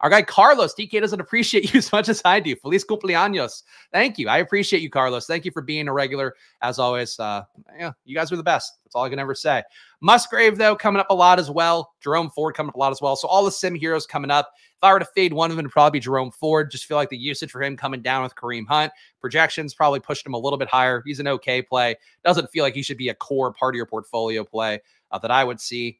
Our 0.00 0.10
guy 0.10 0.22
Carlos, 0.22 0.74
DK 0.74 1.00
doesn't 1.00 1.20
appreciate 1.20 1.72
you 1.72 1.78
as 1.78 1.92
much 1.92 2.08
as 2.08 2.22
I 2.24 2.40
do. 2.40 2.54
Feliz 2.56 2.84
cumpleaños. 2.84 3.62
Thank 3.92 4.18
you. 4.18 4.28
I 4.28 4.38
appreciate 4.38 4.82
you, 4.82 4.90
Carlos. 4.90 5.26
Thank 5.26 5.44
you 5.44 5.50
for 5.50 5.62
being 5.62 5.88
a 5.88 5.92
regular. 5.92 6.34
As 6.62 6.78
always, 6.78 7.18
uh, 7.18 7.42
yeah, 7.76 7.92
you 8.04 8.14
guys 8.14 8.30
are 8.30 8.36
the 8.36 8.42
best. 8.42 8.78
That's 8.84 8.94
all 8.94 9.04
I 9.04 9.10
can 9.10 9.18
ever 9.18 9.34
say. 9.34 9.62
Musgrave, 10.00 10.56
though, 10.56 10.76
coming 10.76 11.00
up 11.00 11.10
a 11.10 11.14
lot 11.14 11.38
as 11.38 11.50
well. 11.50 11.92
Jerome 12.00 12.30
Ford 12.30 12.54
coming 12.54 12.68
up 12.68 12.76
a 12.76 12.78
lot 12.78 12.92
as 12.92 13.02
well. 13.02 13.16
So 13.16 13.28
all 13.28 13.44
the 13.44 13.50
sim 13.50 13.74
heroes 13.74 14.06
coming 14.06 14.30
up. 14.30 14.52
If 14.56 14.84
I 14.84 14.92
were 14.92 15.00
to 15.00 15.04
fade 15.04 15.32
one 15.32 15.50
of 15.50 15.56
them, 15.56 15.64
it'd 15.64 15.72
probably 15.72 15.98
be 15.98 16.04
Jerome 16.04 16.30
Ford. 16.30 16.70
Just 16.70 16.84
feel 16.84 16.96
like 16.96 17.08
the 17.08 17.18
usage 17.18 17.50
for 17.50 17.60
him 17.60 17.76
coming 17.76 18.00
down 18.00 18.22
with 18.22 18.36
Kareem 18.36 18.66
Hunt. 18.68 18.92
Projections 19.20 19.74
probably 19.74 19.98
pushed 19.98 20.24
him 20.24 20.34
a 20.34 20.38
little 20.38 20.58
bit 20.58 20.68
higher. 20.68 21.02
He's 21.04 21.18
an 21.18 21.26
okay 21.26 21.60
play. 21.60 21.96
Doesn't 22.24 22.48
feel 22.50 22.62
like 22.62 22.74
he 22.74 22.82
should 22.82 22.96
be 22.96 23.08
a 23.08 23.14
core 23.14 23.52
part 23.52 23.74
of 23.74 23.76
your 23.76 23.86
portfolio 23.86 24.44
play 24.44 24.80
uh, 25.10 25.18
that 25.18 25.32
I 25.32 25.42
would 25.42 25.60
see. 25.60 25.98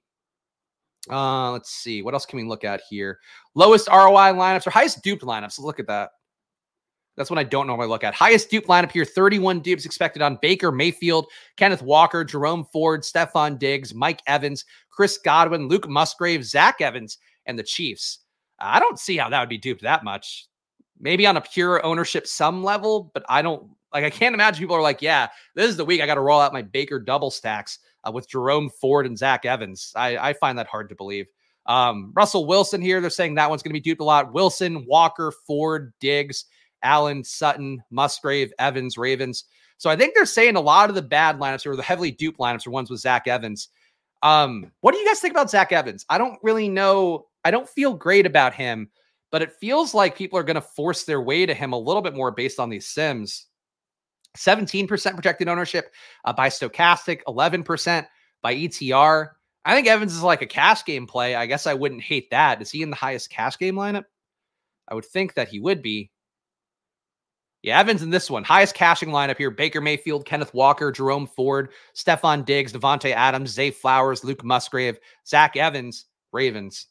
Uh, 1.10 1.52
let's 1.52 1.70
see. 1.70 2.02
What 2.02 2.14
else 2.14 2.26
can 2.26 2.38
we 2.38 2.44
look 2.44 2.64
at 2.64 2.82
here? 2.88 3.18
Lowest 3.54 3.88
ROI 3.88 4.32
lineups 4.34 4.66
or 4.66 4.70
highest 4.70 5.02
duped 5.02 5.22
lineups. 5.22 5.42
Let's 5.42 5.58
look 5.58 5.80
at 5.80 5.86
that. 5.86 6.10
That's 7.18 7.30
what 7.30 7.38
I 7.38 7.44
don't 7.44 7.66
normally 7.66 7.88
look 7.88 8.04
at. 8.04 8.14
Highest 8.14 8.48
dupe 8.48 8.66
lineup 8.66 8.92
here 8.92 9.04
31 9.04 9.58
dupes 9.60 9.84
expected 9.84 10.22
on 10.22 10.38
Baker 10.40 10.70
Mayfield, 10.70 11.26
Kenneth 11.56 11.82
Walker, 11.82 12.24
Jerome 12.24 12.64
Ford, 12.72 13.02
Stefon 13.02 13.58
Diggs, 13.58 13.92
Mike 13.92 14.22
Evans, 14.28 14.64
Chris 14.88 15.18
Godwin, 15.18 15.66
Luke 15.66 15.88
Musgrave, 15.88 16.44
Zach 16.44 16.80
Evans, 16.80 17.18
and 17.46 17.58
the 17.58 17.64
Chiefs. 17.64 18.20
I 18.60 18.78
don't 18.78 19.00
see 19.00 19.16
how 19.16 19.28
that 19.30 19.40
would 19.40 19.48
be 19.48 19.58
duped 19.58 19.82
that 19.82 20.04
much. 20.04 20.46
Maybe 21.00 21.26
on 21.26 21.36
a 21.36 21.40
pure 21.40 21.84
ownership 21.84 22.26
some 22.26 22.62
level, 22.62 23.10
but 23.14 23.24
I 23.28 23.42
don't 23.42 23.68
like. 23.92 24.04
I 24.04 24.10
can't 24.10 24.34
imagine 24.34 24.60
people 24.60 24.76
are 24.76 24.82
like, 24.82 25.02
yeah, 25.02 25.28
this 25.54 25.68
is 25.68 25.76
the 25.76 25.84
week 25.84 26.00
I 26.00 26.06
got 26.06 26.14
to 26.14 26.20
roll 26.20 26.40
out 26.40 26.52
my 26.52 26.62
Baker 26.62 26.98
double 26.98 27.30
stacks 27.30 27.78
uh, 28.04 28.12
with 28.12 28.28
Jerome 28.28 28.70
Ford 28.70 29.06
and 29.06 29.18
Zach 29.18 29.44
Evans. 29.44 29.92
I, 29.96 30.16
I 30.18 30.32
find 30.34 30.58
that 30.58 30.66
hard 30.66 30.88
to 30.88 30.94
believe. 30.94 31.26
Um, 31.66 32.12
Russell 32.14 32.46
Wilson 32.46 32.80
here, 32.80 33.00
they're 33.00 33.10
saying 33.10 33.34
that 33.34 33.50
one's 33.50 33.62
going 33.62 33.70
to 33.70 33.74
be 33.74 33.80
duped 33.80 34.00
a 34.00 34.04
lot. 34.04 34.32
Wilson, 34.32 34.86
Walker, 34.86 35.32
Ford, 35.46 35.92
Diggs, 36.00 36.46
Allen, 36.82 37.22
Sutton, 37.22 37.82
Musgrave, 37.90 38.52
Evans, 38.58 38.96
Ravens. 38.96 39.44
So 39.76 39.90
I 39.90 39.96
think 39.96 40.14
they're 40.14 40.26
saying 40.26 40.56
a 40.56 40.60
lot 40.60 40.88
of 40.88 40.94
the 40.94 41.02
bad 41.02 41.38
lineups 41.38 41.66
or 41.66 41.76
the 41.76 41.82
heavily 41.82 42.10
duped 42.10 42.38
lineups 42.38 42.66
are 42.66 42.70
ones 42.70 42.90
with 42.90 43.00
Zach 43.00 43.28
Evans. 43.28 43.68
Um, 44.22 44.72
what 44.80 44.92
do 44.92 44.98
you 44.98 45.06
guys 45.06 45.20
think 45.20 45.32
about 45.32 45.50
Zach 45.50 45.70
Evans? 45.70 46.04
I 46.08 46.18
don't 46.18 46.38
really 46.42 46.68
know. 46.68 47.26
I 47.44 47.50
don't 47.50 47.68
feel 47.68 47.94
great 47.94 48.26
about 48.26 48.54
him, 48.54 48.90
but 49.30 49.42
it 49.42 49.52
feels 49.52 49.94
like 49.94 50.16
people 50.16 50.38
are 50.38 50.44
going 50.44 50.56
to 50.56 50.60
force 50.60 51.04
their 51.04 51.20
way 51.20 51.46
to 51.46 51.54
him 51.54 51.72
a 51.72 51.78
little 51.78 52.02
bit 52.02 52.14
more 52.14 52.30
based 52.30 52.58
on 52.58 52.70
these 52.70 52.88
sims. 52.88 53.46
17% 54.38 55.14
projected 55.14 55.48
ownership 55.48 55.92
uh, 56.24 56.32
by 56.32 56.48
Stochastic, 56.48 57.20
11% 57.26 58.06
by 58.42 58.54
ETR. 58.54 59.28
I 59.64 59.74
think 59.74 59.86
Evans 59.86 60.14
is 60.14 60.22
like 60.22 60.42
a 60.42 60.46
cash 60.46 60.84
game 60.84 61.06
play. 61.06 61.34
I 61.34 61.46
guess 61.46 61.66
I 61.66 61.74
wouldn't 61.74 62.02
hate 62.02 62.30
that. 62.30 62.62
Is 62.62 62.70
he 62.70 62.82
in 62.82 62.90
the 62.90 62.96
highest 62.96 63.30
cash 63.30 63.58
game 63.58 63.74
lineup? 63.74 64.04
I 64.88 64.94
would 64.94 65.04
think 65.04 65.34
that 65.34 65.48
he 65.48 65.60
would 65.60 65.82
be. 65.82 66.10
Yeah, 67.62 67.80
Evans 67.80 68.02
in 68.02 68.10
this 68.10 68.30
one. 68.30 68.44
Highest 68.44 68.74
cashing 68.74 69.08
lineup 69.08 69.36
here. 69.36 69.50
Baker 69.50 69.80
Mayfield, 69.80 70.24
Kenneth 70.24 70.54
Walker, 70.54 70.92
Jerome 70.92 71.26
Ford, 71.26 71.70
Stefon 71.94 72.44
Diggs, 72.44 72.72
Davante 72.72 73.12
Adams, 73.12 73.50
Zay 73.50 73.70
Flowers, 73.72 74.22
Luke 74.22 74.44
Musgrave, 74.44 74.98
Zach 75.26 75.56
Evans, 75.56 76.06
Ravens. 76.32 76.86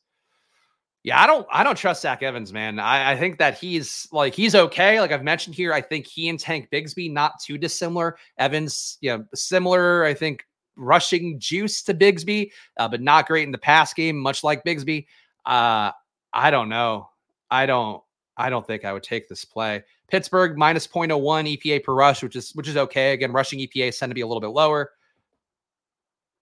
Yeah, 1.07 1.23
I 1.23 1.25
don't 1.25 1.47
I 1.49 1.63
don't 1.63 1.77
trust 1.77 2.01
Zach 2.01 2.21
Evans, 2.21 2.51
man. 2.51 2.79
I, 2.79 3.13
I 3.13 3.17
think 3.17 3.37
that 3.37 3.57
he's 3.57 4.09
like 4.11 4.35
he's 4.35 4.55
okay. 4.55 4.99
Like 4.99 5.13
I've 5.13 5.23
mentioned 5.23 5.55
here, 5.55 5.71
I 5.71 5.79
think 5.79 6.05
he 6.05 6.27
and 6.27 6.37
Tank 6.37 6.67
Bigsby 6.69 7.09
not 7.09 7.39
too 7.41 7.57
dissimilar. 7.57 8.17
Evans, 8.37 8.97
you 8.99 9.11
know, 9.11 9.25
similar, 9.33 10.03
I 10.03 10.13
think, 10.13 10.45
rushing 10.75 11.39
juice 11.39 11.81
to 11.83 11.93
Bigsby, 11.93 12.51
uh, 12.75 12.89
but 12.89 13.01
not 13.01 13.25
great 13.25 13.45
in 13.45 13.53
the 13.53 13.57
pass 13.57 13.93
game, 13.93 14.17
much 14.17 14.43
like 14.43 14.65
Bigsby. 14.65 15.05
Uh, 15.45 15.91
I 16.33 16.51
don't 16.51 16.67
know. 16.67 17.09
I 17.49 17.67
don't 17.67 18.03
I 18.35 18.49
don't 18.49 18.67
think 18.67 18.83
I 18.83 18.91
would 18.91 19.03
take 19.03 19.29
this 19.29 19.45
play. 19.45 19.85
Pittsburgh 20.09 20.57
minus 20.57 20.87
0.01 20.87 21.57
EPA 21.57 21.85
per 21.85 21.93
rush, 21.93 22.21
which 22.21 22.35
is 22.35 22.51
which 22.53 22.67
is 22.67 22.75
okay. 22.75 23.13
Again, 23.13 23.31
rushing 23.31 23.59
EPA 23.59 23.97
tend 23.97 24.09
to 24.09 24.13
be 24.13 24.19
a 24.19 24.27
little 24.27 24.41
bit 24.41 24.47
lower. 24.47 24.91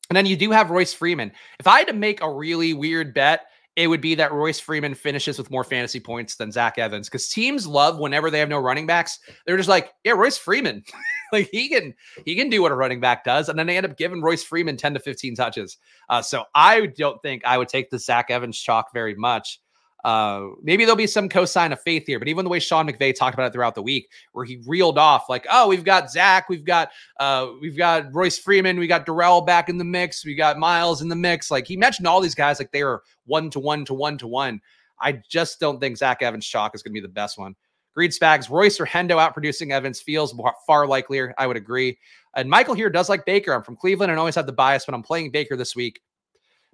And 0.09 0.17
then 0.17 0.25
you 0.25 0.35
do 0.35 0.49
have 0.49 0.71
Royce 0.71 0.91
Freeman. 0.91 1.31
If 1.59 1.67
I 1.67 1.77
had 1.77 1.87
to 1.87 1.93
make 1.93 2.23
a 2.23 2.31
really 2.31 2.73
weird 2.73 3.13
bet, 3.13 3.45
it 3.75 3.87
would 3.87 4.01
be 4.01 4.15
that 4.15 4.31
Royce 4.31 4.59
Freeman 4.59 4.95
finishes 4.95 5.37
with 5.37 5.51
more 5.51 5.63
fantasy 5.63 5.99
points 5.99 6.35
than 6.35 6.51
Zach 6.51 6.77
Evans 6.77 7.09
because 7.09 7.27
teams 7.27 7.67
love 7.67 7.99
whenever 7.99 8.31
they 8.31 8.39
have 8.39 8.49
no 8.49 8.59
running 8.59 8.87
backs. 8.87 9.19
They're 9.45 9.57
just 9.57 9.69
like, 9.69 9.91
yeah, 10.03 10.13
Royce 10.13 10.37
Freeman, 10.37 10.83
like 11.33 11.49
he 11.51 11.67
can 11.69 11.93
he 12.25 12.35
can 12.35 12.49
do 12.49 12.61
what 12.61 12.71
a 12.71 12.75
running 12.75 13.01
back 13.01 13.23
does, 13.23 13.49
and 13.49 13.59
then 13.59 13.67
they 13.67 13.77
end 13.77 13.85
up 13.85 13.97
giving 13.97 14.21
Royce 14.21 14.43
Freeman 14.43 14.77
ten 14.77 14.93
to 14.93 14.99
fifteen 14.99 15.35
touches. 15.35 15.77
Uh, 16.09 16.21
so 16.21 16.43
I 16.55 16.87
don't 16.97 17.21
think 17.21 17.43
I 17.45 17.57
would 17.57 17.69
take 17.69 17.89
the 17.89 17.99
Zach 17.99 18.31
Evans 18.31 18.57
chalk 18.57 18.93
very 18.93 19.15
much. 19.15 19.59
Uh, 20.05 20.51
maybe 20.61 20.85
there'll 20.85 20.95
be 20.95 21.07
some 21.07 21.27
cosign 21.27 21.73
of 21.73 21.81
faith 21.81 22.05
here, 22.05 22.19
but 22.19 22.27
even 22.27 22.45
the 22.45 22.49
way 22.49 22.59
Sean 22.59 22.87
McVay 22.87 23.15
talked 23.15 23.33
about 23.33 23.47
it 23.47 23.53
throughout 23.53 23.73
the 23.73 23.81
week, 23.81 24.07
where 24.33 24.45
he 24.45 24.61
reeled 24.67 24.99
off 24.99 25.29
like, 25.29 25.47
"Oh, 25.51 25.67
we've 25.67 25.83
got 25.83 26.11
Zach, 26.11 26.47
we've 26.47 26.63
got 26.63 26.91
uh, 27.19 27.47
we've 27.59 27.75
got 27.75 28.13
Royce 28.13 28.37
Freeman, 28.37 28.77
we 28.77 28.85
got 28.85 29.07
Darrell 29.07 29.41
back 29.41 29.67
in 29.67 29.79
the 29.79 29.83
mix, 29.83 30.23
we 30.23 30.35
got 30.35 30.59
Miles 30.59 31.01
in 31.01 31.09
the 31.09 31.15
mix." 31.15 31.49
Like 31.49 31.65
he 31.65 31.75
mentioned 31.75 32.05
all 32.05 32.21
these 32.21 32.35
guys 32.35 32.59
like 32.59 32.71
they 32.71 32.83
were 32.83 33.01
one 33.25 33.49
to 33.49 33.59
one 33.59 33.83
to 33.85 33.95
one 33.95 34.15
to 34.19 34.27
one. 34.27 34.61
I 35.01 35.23
just 35.27 35.59
don't 35.59 35.79
think 35.79 35.97
Zach 35.97 36.21
Evans 36.21 36.45
chalk 36.45 36.75
is 36.75 36.83
going 36.83 36.93
to 36.93 37.01
be 37.01 37.05
the 37.05 37.11
best 37.11 37.39
one. 37.39 37.55
Greed 37.95 38.11
Spags, 38.11 38.47
Royce 38.47 38.79
or 38.79 38.85
Hendo 38.85 39.17
outproducing 39.17 39.71
Evans 39.71 39.99
feels 40.01 40.39
far 40.67 40.85
likelier. 40.85 41.33
I 41.39 41.47
would 41.47 41.57
agree. 41.57 41.97
And 42.35 42.47
Michael 42.47 42.75
here 42.75 42.91
does 42.91 43.09
like 43.09 43.25
Baker. 43.25 43.53
I'm 43.53 43.63
from 43.63 43.75
Cleveland 43.75 44.11
and 44.11 44.19
always 44.19 44.35
have 44.35 44.45
the 44.45 44.53
bias 44.53 44.85
when 44.85 44.93
I'm 44.93 45.01
playing 45.01 45.31
Baker 45.31 45.55
this 45.55 45.75
week. 45.75 45.99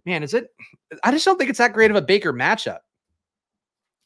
Man, 0.06 0.22
is 0.22 0.34
it? 0.34 0.48
I 1.04 1.12
just 1.12 1.24
don't 1.24 1.38
think 1.38 1.50
it's 1.50 1.60
that 1.60 1.72
great 1.72 1.92
of 1.92 1.98
a 1.98 2.02
Baker 2.02 2.34
matchup. 2.34 2.80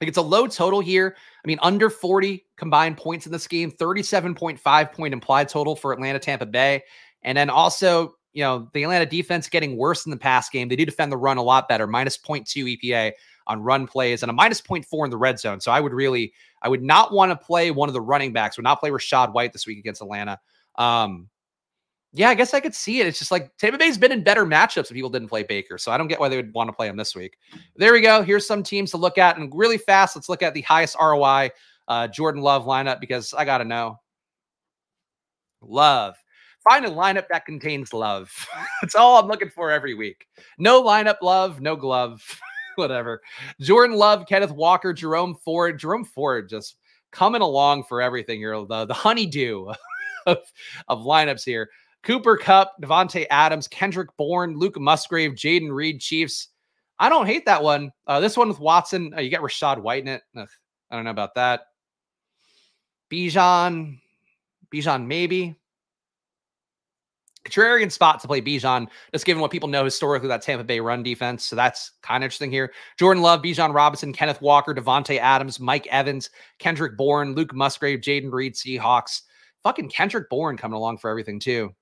Like 0.01 0.09
it's 0.09 0.17
a 0.17 0.21
low 0.21 0.47
total 0.47 0.81
here. 0.81 1.15
I 1.43 1.47
mean, 1.47 1.59
under 1.61 1.89
40 1.89 2.45
combined 2.57 2.97
points 2.97 3.25
in 3.25 3.31
this 3.31 3.47
game, 3.47 3.71
37.5 3.71 4.93
point 4.93 5.13
implied 5.13 5.49
total 5.49 5.75
for 5.75 5.93
Atlanta 5.93 6.19
Tampa 6.19 6.45
Bay. 6.45 6.83
And 7.23 7.37
then 7.37 7.49
also, 7.49 8.15
you 8.33 8.43
know, 8.43 8.69
the 8.73 8.83
Atlanta 8.83 9.05
defense 9.05 9.47
getting 9.47 9.77
worse 9.77 10.05
in 10.05 10.11
the 10.11 10.17
pass 10.17 10.49
game. 10.49 10.67
They 10.67 10.75
do 10.75 10.85
defend 10.85 11.11
the 11.11 11.17
run 11.17 11.37
a 11.37 11.43
lot 11.43 11.69
better, 11.69 11.87
minus 11.87 12.17
0.2 12.17 12.77
EPA 12.77 13.13
on 13.47 13.61
run 13.61 13.87
plays 13.87 14.23
and 14.23 14.29
a 14.29 14.33
minus 14.33 14.61
0.4 14.61 15.05
in 15.05 15.11
the 15.11 15.17
red 15.17 15.39
zone. 15.39 15.61
So 15.61 15.71
I 15.71 15.79
would 15.79 15.93
really, 15.93 16.33
I 16.61 16.67
would 16.67 16.83
not 16.83 17.13
want 17.13 17.31
to 17.31 17.45
play 17.45 17.71
one 17.71 17.89
of 17.89 17.93
the 17.93 18.01
running 18.01 18.33
backs, 18.33 18.57
would 18.57 18.63
not 18.63 18.79
play 18.79 18.89
Rachaad 18.89 19.33
White 19.33 19.53
this 19.53 19.65
week 19.65 19.79
against 19.79 20.01
Atlanta. 20.01 20.39
Um, 20.77 21.29
yeah, 22.15 22.29
I 22.29 22.33
guess 22.33 22.53
I 22.53 22.61
could 22.61 22.73
see 22.73 23.01
it. 23.01 23.07
It's 23.07 23.19
just 23.19 23.29
like 23.29 23.55
Tampa 23.57 23.77
Bay's 23.77 23.97
been 23.97 24.13
in 24.13 24.23
better 24.23 24.45
matchups 24.45 24.89
if 24.89 24.91
people 24.91 25.09
didn't 25.09 25.27
play 25.27 25.43
Baker. 25.43 25.77
So 25.77 25.91
I 25.91 25.97
don't 25.97 26.07
get 26.07 26.17
why 26.17 26.29
they 26.29 26.37
would 26.37 26.53
want 26.53 26.69
to 26.69 26.73
play 26.73 26.87
him 26.87 26.95
this 26.95 27.13
week. 27.13 27.37
There 27.75 27.91
we 27.91 27.99
go. 27.99 28.23
Here's 28.23 28.47
some 28.47 28.63
teams 28.63 28.91
to 28.91 28.97
look 28.97 29.17
at. 29.17 29.37
And 29.37 29.51
really 29.53 29.77
fast, 29.77 30.15
let's 30.15 30.29
look 30.29 30.41
at 30.41 30.53
the 30.53 30.61
highest 30.61 30.95
ROI 30.99 31.51
uh, 31.89 32.07
Jordan 32.07 32.41
Love 32.41 32.65
lineup 32.65 33.01
because 33.01 33.33
I 33.33 33.43
got 33.43 33.57
to 33.57 33.65
know. 33.65 33.99
Love. 35.61 36.15
Find 36.69 36.85
a 36.85 36.89
lineup 36.89 37.27
that 37.29 37.45
contains 37.45 37.93
love. 37.93 38.31
That's 38.81 38.95
all 38.95 39.19
I'm 39.19 39.27
looking 39.27 39.49
for 39.49 39.69
every 39.69 39.93
week. 39.93 40.25
No 40.57 40.81
lineup 40.81 41.17
love, 41.21 41.59
no 41.59 41.75
glove, 41.75 42.23
whatever. 42.75 43.21
Jordan 43.59 43.97
Love, 43.97 44.25
Kenneth 44.25 44.51
Walker, 44.51 44.93
Jerome 44.93 45.35
Ford. 45.35 45.77
Jerome 45.77 46.05
Ford 46.05 46.49
just 46.49 46.77
coming 47.11 47.41
along 47.41 47.83
for 47.83 48.01
everything 48.01 48.39
here. 48.39 48.65
The, 48.65 48.85
the 48.85 48.93
honeydew 48.93 49.73
of, 50.25 50.37
of 50.87 50.99
lineups 50.99 51.43
here. 51.43 51.69
Cooper 52.05 52.37
Kupp, 52.37 52.73
Davante 52.81 53.25
Adams, 53.31 53.67
Kendrick 53.67 54.15
Bourne, 54.15 54.57
Luke 54.57 54.79
Musgrave, 54.79 55.31
Jayden 55.31 55.73
Reed, 55.73 55.99
Chiefs. 55.99 56.49
I 56.99 57.09
don't 57.09 57.25
hate 57.25 57.45
that 57.47 57.63
one. 57.63 57.91
Uh, 58.05 58.19
this 58.19 58.37
one 58.37 58.47
with 58.47 58.59
Watson, 58.59 59.13
uh, 59.17 59.21
you 59.21 59.29
get 59.29 59.41
Rachaad 59.41 59.81
White 59.81 60.03
in 60.03 60.09
it. 60.09 60.21
Ugh, 60.37 60.47
I 60.89 60.95
don't 60.95 61.03
know 61.03 61.11
about 61.11 61.33
that. 61.35 61.61
Bijan, 63.11 63.97
Bijan 64.73 65.07
maybe. 65.07 65.55
Contrarian 67.43 67.91
spot 67.91 68.19
to 68.21 68.27
play 68.27 68.41
Bijan, 68.41 68.87
just 69.11 69.25
given 69.25 69.41
what 69.41 69.51
people 69.51 69.69
know 69.69 69.83
historically 69.83 70.29
that 70.29 70.41
Tampa 70.41 70.63
Bay 70.63 70.79
run 70.79 71.03
defense. 71.03 71.45
So 71.45 71.55
that's 71.55 71.91
kind 72.01 72.23
of 72.23 72.27
interesting 72.27 72.51
here. 72.51 72.71
Jordan 72.97 73.21
Love, 73.21 73.41
Bijan 73.41 73.73
Robinson, 73.73 74.13
Kenneth 74.13 74.41
Walker, 74.41 74.73
Davante 74.73 75.19
Adams, 75.19 75.59
Mike 75.59 75.87
Evans, 75.87 76.29
Kendrick 76.59 76.97
Bourne, 76.97 77.35
Luke 77.35 77.53
Musgrave, 77.53 77.99
Jayden 77.99 78.31
Reed, 78.31 78.53
Seahawks. 78.55 79.21
Fucking 79.63 79.89
Kendrick 79.89 80.29
Bourne 80.29 80.57
coming 80.57 80.75
along 80.75 80.97
for 80.99 81.09
everything 81.09 81.39
too. 81.39 81.75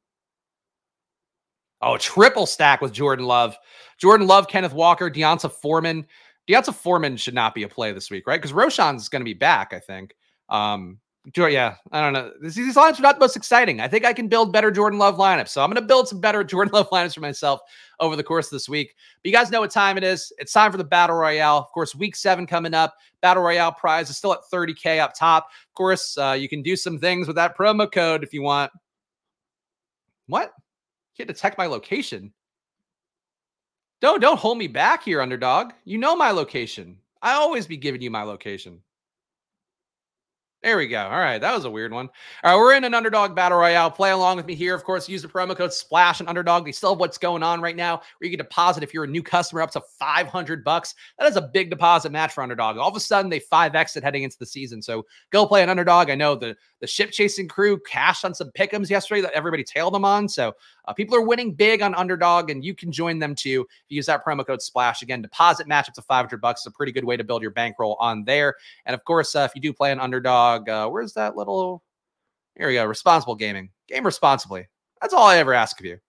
Oh, 1.83 1.97
triple 1.97 2.45
stack 2.45 2.81
with 2.81 2.93
Jordan 2.93 3.25
Love. 3.25 3.57
Jordan 3.97 4.27
Love, 4.27 4.47
Kenneth 4.47 4.73
Walker, 4.73 5.09
D'Onta 5.09 5.51
Foreman. 5.51 6.05
D'Onta 6.47 6.73
Foreman 6.73 7.17
should 7.17 7.33
not 7.33 7.53
be 7.53 7.63
a 7.63 7.67
play 7.67 7.91
this 7.91 8.09
week, 8.09 8.27
right? 8.27 8.41
Because 8.41 8.53
Roschon's 8.53 9.09
going 9.09 9.21
to 9.21 9.25
be 9.25 9.33
back, 9.33 9.73
I 9.73 9.79
think. 9.79 10.15
Um, 10.49 10.99
yeah, 11.37 11.75
I 11.91 12.01
don't 12.01 12.11
know. 12.11 12.31
These 12.41 12.75
lines 12.75 12.99
are 12.99 13.01
not 13.01 13.15
the 13.15 13.21
most 13.21 13.37
exciting. 13.37 13.79
I 13.79 13.87
think 13.87 14.03
I 14.03 14.11
can 14.11 14.27
build 14.27 14.51
better 14.51 14.71
Jordan 14.71 14.99
Love 14.99 15.17
lineups. 15.17 15.49
So 15.49 15.63
I'm 15.63 15.69
going 15.69 15.81
to 15.81 15.87
build 15.87 16.07
some 16.07 16.19
better 16.19 16.43
Jordan 16.43 16.73
Love 16.73 16.89
lineups 16.89 17.13
for 17.13 17.21
myself 17.21 17.61
over 17.99 18.15
the 18.15 18.23
course 18.23 18.47
of 18.47 18.51
this 18.51 18.67
week. 18.67 18.93
But 19.21 19.29
you 19.29 19.35
guys 19.35 19.49
know 19.49 19.61
what 19.61 19.71
time 19.71 19.97
it 19.97 20.03
is. 20.03 20.33
It's 20.37 20.51
time 20.51 20.71
for 20.71 20.77
the 20.77 20.83
Battle 20.83 21.15
Royale. 21.15 21.59
Of 21.59 21.71
course, 21.71 21.95
week 21.95 22.15
seven 22.15 22.45
coming 22.45 22.73
up. 22.73 22.95
Battle 23.21 23.43
Royale 23.43 23.71
prize 23.71 24.09
is 24.09 24.17
still 24.17 24.33
at 24.33 24.39
30K 24.53 24.99
up 24.99 25.13
top. 25.17 25.45
Of 25.69 25.75
course, 25.75 26.17
uh, 26.17 26.35
you 26.37 26.49
can 26.49 26.61
do 26.61 26.75
some 26.75 26.99
things 26.99 27.27
with 27.27 27.37
that 27.37 27.57
promo 27.57 27.89
code 27.89 28.23
if 28.23 28.33
you 28.33 28.41
want. 28.41 28.71
What? 30.27 30.51
Can't 31.17 31.27
detect 31.27 31.57
my 31.57 31.67
location. 31.67 32.33
Don't 34.01 34.19
don't 34.19 34.39
hold 34.39 34.57
me 34.57 34.67
back 34.67 35.03
here, 35.03 35.21
underdog. 35.21 35.71
You 35.85 35.97
know 35.97 36.15
my 36.15 36.31
location. 36.31 36.97
I 37.21 37.33
always 37.33 37.65
be 37.65 37.77
giving 37.77 38.01
you 38.01 38.11
my 38.11 38.23
location. 38.23 38.81
There 40.63 40.77
we 40.77 40.87
go. 40.87 41.03
All 41.03 41.19
right. 41.19 41.39
That 41.39 41.53
was 41.53 41.65
a 41.65 41.69
weird 41.69 41.91
one. 41.91 42.09
All 42.41 42.51
right. 42.51 42.57
We're 42.57 42.73
in 42.73 42.85
an 42.85 42.93
underdog 42.93 43.35
battle 43.35 43.57
royale. 43.57 43.91
Play 43.91 44.11
along 44.11 44.37
with 44.37 44.45
me 44.45 44.55
here. 44.55 44.73
Of 44.73 44.85
course, 44.85 45.09
use 45.09 45.21
the 45.21 45.27
promo 45.27 45.57
code 45.57 45.73
SPLASH 45.73 46.21
and 46.21 46.29
underdog. 46.29 46.63
They 46.63 46.71
still 46.71 46.91
have 46.91 47.01
what's 47.01 47.17
going 47.17 47.43
on 47.43 47.59
right 47.59 47.75
now 47.75 47.97
where 47.97 48.29
you 48.29 48.29
can 48.29 48.37
deposit 48.37 48.81
if 48.81 48.93
you're 48.93 49.03
a 49.03 49.07
new 49.07 49.21
customer 49.21 49.61
up 49.61 49.71
to 49.71 49.81
500 49.99 50.63
bucks. 50.63 50.95
That 51.19 51.27
is 51.27 51.35
a 51.35 51.41
big 51.41 51.69
deposit 51.69 52.13
match 52.13 52.31
for 52.31 52.43
underdog. 52.43 52.77
All 52.77 52.87
of 52.87 52.95
a 52.95 53.01
sudden, 53.01 53.29
they 53.29 53.41
5X 53.41 53.97
it 53.97 54.05
heading 54.05 54.23
into 54.23 54.39
the 54.39 54.45
season. 54.45 54.81
So 54.81 55.05
go 55.31 55.45
play 55.45 55.63
an 55.63 55.69
underdog. 55.69 56.09
I 56.09 56.15
know 56.15 56.33
the, 56.33 56.55
the 56.79 56.87
ship 56.87 57.11
chasing 57.11 57.49
crew 57.49 57.77
cashed 57.85 58.23
on 58.23 58.33
some 58.33 58.49
pickums 58.57 58.89
yesterday 58.89 59.19
that 59.19 59.33
everybody 59.33 59.65
tailed 59.65 59.93
them 59.93 60.05
on. 60.05 60.29
So 60.29 60.53
uh, 60.85 60.93
people 60.93 61.15
are 61.15 61.21
winning 61.21 61.53
big 61.53 61.81
on 61.81 61.95
underdog, 61.95 62.49
and 62.49 62.63
you 62.63 62.75
can 62.75 62.91
join 62.91 63.19
them 63.19 63.35
too. 63.35 63.65
If 63.69 63.85
you 63.89 63.95
use 63.97 64.05
that 64.07 64.25
promo 64.25 64.45
code 64.45 64.61
SPLASH 64.61 65.01
again, 65.01 65.21
deposit 65.21 65.67
match 65.67 65.87
up 65.87 65.95
to 65.95 66.01
500 66.01 66.41
bucks 66.41 66.61
is 66.61 66.67
a 66.67 66.71
pretty 66.71 66.91
good 66.91 67.05
way 67.05 67.17
to 67.17 67.23
build 67.23 67.41
your 67.41 67.51
bankroll 67.51 67.95
on 67.99 68.23
there. 68.23 68.55
And 68.85 68.93
of 68.93 69.03
course, 69.03 69.35
uh, 69.35 69.47
if 69.49 69.55
you 69.55 69.61
do 69.61 69.73
play 69.73 69.91
an 69.91 69.99
underdog, 69.99 70.69
uh, 70.69 70.89
where's 70.89 71.13
that 71.13 71.35
little? 71.35 71.83
Here 72.55 72.67
we 72.67 72.75
go. 72.75 72.85
Responsible 72.85 73.35
gaming. 73.35 73.69
Game 73.87 74.05
responsibly. 74.05 74.67
That's 75.01 75.13
all 75.13 75.25
I 75.25 75.37
ever 75.37 75.53
ask 75.53 75.79
of 75.79 75.85
you. 75.85 75.99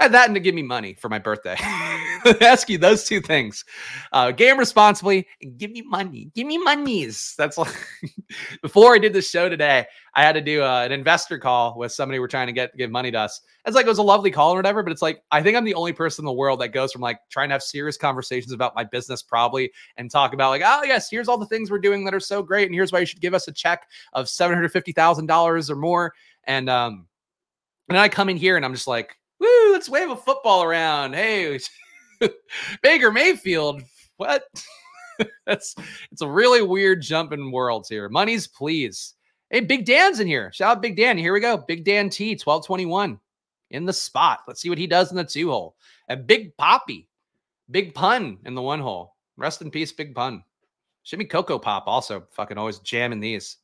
And 0.00 0.14
that 0.14 0.26
and 0.26 0.34
to 0.34 0.40
give 0.40 0.54
me 0.54 0.62
money 0.62 0.94
for 0.94 1.08
my 1.08 1.18
birthday. 1.18 1.56
ask 2.40 2.68
you 2.68 2.78
those 2.78 3.04
two 3.04 3.20
things. 3.20 3.64
Uh, 4.12 4.30
game 4.30 4.58
responsibly 4.58 5.26
give 5.56 5.70
me 5.70 5.82
money. 5.82 6.30
Give 6.34 6.46
me 6.46 6.58
monies. 6.58 7.34
That's 7.36 7.58
like 7.58 7.74
before 8.62 8.94
I 8.94 8.98
did 8.98 9.12
this 9.12 9.28
show 9.28 9.48
today, 9.48 9.86
I 10.14 10.22
had 10.22 10.32
to 10.32 10.40
do 10.40 10.62
uh, 10.62 10.82
an 10.84 10.92
investor 10.92 11.38
call 11.38 11.76
with 11.76 11.92
somebody 11.92 12.18
we're 12.18 12.28
trying 12.28 12.46
to 12.46 12.52
get 12.52 12.76
give 12.76 12.90
money 12.90 13.10
to 13.10 13.18
us. 13.18 13.40
It's 13.66 13.74
like 13.74 13.86
it 13.86 13.88
was 13.88 13.98
a 13.98 14.02
lovely 14.02 14.30
call 14.30 14.52
or 14.52 14.56
whatever, 14.56 14.82
but 14.82 14.92
it's 14.92 15.02
like 15.02 15.22
I 15.30 15.42
think 15.42 15.56
I'm 15.56 15.64
the 15.64 15.74
only 15.74 15.92
person 15.92 16.22
in 16.22 16.26
the 16.26 16.32
world 16.32 16.60
that 16.60 16.68
goes 16.68 16.92
from 16.92 17.00
like 17.00 17.18
trying 17.30 17.48
to 17.48 17.54
have 17.54 17.62
serious 17.62 17.96
conversations 17.96 18.52
about 18.52 18.74
my 18.74 18.84
business 18.84 19.22
Probly 19.22 19.72
and 19.96 20.10
talk 20.10 20.34
about 20.34 20.50
like, 20.50 20.62
oh 20.64 20.82
yes, 20.84 21.10
here's 21.10 21.28
all 21.28 21.38
the 21.38 21.46
things 21.46 21.70
we're 21.70 21.78
doing 21.78 22.04
that 22.04 22.14
are 22.14 22.20
so 22.20 22.42
great, 22.42 22.66
and 22.66 22.74
here's 22.74 22.92
why 22.92 23.00
you 23.00 23.06
should 23.06 23.20
give 23.20 23.34
us 23.34 23.48
a 23.48 23.52
check 23.52 23.86
of 24.12 24.28
seven 24.28 24.54
hundred 24.54 24.70
fifty 24.70 24.92
thousand 24.92 25.26
dollars 25.26 25.70
or 25.70 25.76
more. 25.76 26.14
And 26.44 26.68
um, 26.68 27.06
and 27.88 27.96
then 27.96 28.02
I 28.02 28.08
come 28.08 28.28
in 28.28 28.36
here 28.36 28.56
and 28.56 28.64
I'm 28.64 28.74
just 28.74 28.88
like, 28.88 29.16
woo, 29.42 29.72
let's 29.72 29.88
wave 29.88 30.10
a 30.10 30.16
football 30.16 30.62
around. 30.62 31.14
Hey, 31.14 31.58
Baker 32.82 33.10
Mayfield. 33.10 33.82
What? 34.16 34.44
That's 35.46 35.74
it's 36.10 36.22
a 36.22 36.28
really 36.28 36.62
weird 36.62 37.02
jump 37.02 37.32
in 37.32 37.50
worlds 37.50 37.88
here. 37.88 38.08
Money's 38.08 38.46
please. 38.46 39.14
Hey, 39.50 39.60
Big 39.60 39.84
Dan's 39.84 40.20
in 40.20 40.26
here. 40.26 40.50
Shout 40.52 40.76
out 40.76 40.82
Big 40.82 40.96
Dan. 40.96 41.18
Here 41.18 41.32
we 41.32 41.40
go. 41.40 41.58
Big 41.58 41.84
Dan 41.84 42.08
T, 42.08 42.30
1221 42.30 43.18
in 43.70 43.84
the 43.84 43.92
spot. 43.92 44.40
Let's 44.46 44.60
see 44.60 44.70
what 44.70 44.78
he 44.78 44.86
does 44.86 45.10
in 45.10 45.16
the 45.16 45.24
two 45.24 45.50
hole. 45.50 45.76
And 46.08 46.26
Big 46.26 46.56
Poppy, 46.56 47.08
Big 47.70 47.94
Pun 47.94 48.38
in 48.44 48.54
the 48.54 48.62
one 48.62 48.80
hole. 48.80 49.16
Rest 49.36 49.60
in 49.60 49.70
peace, 49.70 49.92
Big 49.92 50.14
Pun. 50.14 50.42
Shimmy 51.02 51.24
Cocoa 51.24 51.58
Pop 51.58 51.84
also 51.86 52.26
fucking 52.30 52.56
always 52.56 52.78
jamming 52.78 53.20
these. 53.20 53.58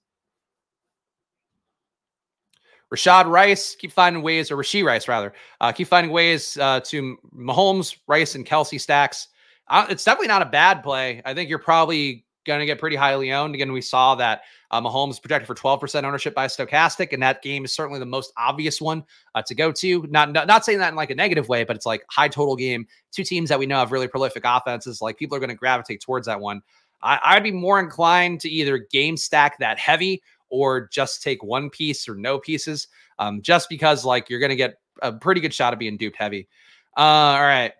Rashad 2.94 3.26
Rice, 3.26 3.74
keep 3.74 3.92
finding 3.92 4.22
ways, 4.22 4.50
or 4.50 4.56
Rashee 4.56 4.84
Rice 4.84 5.08
rather, 5.08 5.32
uh, 5.60 5.72
keep 5.72 5.88
finding 5.88 6.12
ways 6.12 6.56
uh, 6.56 6.80
to 6.80 7.16
Mahomes, 7.36 7.96
Rice, 8.06 8.34
and 8.34 8.46
Kelce 8.46 8.80
stacks. 8.80 9.28
Uh, 9.68 9.86
it's 9.90 10.04
definitely 10.04 10.28
not 10.28 10.42
a 10.42 10.46
bad 10.46 10.82
play. 10.82 11.20
I 11.24 11.34
think 11.34 11.50
you're 11.50 11.58
probably 11.58 12.24
going 12.46 12.60
to 12.60 12.66
get 12.66 12.78
pretty 12.78 12.96
highly 12.96 13.30
owned. 13.32 13.54
Again, 13.54 13.72
we 13.72 13.82
saw 13.82 14.14
that 14.16 14.42
uh, 14.70 14.80
Mahomes 14.80 15.20
projected 15.20 15.46
for 15.46 15.54
12% 15.54 16.02
ownership 16.04 16.34
by 16.34 16.46
Stochastic, 16.46 17.12
and 17.12 17.22
that 17.22 17.42
game 17.42 17.64
is 17.64 17.74
certainly 17.74 18.00
the 18.00 18.06
most 18.06 18.32
obvious 18.36 18.80
one 18.80 19.04
uh, 19.34 19.42
to 19.42 19.54
go 19.54 19.70
to. 19.70 20.06
Not, 20.08 20.32
not, 20.32 20.46
not 20.46 20.64
saying 20.64 20.78
that 20.78 20.88
in 20.88 20.96
like 20.96 21.10
a 21.10 21.14
negative 21.14 21.48
way, 21.48 21.64
but 21.64 21.76
it's 21.76 21.86
like 21.86 22.02
high 22.08 22.28
total 22.28 22.56
game. 22.56 22.86
Two 23.12 23.22
teams 23.22 23.50
that 23.50 23.58
we 23.58 23.66
know 23.66 23.78
have 23.78 23.92
really 23.92 24.08
prolific 24.08 24.42
offenses. 24.44 25.00
Like 25.00 25.18
people 25.18 25.36
are 25.36 25.40
going 25.40 25.50
to 25.50 25.56
gravitate 25.56 26.00
towards 26.00 26.26
that 26.26 26.40
one. 26.40 26.62
I, 27.02 27.20
I'd 27.22 27.44
be 27.44 27.52
more 27.52 27.78
inclined 27.78 28.40
to 28.40 28.48
either 28.48 28.78
game 28.78 29.16
stack 29.16 29.58
that 29.58 29.78
heavy 29.78 30.22
or 30.50 30.88
just 30.88 31.22
take 31.22 31.42
one 31.42 31.70
piece 31.70 32.08
or 32.08 32.14
no 32.14 32.38
pieces, 32.38 32.88
um, 33.18 33.42
just 33.42 33.68
because 33.68 34.04
like 34.04 34.28
you're 34.28 34.40
going 34.40 34.50
to 34.50 34.56
get 34.56 34.78
a 35.02 35.12
pretty 35.12 35.40
good 35.40 35.54
shot 35.54 35.72
of 35.72 35.78
being 35.78 35.96
duped 35.96 36.16
heavy. 36.16 36.48
Uh, 36.96 37.00
all 37.00 37.40
right. 37.40 37.72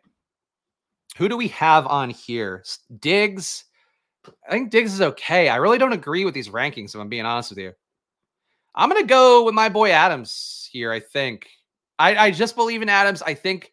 Who 1.16 1.28
do 1.28 1.36
we 1.36 1.48
have 1.48 1.86
on 1.86 2.10
here? 2.10 2.64
Diggs. 3.00 3.64
I 4.46 4.52
think 4.52 4.70
Diggs 4.70 4.92
is 4.92 5.00
okay. 5.00 5.48
I 5.48 5.56
really 5.56 5.78
don't 5.78 5.92
agree 5.92 6.24
with 6.24 6.34
these 6.34 6.48
rankings, 6.48 6.94
if 6.94 7.00
I'm 7.00 7.08
being 7.08 7.24
honest 7.24 7.50
with 7.50 7.58
you. 7.58 7.72
I'm 8.74 8.88
going 8.88 9.02
to 9.02 9.08
go 9.08 9.44
with 9.44 9.54
my 9.54 9.68
boy 9.68 9.90
Adams 9.90 10.68
here, 10.70 10.92
I 10.92 11.00
think. 11.00 11.48
I, 11.98 12.16
I 12.16 12.30
just 12.30 12.54
believe 12.54 12.82
in 12.82 12.88
Adams. 12.88 13.22
I 13.22 13.34
think 13.34 13.72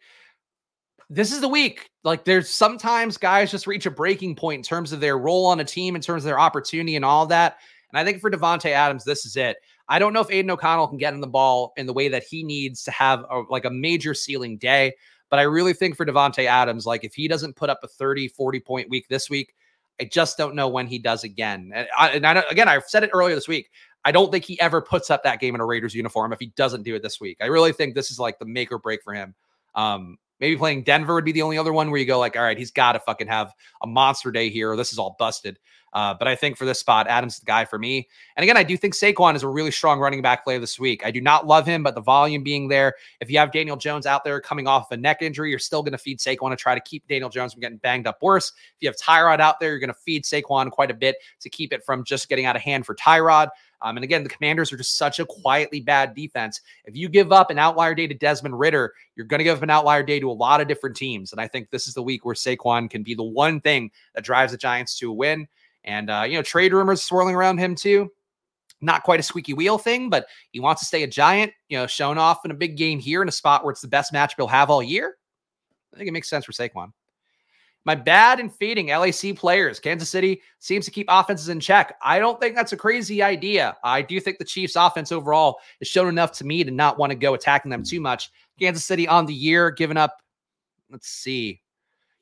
this 1.10 1.32
is 1.32 1.42
the 1.42 1.48
week. 1.48 1.92
Like 2.04 2.26
there's 2.26 2.50
sometimes 2.50 3.18
guys 3.18 3.52
just 3.52 3.68
reach 3.68 3.86
a 3.86 3.92
breaking 3.92 4.36
point 4.36 4.60
in 4.60 4.64
terms 4.64 4.92
of 4.92 5.00
their 5.00 5.18
role 5.18 5.46
on 5.46 5.60
a 5.60 5.64
team, 5.64 5.96
in 5.96 6.02
terms 6.02 6.24
of 6.24 6.26
their 6.26 6.39
opportunity 6.39 6.96
and 6.96 7.06
all 7.06 7.28
that. 7.28 7.58
And 7.92 8.00
I 8.00 8.04
think 8.04 8.22
for 8.22 8.32
Davante 8.32 8.72
Adams, 8.72 9.04
this 9.04 9.26
is 9.26 9.36
it. 9.36 9.58
I 9.88 10.00
don't 10.00 10.14
know 10.14 10.22
if 10.22 10.32
Aidan 10.32 10.52
O'Connell 10.52 10.88
can 10.88 10.98
get 10.98 11.14
in 11.14 11.22
the 11.22 11.28
ball 11.28 11.74
in 11.78 11.86
the 11.86 11.94
way 11.94 12.08
that 12.08 12.24
he 12.24 12.44
needs 12.44 12.84
to 12.84 12.92
have 12.92 13.24
a, 13.30 13.44
like 13.50 13.66
a 13.66 13.70
major 13.70 14.14
ceiling 14.14 14.58
day. 14.58 14.94
But 15.30 15.40
I 15.40 15.44
really 15.44 15.74
think 15.74 15.96
for 15.96 16.06
Davante 16.06 16.46
Adams, 16.46 16.86
like 16.86 17.04
if 17.04 17.14
he 17.14 17.28
doesn't 17.28 17.56
put 17.56 17.70
up 17.70 17.80
a 17.84 17.88
30, 17.88 18.28
40 18.30 18.60
point 18.60 18.90
week 18.90 19.08
this 19.10 19.30
week, 19.30 19.54
I 20.00 20.06
just 20.06 20.38
don't 20.38 20.56
know 20.56 20.68
when 20.68 20.88
he 20.88 21.00
does 21.00 21.24
again. 21.24 21.72
And, 21.74 21.88
I, 21.98 22.10
and 22.10 22.26
I, 22.26 22.44
again, 22.50 22.68
I've 22.68 22.86
said 22.86 23.04
it 23.04 23.12
earlier 23.14 23.36
this 23.36 23.48
week. 23.48 23.70
I 24.04 24.12
don't 24.12 24.32
think 24.32 24.44
he 24.44 24.60
ever 24.60 24.82
puts 24.82 25.10
up 25.10 25.24
that 25.24 25.40
game 25.40 25.56
in 25.56 25.62
a 25.62 25.66
Raiders 25.66 25.96
uniform 25.96 26.32
if 26.32 26.40
he 26.40 26.48
doesn't 26.56 26.84
do 26.84 26.96
it 26.96 27.02
this 27.02 27.20
week. 27.20 27.38
I 27.42 27.46
really 27.46 27.72
think 27.72 27.96
this 27.96 28.12
is 28.12 28.20
like 28.20 28.38
the 28.38 28.46
make 28.46 28.72
or 28.72 28.78
break 28.78 29.02
for 29.04 29.14
him. 29.14 29.34
Um, 29.74 30.18
maybe 30.40 30.58
playing 30.58 30.84
Denver 30.84 31.16
would 31.16 31.26
be 31.26 31.32
the 31.32 31.42
only 31.42 31.58
other 31.58 31.74
one 31.74 31.90
where 31.90 32.00
you 32.00 32.06
go 32.06 32.20
like, 32.20 32.36
all 32.36 32.44
right, 32.44 32.58
he's 32.58 32.72
got 32.72 32.92
to 32.94 33.00
fucking 33.00 33.28
have 33.28 33.54
a 33.82 33.88
monster 33.88 34.32
day 34.32 34.50
here, 34.50 34.72
or 34.72 34.78
this 34.78 34.94
is 34.94 35.00
all 35.00 35.16
busted. 35.18 35.58
Uh, 35.94 36.14
but 36.14 36.28
I 36.28 36.36
think 36.36 36.58
for 36.58 36.66
this 36.66 36.80
spot, 36.80 37.08
Adams 37.08 37.36
is 37.36 37.40
the 37.40 37.46
guy 37.46 37.64
for 37.64 37.80
me. 37.80 38.08
And 38.36 38.44
again, 38.44 38.58
I 38.58 38.64
do 38.64 38.76
think 38.76 38.94
Saquon 38.94 39.34
is 39.34 39.44
a 39.44 39.48
really 39.48 39.72
strong 39.72 40.00
running 40.00 40.22
back 40.22 40.44
play 40.44 40.58
this 40.58 40.78
week. 40.78 41.06
I 41.06 41.12
do 41.12 41.22
not 41.22 41.48
love 41.48 41.66
him, 41.66 41.84
but 41.84 41.96
the 41.96 42.02
volume 42.02 42.44
being 42.44 42.68
there, 42.68 42.96
if 43.22 43.32
you 43.32 43.38
have 43.38 43.54
Daniel 43.54 43.78
Jones 43.78 44.06
out 44.06 44.26
there 44.26 44.42
coming 44.42 44.68
off 44.68 44.92
a 44.92 44.98
neck 44.98 45.22
injury, 45.22 45.50
you're 45.50 45.60
still 45.60 45.82
going 45.82 45.94
to 45.94 45.98
feed 45.98 46.20
Saquon 46.20 46.50
to 46.50 46.58
try 46.58 46.76
to 46.76 46.82
keep 46.82 47.08
Daniel 47.08 47.30
Jones 47.30 47.54
from 47.54 47.62
getting 47.62 47.78
banged 47.78 48.08
up 48.08 48.22
worse. 48.22 48.52
If 48.56 48.76
you 48.82 48.90
have 48.90 48.98
Tyrod 48.98 49.40
out 49.40 49.62
there, 49.62 49.70
you're 49.70 49.80
going 49.80 49.88
to 49.88 49.94
feed 49.94 50.26
Saquon 50.26 50.70
quite 50.70 50.92
a 50.92 50.94
bit 50.94 51.16
to 51.40 51.50
keep 51.50 51.72
it 51.72 51.84
from 51.86 52.04
just 52.04 52.28
getting 52.28 52.46
out 52.46 52.58
of 52.58 52.62
hand 52.62 52.86
for 52.86 52.94
Tyrod. 52.96 53.50
Um, 53.82 53.98
and 53.98 54.04
again, 54.04 54.24
the 54.24 54.30
Commanders 54.30 54.74
are 54.74 54.78
just 54.78 54.98
such 54.98 55.20
a 55.20 55.26
quietly 55.26 55.80
bad 55.80 56.16
defense. 56.16 56.62
If 56.86 56.96
you 56.96 57.08
give 57.08 57.32
up 57.32 57.52
an 57.52 57.60
outlier 57.60 57.94
day 57.94 58.08
to 58.08 58.14
Desmond 58.14 58.58
Ridder, 58.60 58.94
you're 59.16 59.26
going 59.26 59.40
to 59.40 59.44
give 59.44 59.58
up 59.58 59.64
an 59.64 59.70
outlier 59.70 60.04
day 60.04 60.20
to 60.20 60.30
a 60.30 60.34
lot 60.34 60.60
of 60.60 60.68
different 60.68 60.96
teams. 60.96 61.32
And 61.32 61.40
I 61.40 61.48
think 61.48 61.70
this 61.70 61.88
is 61.88 61.94
the 61.94 62.04
week 62.04 62.26
where 62.26 62.36
Saquon 62.36 62.90
can 62.90 63.04
be 63.04 63.14
the 63.14 63.24
one 63.24 63.62
thing 63.62 63.92
that 64.14 64.24
drives 64.24 64.52
the 64.52 64.58
Giants 64.58 64.98
to 65.00 65.12
a 65.12 65.14
win. 65.14 65.48
And, 65.86 66.10
uh, 66.10 66.26
you 66.28 66.34
know, 66.34 66.42
trade 66.42 66.74
rumors 66.74 67.02
swirling 67.04 67.36
around 67.36 67.60
him 67.60 67.76
too. 67.76 68.12
Not 68.82 69.04
quite 69.04 69.20
a 69.20 69.24
squeaky 69.24 69.54
wheel 69.54 69.78
thing, 69.78 70.10
but 70.10 70.28
he 70.52 70.60
wants 70.60 70.82
to 70.82 70.86
stay 70.86 71.04
a 71.04 71.08
giant, 71.08 71.54
you 71.70 71.78
know, 71.78 71.88
shown 71.88 72.18
off 72.18 72.44
in 72.44 72.52
a 72.52 72.56
big 72.56 72.76
game 72.76 73.00
here 73.00 73.22
in 73.22 73.30
a 73.30 73.32
spot 73.32 73.64
where 73.64 73.72
it's 73.72 73.82
the 73.82 73.88
best 73.88 74.12
match 74.12 74.34
he'll 74.36 74.48
have 74.48 74.70
all 74.70 74.84
year. 74.84 75.16
I 75.94 75.98
think 75.98 76.10
it 76.10 76.12
makes 76.12 76.30
sense 76.30 76.44
for 76.46 76.52
Saquon. 76.52 76.92
My 77.86 77.94
bad 77.94 78.40
and 78.40 78.54
fading 78.54 78.88
LAC 78.88 79.36
players. 79.36 79.80
Kansas 79.80 80.10
City 80.10 80.42
seems 80.58 80.86
to 80.86 80.92
keep 80.92 81.06
offenses 81.08 81.50
in 81.50 81.60
check. 81.60 81.96
I 82.02 82.18
don't 82.18 82.42
think 82.42 82.56
that's 82.56 82.74
a 82.74 82.78
crazy 82.78 83.22
idea. 83.22 83.78
I 83.84 84.02
do 84.02 84.20
think 84.20 84.40
the 84.40 84.44
Chiefs' 84.44 84.76
offense 84.76 85.12
overall 85.12 85.60
is 85.80 85.88
shown 85.88 86.10
enough 86.10 86.32
to 86.34 86.46
me 86.46 86.64
to 86.64 86.72
not 86.72 86.98
want 86.98 87.12
to 87.12 87.16
go 87.16 87.36
attacking 87.36 87.70
them 87.70 87.84
too 87.84 88.02
much. 88.02 88.32
Kansas 88.60 88.84
City 88.84 89.08
on 89.08 89.28
the 89.28 89.36
year, 89.36 89.70
giving 89.70 89.98
up, 89.98 90.18
let's 90.90 91.08
see, 91.08 91.62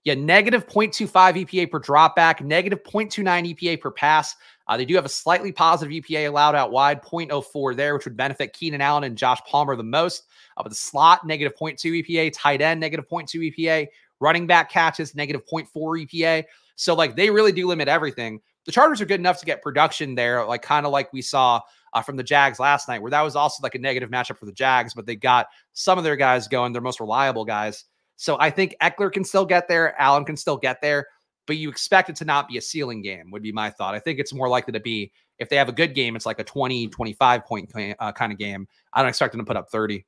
yeah, 0.03 0.15
negative 0.15 0.67
0.25 0.67 1.45
EPA 1.45 1.71
per 1.71 1.79
dropback, 1.79 2.41
negative 2.41 2.83
0.29 2.83 3.55
EPA 3.55 3.79
per 3.79 3.91
pass. 3.91 4.35
Uh, 4.67 4.75
they 4.75 4.85
do 4.85 4.95
have 4.95 5.05
a 5.05 5.09
slightly 5.09 5.51
positive 5.51 5.93
EPA 5.93 6.27
allowed 6.27 6.55
out 6.55 6.71
wide, 6.71 7.01
0.04 7.01 7.75
there, 7.75 7.93
which 7.93 8.05
would 8.05 8.17
benefit 8.17 8.53
Keenan 8.53 8.81
Allen 8.81 9.05
and 9.05 9.17
Josh 9.17 9.39
Palmer 9.47 9.75
the 9.75 9.83
most. 9.83 10.27
Uh, 10.57 10.63
but 10.63 10.69
the 10.69 10.75
slot, 10.75 11.25
negative 11.25 11.53
0.2 11.55 12.03
EPA, 12.03 12.31
tight 12.33 12.61
end, 12.61 12.79
negative 12.79 13.07
0.2 13.09 13.53
EPA, 13.53 13.87
running 14.19 14.45
back 14.45 14.69
catches, 14.69 15.15
negative 15.15 15.43
0.4 15.45 15.67
EPA. 15.73 16.43
So, 16.75 16.95
like, 16.95 17.15
they 17.15 17.29
really 17.29 17.51
do 17.51 17.67
limit 17.67 17.87
everything. 17.87 18.41
The 18.65 18.71
Chargers 18.71 19.01
are 19.01 19.05
good 19.05 19.19
enough 19.19 19.39
to 19.39 19.45
get 19.45 19.61
production 19.61 20.15
there, 20.15 20.45
like, 20.45 20.61
kind 20.61 20.85
of 20.85 20.91
like 20.91 21.11
we 21.13 21.21
saw 21.21 21.61
uh, 21.93 22.01
from 22.01 22.17
the 22.17 22.23
Jags 22.23 22.59
last 22.59 22.87
night, 22.87 23.01
where 23.01 23.11
that 23.11 23.21
was 23.21 23.35
also 23.35 23.61
like 23.61 23.75
a 23.75 23.79
negative 23.79 24.09
matchup 24.09 24.37
for 24.37 24.45
the 24.45 24.51
Jags, 24.51 24.93
but 24.93 25.05
they 25.05 25.15
got 25.15 25.47
some 25.73 25.97
of 25.97 26.03
their 26.03 26.15
guys 26.15 26.47
going, 26.47 26.73
their 26.73 26.81
most 26.81 26.99
reliable 26.99 27.45
guys. 27.45 27.85
So 28.15 28.37
I 28.39 28.49
think 28.49 28.75
Ekeler 28.81 29.11
can 29.11 29.23
still 29.23 29.45
get 29.45 29.67
there, 29.67 29.99
Allen 29.99 30.25
can 30.25 30.37
still 30.37 30.57
get 30.57 30.81
there, 30.81 31.07
but 31.45 31.57
you 31.57 31.69
expect 31.69 32.09
it 32.09 32.15
to 32.17 32.25
not 32.25 32.47
be 32.47 32.57
a 32.57 32.61
ceiling 32.61 33.01
game, 33.01 33.31
would 33.31 33.43
be 33.43 33.51
my 33.51 33.69
thought. 33.69 33.95
I 33.95 33.99
think 33.99 34.19
it's 34.19 34.33
more 34.33 34.47
likely 34.47 34.73
to 34.73 34.79
be 34.79 35.11
if 35.39 35.49
they 35.49 35.55
have 35.57 35.69
a 35.69 35.73
good 35.73 35.95
game, 35.95 36.15
it's 36.15 36.25
like 36.25 36.39
a 36.39 36.43
20, 36.43 36.87
25 36.87 37.45
point 37.45 37.71
uh, 37.99 38.11
kind 38.11 38.31
of 38.31 38.37
game. 38.37 38.67
I 38.93 39.01
don't 39.01 39.09
expect 39.09 39.33
them 39.33 39.41
to 39.41 39.45
put 39.45 39.57
up 39.57 39.69
30. 39.69 40.05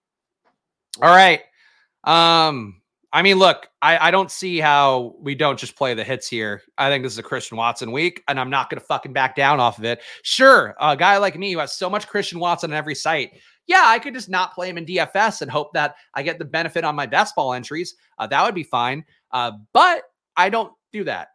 All 1.02 1.10
right. 1.10 1.42
Um, 2.04 2.82
I 3.12 3.22
mean, 3.22 3.38
look, 3.38 3.68
I, 3.82 4.10
I 4.10 4.12
don't 4.12 4.30
see 4.30 4.60
how 4.60 5.16
we 5.20 5.36
don't 5.36 5.58
just 5.58 5.76
play 5.76 5.94
the 5.94 6.04
hits 6.04 6.28
here. 6.28 6.62
I 6.78 6.90
think 6.90 7.04
this 7.04 7.14
is 7.14 7.18
a 7.18 7.24
Christian 7.24 7.58
Watson 7.58 7.92
week, 7.92 8.22
and 8.28 8.40
I'm 8.40 8.50
not 8.50 8.70
going 8.70 8.80
to 8.80 8.86
fucking 8.86 9.14
back 9.14 9.36
down 9.36 9.60
off 9.60 9.78
of 9.78 9.86
it. 9.86 10.02
Sure, 10.24 10.76
a 10.80 10.98
guy 10.98 11.18
like 11.18 11.38
me 11.38 11.54
who 11.54 11.60
has 11.60 11.72
so 11.72 11.90
much 11.90 12.08
Christian 12.08 12.40
Watson 12.40 12.72
on 12.72 12.78
every 12.78 12.96
site, 12.96 13.40
yeah, 13.68 13.84
I 13.86 14.00
could 14.00 14.14
just 14.14 14.30
not 14.30 14.54
play 14.54 14.70
him 14.70 14.78
in 14.78 14.86
DFS 14.86 15.42
and 15.42 15.50
hope 15.50 15.74
that 15.74 15.96
I 16.14 16.24
get 16.24 16.40
the 16.40 16.46
benefit 16.46 16.84
on 16.84 16.96
my 16.96 17.06
best 17.06 17.36
ball 17.36 17.54
entries. 17.54 17.96
Uh, 18.18 18.28
that 18.28 18.44
would 18.46 18.56
be 18.56 18.64
fine. 18.64 19.06
Uh, 19.32 19.54
but 19.74 20.04
I 20.38 20.50
don't 20.50 20.74
do 20.92 21.04
that. 21.06 21.30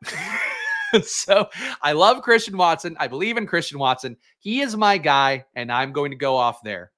so 1.03 1.49
I 1.83 1.93
love 1.93 2.23
Christian 2.23 2.57
Watson. 2.57 2.97
I 3.01 3.09
believe 3.09 3.37
in 3.37 3.47
Christian 3.47 3.79
Watson. 3.79 4.17
He 4.39 4.61
is 4.61 4.77
my 4.77 4.99
guy, 4.99 5.45
and 5.55 5.73
I'm 5.73 5.93
going 5.93 6.13
to 6.13 6.17
go 6.17 6.37
off 6.37 6.63
there. 6.63 6.93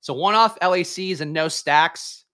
So 0.00 0.14
one 0.14 0.34
off 0.34 0.58
LACs 0.60 1.20
and 1.20 1.32
no 1.32 1.48
stacks. 1.48 2.24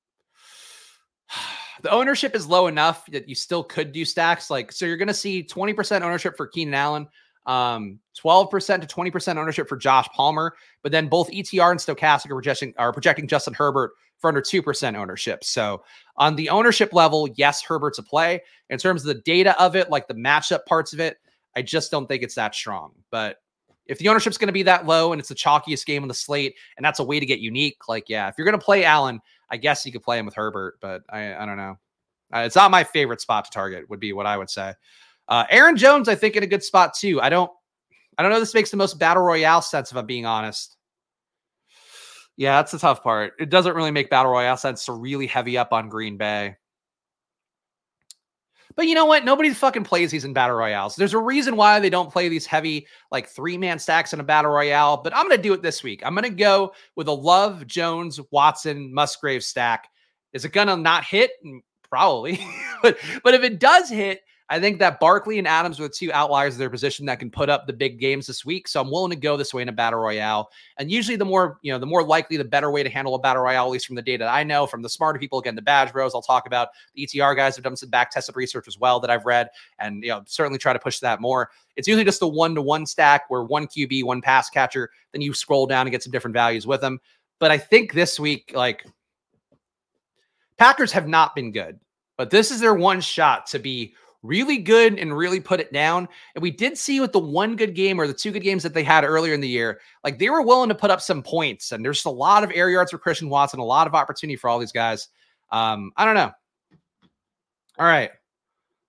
The 1.82 1.90
ownership 1.90 2.34
is 2.34 2.46
low 2.46 2.68
enough 2.68 3.04
that 3.12 3.28
you 3.28 3.34
still 3.34 3.62
could 3.62 3.92
do 3.92 4.06
stacks. 4.06 4.48
Like, 4.50 4.72
so 4.72 4.86
you're 4.86 4.96
going 4.96 5.08
to 5.08 5.14
see 5.14 5.44
20% 5.44 6.00
ownership 6.00 6.34
for 6.34 6.46
Keenan 6.46 6.72
Allen, 6.72 7.06
um, 7.46 7.98
12% 8.22 8.80
to 8.80 8.86
20% 8.86 9.36
ownership 9.36 9.68
for 9.68 9.76
Josh 9.76 10.08
Palmer, 10.08 10.54
but 10.82 10.92
then 10.92 11.08
both 11.08 11.30
ETR 11.30 11.70
and 11.70 11.80
Stochastic 11.80 12.30
are 12.30 12.34
projecting, 12.34 12.74
are 12.76 12.92
projecting 12.92 13.28
Justin 13.28 13.54
Herbert 13.54 13.92
for 14.18 14.28
under 14.28 14.40
2% 14.40 14.96
ownership. 14.96 15.44
So 15.44 15.82
on 16.16 16.36
the 16.36 16.48
ownership 16.48 16.92
level, 16.92 17.28
yes, 17.36 17.62
Herbert's 17.62 17.98
a 17.98 18.02
play. 18.02 18.42
In 18.70 18.78
terms 18.78 19.02
of 19.02 19.08
the 19.08 19.22
data 19.22 19.60
of 19.62 19.76
it, 19.76 19.90
like 19.90 20.08
the 20.08 20.14
matchup 20.14 20.64
parts 20.66 20.92
of 20.92 21.00
it, 21.00 21.18
I 21.54 21.62
just 21.62 21.90
don't 21.90 22.06
think 22.06 22.22
it's 22.22 22.34
that 22.34 22.54
strong. 22.54 22.92
But 23.10 23.36
if 23.86 23.98
the 23.98 24.08
ownership's 24.08 24.38
going 24.38 24.48
to 24.48 24.52
be 24.52 24.64
that 24.64 24.86
low 24.86 25.12
and 25.12 25.20
it's 25.20 25.28
the 25.28 25.34
chalkiest 25.34 25.86
game 25.86 26.02
on 26.02 26.08
the 26.08 26.14
slate, 26.14 26.56
and 26.76 26.84
that's 26.84 26.98
a 26.98 27.04
way 27.04 27.20
to 27.20 27.26
get 27.26 27.38
unique, 27.38 27.88
like, 27.88 28.08
yeah, 28.08 28.28
if 28.28 28.34
you're 28.36 28.44
going 28.44 28.58
to 28.58 28.64
play 28.64 28.84
Allen, 28.84 29.20
I 29.50 29.56
guess 29.56 29.86
you 29.86 29.92
could 29.92 30.02
play 30.02 30.18
him 30.18 30.26
with 30.26 30.34
Herbert, 30.34 30.78
but 30.80 31.02
I, 31.08 31.34
I 31.34 31.46
don't 31.46 31.56
know. 31.56 31.78
Uh, 32.34 32.40
it's 32.40 32.56
not 32.56 32.72
my 32.72 32.82
favorite 32.82 33.20
spot 33.20 33.44
to 33.44 33.50
target, 33.52 33.88
would 33.88 34.00
be 34.00 34.12
what 34.12 34.26
I 34.26 34.36
would 34.36 34.50
say. 34.50 34.74
Uh, 35.28 35.44
Aaron 35.50 35.76
Jones, 35.76 36.08
I 36.08 36.14
think, 36.14 36.36
in 36.36 36.42
a 36.42 36.46
good 36.46 36.62
spot 36.62 36.94
too. 36.94 37.20
I 37.20 37.28
don't, 37.28 37.50
I 38.16 38.22
don't 38.22 38.32
know. 38.32 38.40
This 38.40 38.54
makes 38.54 38.70
the 38.70 38.76
most 38.76 38.98
battle 38.98 39.22
royale 39.22 39.62
sense 39.62 39.90
if 39.90 39.96
I'm 39.96 40.06
being 40.06 40.26
honest. 40.26 40.76
Yeah, 42.36 42.56
that's 42.56 42.72
the 42.72 42.78
tough 42.78 43.02
part. 43.02 43.32
It 43.38 43.50
doesn't 43.50 43.74
really 43.74 43.90
make 43.90 44.10
battle 44.10 44.32
royale 44.32 44.56
sense 44.56 44.84
to 44.86 44.92
really 44.92 45.26
heavy 45.26 45.56
up 45.56 45.72
on 45.72 45.88
Green 45.88 46.16
Bay. 46.16 46.56
But 48.76 48.86
you 48.86 48.94
know 48.94 49.06
what? 49.06 49.24
Nobody 49.24 49.50
fucking 49.54 49.84
plays 49.84 50.10
these 50.10 50.26
in 50.26 50.34
battle 50.34 50.56
royales. 50.56 50.96
There's 50.96 51.14
a 51.14 51.18
reason 51.18 51.56
why 51.56 51.80
they 51.80 51.88
don't 51.88 52.12
play 52.12 52.28
these 52.28 52.44
heavy, 52.44 52.86
like 53.10 53.26
three 53.26 53.56
man 53.56 53.78
stacks 53.78 54.12
in 54.12 54.20
a 54.20 54.24
battle 54.24 54.50
royale. 54.50 54.98
But 54.98 55.16
I'm 55.16 55.26
going 55.26 55.38
to 55.38 55.42
do 55.42 55.54
it 55.54 55.62
this 55.62 55.82
week. 55.82 56.02
I'm 56.04 56.14
going 56.14 56.24
to 56.24 56.30
go 56.30 56.74
with 56.94 57.08
a 57.08 57.12
Love, 57.12 57.66
Jones, 57.66 58.20
Watson, 58.30 58.92
Musgrave 58.92 59.42
stack. 59.42 59.88
Is 60.34 60.44
it 60.44 60.52
going 60.52 60.66
to 60.66 60.76
not 60.76 61.04
hit? 61.04 61.30
Mm, 61.44 61.60
probably. 61.88 62.38
but, 62.82 62.98
but 63.24 63.32
if 63.32 63.42
it 63.42 63.58
does 63.58 63.88
hit, 63.88 64.20
I 64.48 64.60
think 64.60 64.78
that 64.78 65.00
Barkley 65.00 65.38
and 65.38 65.48
Adams 65.48 65.80
were 65.80 65.88
two 65.88 66.12
outliers 66.12 66.54
of 66.54 66.58
their 66.58 66.70
position 66.70 67.04
that 67.06 67.18
can 67.18 67.30
put 67.30 67.48
up 67.48 67.66
the 67.66 67.72
big 67.72 67.98
games 67.98 68.28
this 68.28 68.44
week. 68.44 68.68
So 68.68 68.80
I'm 68.80 68.90
willing 68.90 69.10
to 69.10 69.16
go 69.16 69.36
this 69.36 69.52
way 69.52 69.62
in 69.62 69.68
a 69.68 69.72
battle 69.72 69.98
royale. 69.98 70.50
And 70.78 70.88
usually 70.88 71.16
the 71.16 71.24
more, 71.24 71.58
you 71.62 71.72
know, 71.72 71.80
the 71.80 71.86
more 71.86 72.04
likely, 72.04 72.36
the 72.36 72.44
better 72.44 72.70
way 72.70 72.84
to 72.84 72.88
handle 72.88 73.16
a 73.16 73.18
battle 73.18 73.42
royale, 73.42 73.64
at 73.66 73.70
least 73.70 73.86
from 73.86 73.96
the 73.96 74.02
data 74.02 74.24
I 74.24 74.44
know, 74.44 74.66
from 74.66 74.82
the 74.82 74.88
smarter 74.88 75.18
people, 75.18 75.40
again, 75.40 75.56
the 75.56 75.62
badge 75.62 75.92
bros, 75.92 76.14
I'll 76.14 76.22
talk 76.22 76.46
about 76.46 76.68
the 76.94 77.06
ETR 77.06 77.34
guys 77.34 77.56
have 77.56 77.64
done 77.64 77.76
some 77.76 77.90
back 77.90 78.12
tested 78.12 78.36
research 78.36 78.68
as 78.68 78.78
well 78.78 79.00
that 79.00 79.10
I've 79.10 79.26
read 79.26 79.48
and, 79.80 80.02
you 80.02 80.10
know, 80.10 80.22
certainly 80.26 80.58
try 80.58 80.72
to 80.72 80.78
push 80.78 81.00
that 81.00 81.20
more. 81.20 81.50
It's 81.74 81.88
usually 81.88 82.04
just 82.04 82.22
a 82.22 82.28
one 82.28 82.54
to 82.54 82.62
one 82.62 82.86
stack 82.86 83.28
where 83.28 83.42
one 83.42 83.66
QB, 83.66 84.04
one 84.04 84.22
pass 84.22 84.48
catcher, 84.48 84.90
then 85.12 85.22
you 85.22 85.34
scroll 85.34 85.66
down 85.66 85.86
and 85.86 85.90
get 85.92 86.04
some 86.04 86.12
different 86.12 86.34
values 86.34 86.68
with 86.68 86.80
them. 86.80 87.00
But 87.40 87.50
I 87.50 87.58
think 87.58 87.92
this 87.92 88.20
week, 88.20 88.52
like, 88.54 88.86
Packers 90.56 90.92
have 90.92 91.06
not 91.06 91.34
been 91.34 91.52
good, 91.52 91.78
but 92.16 92.30
this 92.30 92.50
is 92.50 92.60
their 92.60 92.74
one 92.74 93.00
shot 93.00 93.46
to 93.48 93.58
be 93.58 93.94
really 94.26 94.58
good 94.58 94.98
and 94.98 95.16
really 95.16 95.40
put 95.40 95.60
it 95.60 95.72
down. 95.72 96.08
And 96.34 96.42
we 96.42 96.50
did 96.50 96.76
see 96.76 97.00
with 97.00 97.12
the 97.12 97.18
one 97.18 97.56
good 97.56 97.74
game 97.74 98.00
or 98.00 98.06
the 98.06 98.14
two 98.14 98.30
good 98.30 98.42
games 98.42 98.62
that 98.62 98.74
they 98.74 98.82
had 98.82 99.04
earlier 99.04 99.34
in 99.34 99.40
the 99.40 99.48
year, 99.48 99.80
like 100.04 100.18
they 100.18 100.30
were 100.30 100.42
willing 100.42 100.68
to 100.68 100.74
put 100.74 100.90
up 100.90 101.00
some 101.00 101.22
points. 101.22 101.72
And 101.72 101.84
there's 101.84 102.04
a 102.04 102.10
lot 102.10 102.44
of 102.44 102.50
air 102.54 102.70
yards 102.70 102.90
for 102.90 102.98
Christian 102.98 103.28
Watson, 103.28 103.60
a 103.60 103.64
lot 103.64 103.86
of 103.86 103.94
opportunity 103.94 104.36
for 104.36 104.48
all 104.48 104.58
these 104.58 104.72
guys. 104.72 105.08
Um, 105.50 105.92
I 105.96 106.04
don't 106.04 106.14
know. 106.14 106.32
All 107.78 107.86
right. 107.86 108.10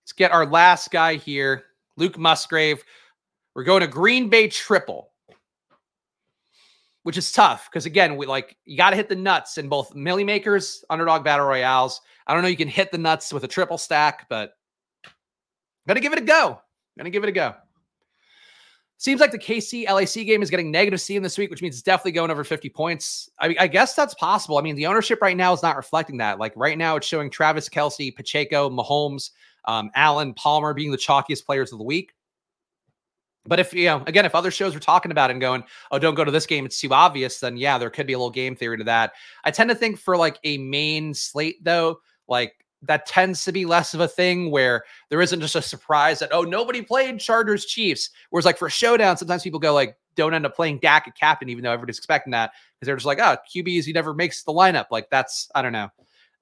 Let's 0.03 0.13
get 0.13 0.31
our 0.31 0.45
last 0.45 0.91
guy 0.91 1.15
here, 1.15 1.65
Luke 1.97 2.17
Musgrave. 2.17 2.83
We're 3.53 3.63
going 3.63 3.81
to 3.81 3.88
Green 3.88 4.29
Bay 4.29 4.47
triple, 4.47 5.09
which 7.03 7.17
is 7.17 7.31
tough 7.31 7.67
because 7.69 7.85
again, 7.85 8.15
we 8.15 8.25
like 8.25 8.55
you 8.65 8.77
got 8.77 8.91
to 8.91 8.95
hit 8.95 9.09
the 9.09 9.15
nuts 9.15 9.57
in 9.57 9.67
both 9.67 9.95
Milly 9.95 10.23
Makers, 10.23 10.85
underdog 10.89 11.23
battle 11.23 11.45
royales. 11.45 11.99
I 12.25 12.33
don't 12.33 12.41
know 12.41 12.49
you 12.49 12.55
can 12.55 12.67
hit 12.67 12.91
the 12.91 12.97
nuts 12.97 13.33
with 13.33 13.43
a 13.43 13.47
triple 13.47 13.77
stack, 13.77 14.27
but 14.29 14.57
Gonna 15.88 15.99
give 15.99 16.13
it 16.13 16.19
a 16.19 16.23
go. 16.23 16.61
Gonna 16.97 17.09
give 17.09 17.23
it 17.23 17.29
a 17.29 17.33
go. 17.33 17.55
Seems 18.99 19.21
like 19.21 19.31
the 19.31 19.38
KC 19.38 19.85
LAC 19.88 20.25
game 20.25 20.41
is 20.41 20.49
getting 20.49 20.71
negative 20.71 20.99
C 20.99 21.15
in 21.15 21.21
this 21.21 21.38
week, 21.38 21.51
which 21.51 21.61
means 21.61 21.75
it's 21.75 21.83
definitely 21.83 22.13
going 22.13 22.31
over 22.31 22.43
50 22.43 22.67
points. 22.69 23.29
I, 23.39 23.55
I, 23.59 23.67
guess 23.67 23.93
that's 23.93 24.15
possible. 24.15 24.57
I 24.57 24.61
mean, 24.61 24.75
the 24.75 24.88
ownership 24.88 25.21
right 25.21 25.38
now 25.38 25.53
is 25.53 25.61
not 25.61 25.77
reflecting 25.77 26.17
that. 26.17 26.39
Like 26.39 26.53
right 26.55 26.79
now, 26.79 26.95
it's 26.95 27.05
showing 27.05 27.29
Travis 27.29 27.69
Kelce, 27.69 28.15
Pacheco, 28.15 28.71
Mahomes, 28.71 29.29
um, 29.65 29.91
Allen, 29.93 30.33
Palmer 30.33 30.73
being 30.73 30.89
the 30.89 30.97
chalkiest 30.97 31.45
players 31.45 31.71
of 31.71 31.77
the 31.77 31.83
week. 31.83 32.13
But 33.45 33.59
if, 33.59 33.71
you 33.71 33.85
know, 33.85 34.03
again, 34.07 34.25
if 34.25 34.33
other 34.33 34.49
shows 34.49 34.73
were 34.73 34.79
talking 34.79 35.11
about 35.11 35.29
it 35.29 35.33
and 35.33 35.41
going, 35.41 35.63
oh, 35.91 35.99
don't 35.99 36.15
go 36.15 36.25
to 36.25 36.31
this 36.31 36.47
game, 36.47 36.65
it's 36.65 36.81
too 36.81 36.91
obvious, 36.91 37.39
then 37.39 37.55
yeah, 37.55 37.77
there 37.77 37.91
could 37.91 38.07
be 38.07 38.13
a 38.13 38.17
little 38.17 38.31
game 38.31 38.55
theory 38.55 38.79
to 38.79 38.83
that. 38.85 39.13
I 39.43 39.51
tend 39.51 39.69
to 39.69 39.75
think 39.75 39.99
for 39.99 40.17
like 40.17 40.39
a 40.43 40.57
main 40.57 41.13
slate, 41.13 41.63
though, 41.63 41.99
like 42.27 42.53
that 42.84 43.05
tends 43.05 43.43
to 43.45 43.51
be 43.51 43.65
less 43.65 43.93
of 43.93 43.99
a 43.99 44.07
thing 44.07 44.51
where 44.51 44.84
there 45.09 45.21
isn't 45.21 45.41
just 45.41 45.55
a 45.55 45.61
surprise 45.61 46.19
that 46.19 46.30
oh 46.32 46.43
nobody 46.43 46.82
played 46.82 47.19
Chargers 47.19 47.65
Chiefs. 47.65 48.11
Whereas 48.30 48.45
like 48.45 48.57
for 48.57 48.69
showdown, 48.69 49.17
sometimes 49.17 49.43
people 49.43 49.59
go 49.59 49.73
like 49.73 49.97
don't 50.15 50.34
end 50.34 50.45
up 50.45 50.55
playing 50.55 50.80
Dak 50.80 51.07
at 51.07 51.15
captain, 51.15 51.49
even 51.49 51.63
though 51.63 51.71
everybody's 51.71 51.97
expecting 51.97 52.32
that 52.32 52.51
because 52.75 52.88
they're 52.88 52.95
just 52.95 53.05
like 53.05 53.19
oh 53.19 53.38
QBs 53.53 53.86
he 53.86 53.93
never 53.93 54.13
makes 54.13 54.43
the 54.43 54.53
lineup. 54.53 54.86
Like 54.91 55.09
that's 55.09 55.49
I 55.55 55.61
don't 55.61 55.73
know. 55.73 55.89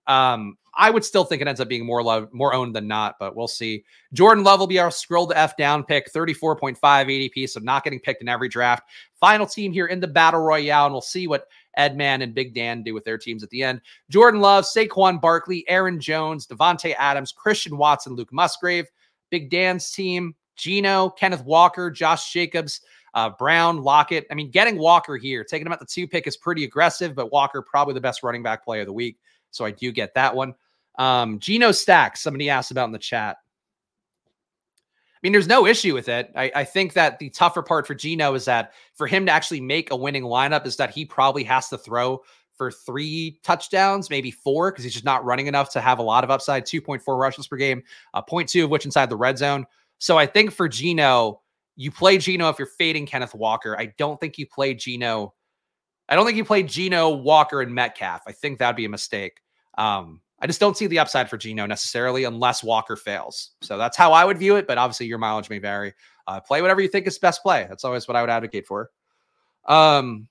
Um, 0.07 0.57
I 0.77 0.89
would 0.89 1.05
still 1.05 1.23
think 1.23 1.41
it 1.41 1.47
ends 1.47 1.61
up 1.61 1.69
being 1.69 1.85
more 1.85 2.03
love, 2.03 2.33
more 2.33 2.53
owned 2.53 2.75
than 2.75 2.87
not, 2.87 3.15
but 3.17 3.35
we'll 3.35 3.47
see. 3.47 3.85
Jordan 4.13 4.43
Love 4.43 4.59
will 4.59 4.67
be 4.67 4.79
our 4.79 4.91
scroll 4.91 5.25
to 5.27 5.37
F 5.37 5.55
down 5.55 5.83
pick, 5.85 6.11
34.5 6.11 6.77
ADP, 6.77 7.49
so 7.49 7.61
not 7.61 7.83
getting 7.83 7.99
picked 7.99 8.21
in 8.21 8.27
every 8.27 8.49
draft. 8.49 8.83
Final 9.19 9.47
team 9.47 9.71
here 9.71 9.85
in 9.85 10.01
the 10.01 10.07
battle 10.07 10.41
royale, 10.41 10.85
and 10.85 10.93
we'll 10.93 11.01
see 11.01 11.27
what 11.27 11.47
Edman 11.77 12.23
and 12.23 12.33
Big 12.33 12.53
Dan 12.53 12.83
do 12.83 12.93
with 12.93 13.03
their 13.03 13.17
teams 13.17 13.43
at 13.43 13.49
the 13.49 13.63
end. 13.63 13.81
Jordan 14.09 14.41
Love, 14.41 14.65
Saquon 14.65 15.19
Barkley, 15.19 15.63
Aaron 15.67 15.99
Jones, 15.99 16.47
Davante 16.47 16.95
Adams, 16.97 17.31
Christian 17.31 17.77
Watson, 17.77 18.13
Luke 18.13 18.31
Musgrave. 18.31 18.87
Big 19.31 19.49
Dan's 19.49 19.91
team, 19.91 20.35
Geno, 20.55 21.09
Kenneth 21.09 21.43
Walker, 21.43 21.89
Josh 21.91 22.31
Jacobs, 22.31 22.81
uh, 23.13 23.29
Brown, 23.29 23.81
Lockett. 23.81 24.25
I 24.29 24.33
mean, 24.33 24.51
getting 24.51 24.77
Walker 24.77 25.17
here, 25.17 25.43
taking 25.43 25.65
him 25.65 25.73
at 25.73 25.79
the 25.79 25.85
two 25.85 26.07
pick 26.07 26.27
is 26.27 26.37
pretty 26.37 26.63
aggressive, 26.63 27.15
but 27.15 27.31
Walker 27.31 27.61
probably 27.61 27.93
the 27.93 28.01
best 28.01 28.23
running 28.23 28.43
back 28.43 28.63
play 28.63 28.81
of 28.81 28.85
the 28.85 28.93
week. 28.93 29.17
So 29.51 29.65
I 29.65 29.71
do 29.71 29.91
get 29.91 30.13
that 30.13 30.35
one. 30.35 30.53
Um, 30.97 31.39
Geno 31.39 31.71
Stacks, 31.71 32.21
somebody 32.21 32.49
asked 32.49 32.71
about 32.71 32.85
in 32.85 32.91
the 32.91 32.99
chat 32.99 33.37
mean, 35.25 35.31
there's 35.31 35.47
no 35.47 35.65
issue 35.65 35.95
with 35.95 36.07
it. 36.07 36.31
I, 36.35 36.51
I, 36.53 36.63
think 36.63 36.93
that 36.93 37.17
the 37.17 37.31
tougher 37.31 37.63
part 37.63 37.87
for 37.87 37.95
Geno 37.95 38.35
is 38.35 38.45
that 38.45 38.73
for 38.93 39.07
him 39.07 39.25
to 39.25 39.31
actually 39.31 39.59
make 39.59 39.89
a 39.89 39.95
winning 39.95 40.21
lineup 40.21 40.67
is 40.67 40.75
that 40.75 40.91
he 40.91 41.03
probably 41.03 41.43
has 41.45 41.67
to 41.69 41.79
throw 41.79 42.21
for 42.53 42.69
three 42.69 43.39
touchdowns, 43.41 44.11
maybe 44.11 44.29
four, 44.29 44.71
because 44.71 44.83
he's 44.83 44.93
just 44.93 45.03
not 45.03 45.25
running 45.25 45.47
enough 45.47 45.71
to 45.71 45.81
have 45.81 45.97
a 45.97 46.03
lot 46.03 46.23
of 46.23 46.29
upside. 46.29 46.63
2.4 46.63 47.19
rushes 47.19 47.47
per 47.47 47.57
game, 47.57 47.81
uh, 48.13 48.21
0.2 48.21 48.65
of 48.65 48.69
which 48.69 48.85
inside 48.85 49.09
the 49.09 49.15
red 49.15 49.39
zone. 49.39 49.65
So 49.97 50.15
I 50.15 50.27
think 50.27 50.51
for 50.51 50.69
Geno, 50.69 51.41
you 51.75 51.89
play 51.89 52.19
Geno 52.19 52.49
if 52.49 52.59
you're 52.59 52.67
fading 52.67 53.07
Kenneth 53.07 53.33
Walker. 53.33 53.75
I 53.79 53.93
don't 53.97 54.19
think 54.19 54.37
you 54.37 54.45
play 54.45 54.75
Geno. 54.75 55.33
I 56.07 56.15
don't 56.15 56.25
think 56.25 56.37
you 56.37 56.45
play 56.45 56.61
Geno, 56.61 57.09
Walker, 57.09 57.61
and 57.61 57.73
Metcalf. 57.73 58.21
I 58.27 58.31
think 58.31 58.59
that'd 58.59 58.75
be 58.75 58.85
a 58.85 58.89
mistake. 58.89 59.41
Um, 59.75 60.21
I 60.45 60.47
just 60.47 60.59
don't 60.59 60.77
see 60.77 60.85
the 60.85 60.99
upside 60.99 61.27
for 61.27 61.37
Geno 61.37 61.65
necessarily 61.65 62.25
unless 62.25 62.63
Walker 62.63 62.95
fails. 62.95 63.53
So 63.63 63.79
that's 63.79 63.97
how 63.97 64.13
I 64.13 64.23
would 64.23 64.37
view 64.37 64.57
it. 64.57 64.67
But 64.67 64.77
obviously, 64.77 65.07
your 65.07 65.17
mileage 65.17 65.49
may 65.49 65.57
vary. 65.57 65.91
Uh, 66.27 66.39
play 66.39 66.61
whatever 66.61 66.81
you 66.81 66.87
think 66.87 67.07
is 67.07 67.17
best 67.17 67.41
play. 67.41 67.65
That's 67.67 67.83
always 67.83 68.07
what 68.07 68.15
I 68.15 68.21
would 68.21 68.29
advocate 68.29 68.67
for. 68.67 68.91
Um, 69.67 70.27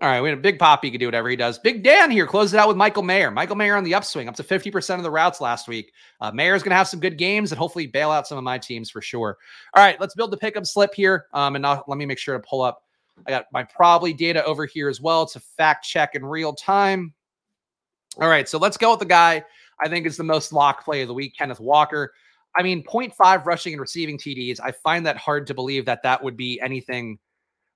all 0.00 0.08
right, 0.08 0.22
we 0.22 0.30
had 0.30 0.38
a 0.38 0.40
big 0.40 0.58
pop. 0.58 0.82
He 0.82 0.90
could 0.90 1.00
do 1.00 1.06
whatever 1.06 1.28
he 1.28 1.36
does. 1.36 1.58
Big 1.58 1.82
Dan 1.82 2.10
here 2.10 2.26
closes 2.26 2.54
it 2.54 2.58
out 2.58 2.68
with 2.68 2.78
Michael 2.78 3.02
Mayer. 3.02 3.30
Michael 3.30 3.56
Mayer 3.56 3.76
on 3.76 3.84
the 3.84 3.94
upswing, 3.94 4.30
up 4.30 4.36
to 4.36 4.42
50% 4.42 4.96
of 4.96 5.02
the 5.02 5.10
routes 5.10 5.42
last 5.42 5.68
week. 5.68 5.92
Uh, 6.22 6.30
Mayer's 6.32 6.62
going 6.62 6.70
to 6.70 6.76
have 6.76 6.88
some 6.88 7.00
good 7.00 7.18
games 7.18 7.52
and 7.52 7.58
hopefully 7.58 7.86
bail 7.86 8.10
out 8.10 8.26
some 8.26 8.38
of 8.38 8.44
my 8.44 8.56
teams 8.56 8.88
for 8.88 9.02
sure. 9.02 9.36
All 9.74 9.84
right, 9.84 10.00
let's 10.00 10.14
build 10.14 10.30
the 10.30 10.38
pickup 10.38 10.64
slip 10.64 10.94
here. 10.94 11.26
Um, 11.34 11.54
and 11.54 11.62
now 11.64 11.84
let 11.86 11.98
me 11.98 12.06
make 12.06 12.18
sure 12.18 12.34
to 12.34 12.48
pull 12.48 12.62
up. 12.62 12.82
I 13.26 13.30
got 13.30 13.44
my 13.52 13.64
Probly 13.64 14.14
data 14.14 14.42
over 14.46 14.64
here 14.64 14.88
as 14.88 15.02
well 15.02 15.26
to 15.26 15.38
fact 15.38 15.84
check 15.84 16.14
in 16.14 16.24
real 16.24 16.54
time. 16.54 17.12
All 18.20 18.28
right, 18.28 18.48
so 18.48 18.58
let's 18.58 18.76
go 18.76 18.90
with 18.90 19.00
the 19.00 19.06
guy 19.06 19.44
I 19.80 19.88
think 19.88 20.06
is 20.06 20.16
the 20.16 20.24
most 20.24 20.52
lock 20.52 20.84
play 20.84 21.02
of 21.02 21.08
the 21.08 21.14
week, 21.14 21.36
Kenneth 21.38 21.60
Walker. 21.60 22.12
I 22.56 22.62
mean, 22.62 22.82
0.5 22.82 23.44
rushing 23.44 23.74
and 23.74 23.80
receiving 23.80 24.18
TDs. 24.18 24.58
I 24.62 24.72
find 24.72 25.06
that 25.06 25.16
hard 25.16 25.46
to 25.46 25.54
believe 25.54 25.84
that 25.84 26.02
that 26.02 26.22
would 26.22 26.36
be 26.36 26.60
anything 26.60 27.18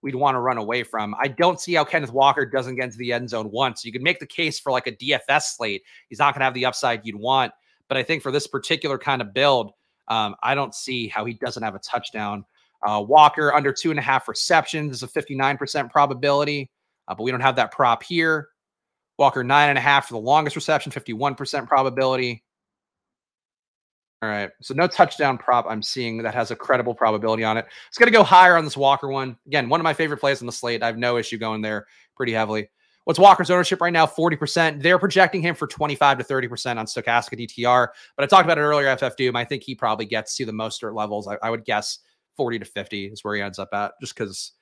we'd 0.02 0.16
want 0.16 0.34
to 0.34 0.40
run 0.40 0.58
away 0.58 0.82
from. 0.82 1.14
I 1.20 1.28
don't 1.28 1.60
see 1.60 1.74
how 1.74 1.84
Kenneth 1.84 2.12
Walker 2.12 2.44
doesn't 2.44 2.74
get 2.74 2.86
into 2.86 2.98
the 2.98 3.12
end 3.12 3.30
zone 3.30 3.50
once. 3.52 3.84
You 3.84 3.92
could 3.92 4.02
make 4.02 4.18
the 4.18 4.26
case 4.26 4.58
for 4.58 4.72
like 4.72 4.88
a 4.88 4.92
DFS 4.92 5.54
slate. 5.56 5.82
He's 6.08 6.18
not 6.18 6.34
going 6.34 6.40
to 6.40 6.44
have 6.44 6.54
the 6.54 6.66
upside 6.66 7.06
you'd 7.06 7.14
want. 7.14 7.52
But 7.88 7.98
I 7.98 8.02
think 8.02 8.22
for 8.22 8.32
this 8.32 8.46
particular 8.46 8.98
kind 8.98 9.22
of 9.22 9.32
build, 9.32 9.72
um, 10.08 10.34
I 10.42 10.54
don't 10.54 10.74
see 10.74 11.06
how 11.06 11.24
he 11.24 11.34
doesn't 11.34 11.62
have 11.62 11.76
a 11.76 11.78
touchdown. 11.78 12.44
Uh, 12.84 13.04
Walker 13.06 13.54
under 13.54 13.72
two 13.72 13.90
and 13.90 13.98
a 13.98 14.02
half 14.02 14.26
receptions 14.26 14.92
is 14.92 15.02
a 15.04 15.06
59% 15.06 15.90
probability, 15.90 16.68
uh, 17.06 17.14
but 17.14 17.22
we 17.22 17.30
don't 17.30 17.40
have 17.40 17.54
that 17.56 17.70
prop 17.70 18.02
here. 18.02 18.48
Walker, 19.18 19.44
nine 19.44 19.68
and 19.68 19.78
a 19.78 19.80
half 19.80 20.08
for 20.08 20.14
the 20.14 20.20
longest 20.20 20.56
reception, 20.56 20.92
51% 20.92 21.66
probability. 21.68 22.42
All 24.22 24.28
right. 24.28 24.50
So 24.60 24.72
no 24.74 24.86
touchdown 24.86 25.36
prop 25.36 25.66
I'm 25.68 25.82
seeing 25.82 26.22
that 26.22 26.34
has 26.34 26.52
a 26.52 26.56
credible 26.56 26.94
probability 26.94 27.42
on 27.42 27.56
it. 27.56 27.66
It's 27.88 27.98
going 27.98 28.06
to 28.06 28.16
go 28.16 28.22
higher 28.22 28.56
on 28.56 28.64
this 28.64 28.76
Walker 28.76 29.08
one. 29.08 29.36
Again, 29.46 29.68
one 29.68 29.80
of 29.80 29.84
my 29.84 29.94
favorite 29.94 30.18
plays 30.18 30.40
on 30.40 30.46
the 30.46 30.52
slate. 30.52 30.82
I 30.82 30.86
have 30.86 30.96
no 30.96 31.16
issue 31.16 31.38
going 31.38 31.60
there 31.60 31.86
pretty 32.16 32.32
heavily. 32.32 32.68
What's 33.04 33.18
Walker's 33.18 33.50
ownership 33.50 33.80
right 33.80 33.92
now? 33.92 34.06
40%. 34.06 34.80
They're 34.80 34.98
projecting 34.98 35.42
him 35.42 35.56
for 35.56 35.66
25 35.66 36.18
to 36.18 36.24
30% 36.24 36.76
on 36.76 36.86
Stochastic 36.86 37.48
DTR. 37.48 37.88
But 38.16 38.22
I 38.22 38.26
talked 38.26 38.44
about 38.44 38.58
it 38.58 38.60
earlier, 38.60 38.96
FF 38.96 39.16
Doom. 39.16 39.34
I 39.34 39.44
think 39.44 39.64
he 39.64 39.74
probably 39.74 40.06
gets 40.06 40.36
to 40.36 40.46
the 40.46 40.52
Mostert 40.52 40.94
levels. 40.94 41.26
I, 41.26 41.36
I 41.42 41.50
would 41.50 41.64
guess 41.64 41.98
40 42.36 42.60
to 42.60 42.64
50 42.64 43.06
is 43.06 43.24
where 43.24 43.34
he 43.34 43.42
ends 43.42 43.58
up 43.58 43.70
at, 43.72 43.94
just 44.00 44.14
because 44.14 44.52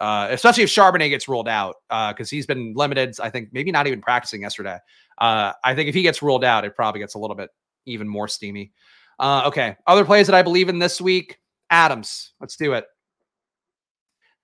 uh, 0.00 0.28
especially 0.30 0.62
if 0.62 0.70
Charbonnet 0.70 1.08
gets 1.08 1.28
ruled 1.28 1.48
out 1.48 1.76
because 1.88 2.28
uh, 2.28 2.30
he's 2.30 2.46
been 2.46 2.74
limited. 2.74 3.16
I 3.20 3.30
think 3.30 3.50
maybe 3.52 3.72
not 3.72 3.86
even 3.86 4.00
practicing 4.00 4.42
yesterday. 4.42 4.78
Uh, 5.18 5.52
I 5.64 5.74
think 5.74 5.88
if 5.88 5.94
he 5.94 6.02
gets 6.02 6.22
ruled 6.22 6.44
out, 6.44 6.64
it 6.64 6.76
probably 6.76 7.00
gets 7.00 7.14
a 7.14 7.18
little 7.18 7.36
bit 7.36 7.50
even 7.86 8.08
more 8.08 8.28
steamy. 8.28 8.72
Uh, 9.18 9.42
okay, 9.46 9.76
other 9.86 10.04
plays 10.04 10.26
that 10.28 10.34
I 10.34 10.42
believe 10.42 10.68
in 10.68 10.78
this 10.78 11.00
week: 11.00 11.38
Adams. 11.70 12.32
Let's 12.40 12.56
do 12.56 12.74
it. 12.74 12.84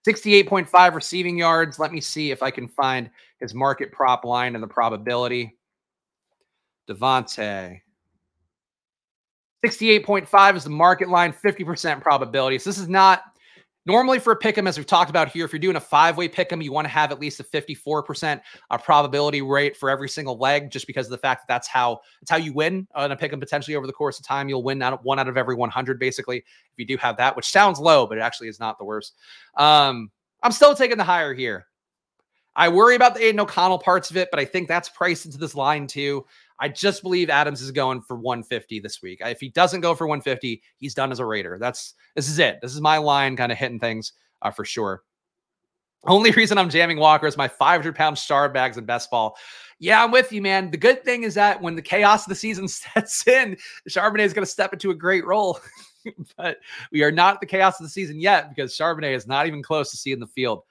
68.5 0.07 0.95
receiving 0.95 1.39
yards. 1.39 1.79
Let 1.79 1.93
me 1.93 2.01
see 2.01 2.31
if 2.31 2.43
I 2.43 2.51
can 2.51 2.69
find 2.69 3.09
his 3.41 3.55
market 3.55 3.91
prop 3.91 4.25
line 4.25 4.55
and 4.55 4.63
the 4.63 4.69
probability. 4.69 5.57
Davante. 6.89 7.81
68.5 9.65 10.57
is 10.57 10.65
the 10.65 10.71
market 10.71 11.09
line, 11.09 11.33
50% 11.33 12.03
probability. 12.03 12.59
So 12.59 12.69
this 12.69 12.79
is 12.79 12.89
not 12.89 13.23
Normally, 13.87 14.19
for 14.19 14.33
a 14.33 14.37
pick 14.37 14.57
'em, 14.57 14.67
as 14.67 14.79
we've 14.79 14.87
talked 14.87 15.11
about 15.11 15.29
here, 15.29 15.45
if 15.45 15.53
you're 15.53 15.59
doing 15.59 15.77
a 15.77 15.81
five 15.81 16.17
way 16.17 16.27
pick 16.27 16.51
'em, 16.51 16.63
you 16.63 16.73
want 16.73 16.87
to 16.87 16.91
have 16.91 17.13
at 17.13 17.21
least 17.21 17.39
a 17.41 17.45
54% 17.45 18.41
uh, 18.71 18.79
probability 18.79 19.43
rate 19.43 19.77
for 19.77 19.91
every 19.91 20.09
single 20.09 20.39
leg, 20.39 20.71
just 20.71 20.87
because 20.87 21.07
of 21.07 21.11
the 21.11 21.19
fact 21.19 21.43
that 21.43 21.53
that's 21.53 21.69
how 21.69 22.01
that's 22.21 22.31
how 22.31 22.39
you 22.39 22.55
win 22.55 22.89
on 22.95 23.13
a 23.13 23.17
pick 23.17 23.33
'em. 23.33 23.41
Potentially 23.41 23.77
over 23.77 23.87
the 23.87 23.93
course 23.93 24.19
of 24.19 24.25
time, 24.27 24.49
you'll 24.49 24.63
win 24.63 24.81
out 24.81 25.05
one 25.05 25.19
out 25.19 25.29
of 25.29 25.37
every 25.37 25.55
100, 25.55 25.99
basically. 25.99 26.39
If 26.39 26.79
you 26.79 26.87
do 26.87 26.97
have 26.97 27.19
that, 27.19 27.37
which 27.37 27.47
sounds 27.51 27.79
low, 27.79 28.07
but 28.07 28.17
it 28.17 28.23
actually 28.23 28.49
is 28.49 28.59
not 28.59 28.79
the 28.79 28.85
worst. 28.85 29.17
Um, 29.57 30.11
I'm 30.43 30.53
still 30.53 30.75
taking 30.75 30.97
the 30.97 31.05
higher 31.05 31.35
here. 31.35 31.67
I 32.57 32.69
worry 32.69 32.95
about 32.95 33.15
the 33.15 33.25
Aidan 33.25 33.41
O'Connell 33.41 33.81
parts 33.81 34.11
of 34.11 34.17
it, 34.17 34.29
but 34.31 34.39
I 34.39 34.45
think 34.45 34.69
that's 34.69 34.89
priced 34.89 35.27
into 35.27 35.39
this 35.39 35.55
line 35.57 35.87
too. 35.89 36.25
I 36.61 36.69
just 36.69 37.03
believe 37.03 37.31
Adams 37.31 37.61
is 37.61 37.71
going 37.71 38.01
for 38.03 38.17
150 38.17 38.81
this 38.81 39.03
week. 39.03 39.21
If 39.23 39.41
he 39.41 39.49
doesn't 39.49 39.81
go 39.81 39.95
for 39.95 40.07
150, 40.07 40.63
he's 40.79 40.95
done 40.95 41.11
as 41.11 41.19
a 41.19 41.25
Raider. 41.25 41.59
That's 41.61 41.95
this 42.15 42.29
is 42.29 42.39
it. 42.39 42.61
This 42.63 42.75
is 42.75 42.81
my 42.81 42.99
line, 42.99 43.37
kind 43.37 43.51
of 43.51 43.59
hitting 43.59 43.81
things 43.81 44.13
uh, 44.43 44.51
for 44.51 44.65
sure. 44.65 45.03
Only 46.07 46.31
reason 46.33 46.59
I'm 46.59 46.71
jamming 46.71 46.99
Walker 46.99 47.27
is 47.27 47.37
my 47.37 47.49
500 47.49 47.95
pound 47.95 48.19
star 48.19 48.49
bags 48.49 48.77
in 48.77 48.85
best 48.85 49.11
ball. 49.11 49.37
Yeah, 49.79 50.03
I'm 50.03 50.11
with 50.11 50.33
you, 50.33 50.41
man. 50.43 50.71
The 50.71 50.77
good 50.77 51.05
thing 51.05 51.25
is 51.25 51.35
that 51.35 51.61
when 51.61 51.75
the 51.75 51.83
chaos 51.83 52.25
of 52.25 52.29
the 52.29 52.35
season 52.35 52.69
sets 52.69 53.27
in, 53.27 53.57
Charbonnet 53.89 54.21
is 54.21 54.33
going 54.33 54.45
to 54.45 54.51
step 54.51 54.73
into 54.73 54.91
a 54.91 54.95
great 54.95 55.27
role. 55.27 55.59
but 56.37 56.59
we 56.93 57.03
are 57.03 57.13
not 57.13 57.41
the 57.41 57.47
chaos 57.47 57.81
of 57.81 57.87
the 57.87 57.91
season 57.91 58.21
yet 58.21 58.51
because 58.51 58.77
Charbonnet 58.77 59.15
is 59.15 59.27
not 59.27 59.47
even 59.47 59.63
close 59.63 59.91
to 59.91 59.97
seeing 59.97 60.21
the 60.21 60.27
field. 60.27 60.63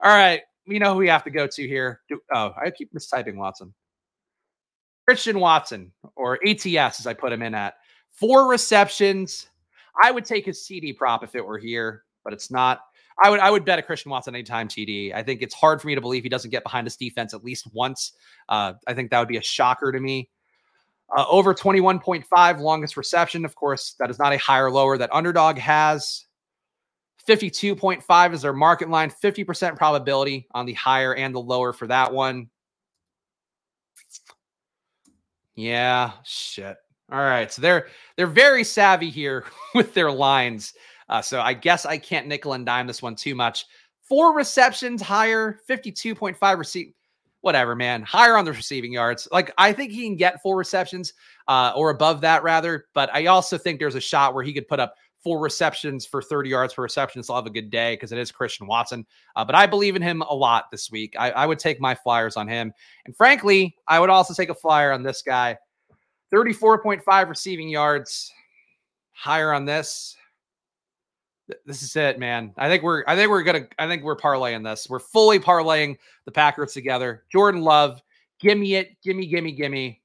All 0.00 0.16
right, 0.16 0.42
we 0.66 0.78
know 0.78 0.94
who 0.94 1.00
we 1.00 1.08
have 1.08 1.24
to 1.24 1.30
go 1.30 1.46
to 1.46 1.68
here. 1.68 2.00
Oh, 2.32 2.52
I 2.60 2.70
keep 2.70 2.92
mistyping 2.92 3.36
Watson. 3.36 3.74
Christian 5.08 5.40
Watson, 5.40 5.90
or 6.16 6.38
ATS 6.46 7.00
as 7.00 7.06
I 7.06 7.14
put 7.14 7.32
him 7.32 7.40
in 7.40 7.54
at. 7.54 7.76
Four 8.10 8.46
receptions. 8.46 9.48
I 10.02 10.10
would 10.10 10.26
take 10.26 10.44
his 10.44 10.58
TD 10.58 10.98
prop 10.98 11.24
if 11.24 11.34
it 11.34 11.40
were 11.40 11.56
here, 11.56 12.02
but 12.24 12.34
it's 12.34 12.50
not. 12.50 12.80
I 13.24 13.30
would 13.30 13.40
I 13.40 13.50
would 13.50 13.64
bet 13.64 13.78
a 13.78 13.82
Christian 13.82 14.10
Watson 14.10 14.34
anytime 14.34 14.68
TD. 14.68 15.14
I 15.14 15.22
think 15.22 15.40
it's 15.40 15.54
hard 15.54 15.80
for 15.80 15.86
me 15.86 15.94
to 15.94 16.00
believe 16.02 16.24
he 16.24 16.28
doesn't 16.28 16.50
get 16.50 16.62
behind 16.62 16.86
this 16.86 16.96
defense 16.96 17.32
at 17.32 17.42
least 17.42 17.72
once. 17.72 18.12
Uh, 18.50 18.74
I 18.86 18.92
think 18.92 19.10
that 19.10 19.18
would 19.18 19.28
be 19.28 19.38
a 19.38 19.42
shocker 19.42 19.90
to 19.92 19.98
me. 19.98 20.28
Uh, 21.16 21.24
over 21.26 21.54
21.5 21.54 22.60
longest 22.60 22.98
reception. 22.98 23.46
Of 23.46 23.54
course, 23.54 23.94
that 24.00 24.10
is 24.10 24.18
not 24.18 24.34
a 24.34 24.36
higher 24.36 24.70
lower 24.70 24.98
that 24.98 25.08
underdog 25.10 25.56
has. 25.56 26.26
52.5 27.26 28.34
is 28.34 28.42
their 28.42 28.52
market 28.52 28.90
line, 28.90 29.10
50% 29.10 29.74
probability 29.74 30.46
on 30.52 30.66
the 30.66 30.74
higher 30.74 31.14
and 31.14 31.34
the 31.34 31.40
lower 31.40 31.72
for 31.72 31.86
that 31.86 32.12
one. 32.12 32.50
Yeah, 35.58 36.12
shit. 36.22 36.76
All 37.10 37.18
right, 37.18 37.50
so 37.50 37.60
they're 37.60 37.88
they're 38.16 38.28
very 38.28 38.62
savvy 38.62 39.10
here 39.10 39.44
with 39.74 39.92
their 39.92 40.08
lines. 40.08 40.72
Uh, 41.08 41.20
so 41.20 41.40
I 41.40 41.52
guess 41.52 41.84
I 41.84 41.98
can't 41.98 42.28
nickel 42.28 42.52
and 42.52 42.64
dime 42.64 42.86
this 42.86 43.02
one 43.02 43.16
too 43.16 43.34
much. 43.34 43.66
Four 44.02 44.36
receptions 44.36 45.02
higher, 45.02 45.58
52.5 45.68 46.58
receive. 46.58 46.92
Whatever, 47.40 47.74
man. 47.74 48.02
Higher 48.02 48.36
on 48.36 48.44
the 48.44 48.52
receiving 48.52 48.92
yards. 48.92 49.26
Like 49.32 49.52
I 49.58 49.72
think 49.72 49.90
he 49.90 50.04
can 50.04 50.14
get 50.14 50.40
four 50.42 50.56
receptions 50.56 51.12
uh, 51.48 51.72
or 51.74 51.90
above 51.90 52.20
that 52.20 52.44
rather. 52.44 52.86
But 52.94 53.10
I 53.12 53.26
also 53.26 53.58
think 53.58 53.80
there's 53.80 53.96
a 53.96 54.00
shot 54.00 54.34
where 54.34 54.44
he 54.44 54.52
could 54.52 54.68
put 54.68 54.78
up 54.78 54.94
four 55.28 55.38
receptions 55.38 56.06
for 56.06 56.22
30 56.22 56.48
yards 56.48 56.72
per 56.72 56.82
reception. 56.82 57.22
So 57.22 57.34
I'll 57.34 57.42
have 57.42 57.46
a 57.46 57.50
good 57.50 57.70
day 57.70 57.92
because 57.92 58.12
it 58.12 58.18
is 58.18 58.32
Christian 58.32 58.66
Watson. 58.66 59.04
Uh, 59.36 59.44
but 59.44 59.54
I 59.54 59.66
believe 59.66 59.94
in 59.94 60.00
him 60.00 60.22
a 60.22 60.34
lot 60.34 60.70
this 60.70 60.90
week. 60.90 61.14
I, 61.18 61.32
I 61.32 61.44
would 61.44 61.58
take 61.58 61.82
my 61.82 61.94
flyers 61.94 62.38
on 62.38 62.48
him. 62.48 62.72
And 63.04 63.14
frankly, 63.14 63.76
I 63.86 64.00
would 64.00 64.08
also 64.08 64.32
take 64.32 64.48
a 64.48 64.54
flyer 64.54 64.90
on 64.90 65.02
this 65.02 65.20
guy. 65.20 65.58
34.5 66.32 67.28
receiving 67.28 67.68
yards. 67.68 68.32
Higher 69.12 69.52
on 69.52 69.66
this. 69.66 70.16
This 71.66 71.82
is 71.82 71.94
it, 71.94 72.18
man. 72.18 72.54
I 72.56 72.70
think 72.70 72.82
we're 72.82 73.04
I 73.06 73.14
think 73.14 73.28
we're 73.28 73.42
gonna 73.42 73.66
I 73.78 73.86
think 73.86 74.04
we're 74.04 74.16
parlaying 74.16 74.64
this. 74.64 74.88
We're 74.88 74.98
fully 74.98 75.38
parlaying 75.38 75.98
the 76.24 76.32
Packers 76.32 76.72
together. 76.72 77.24
Jordan 77.30 77.60
Love, 77.60 78.00
give 78.40 78.56
me 78.56 78.76
it, 78.76 78.96
gimme, 79.02 79.26
gimme, 79.26 79.52
gimme. 79.52 80.00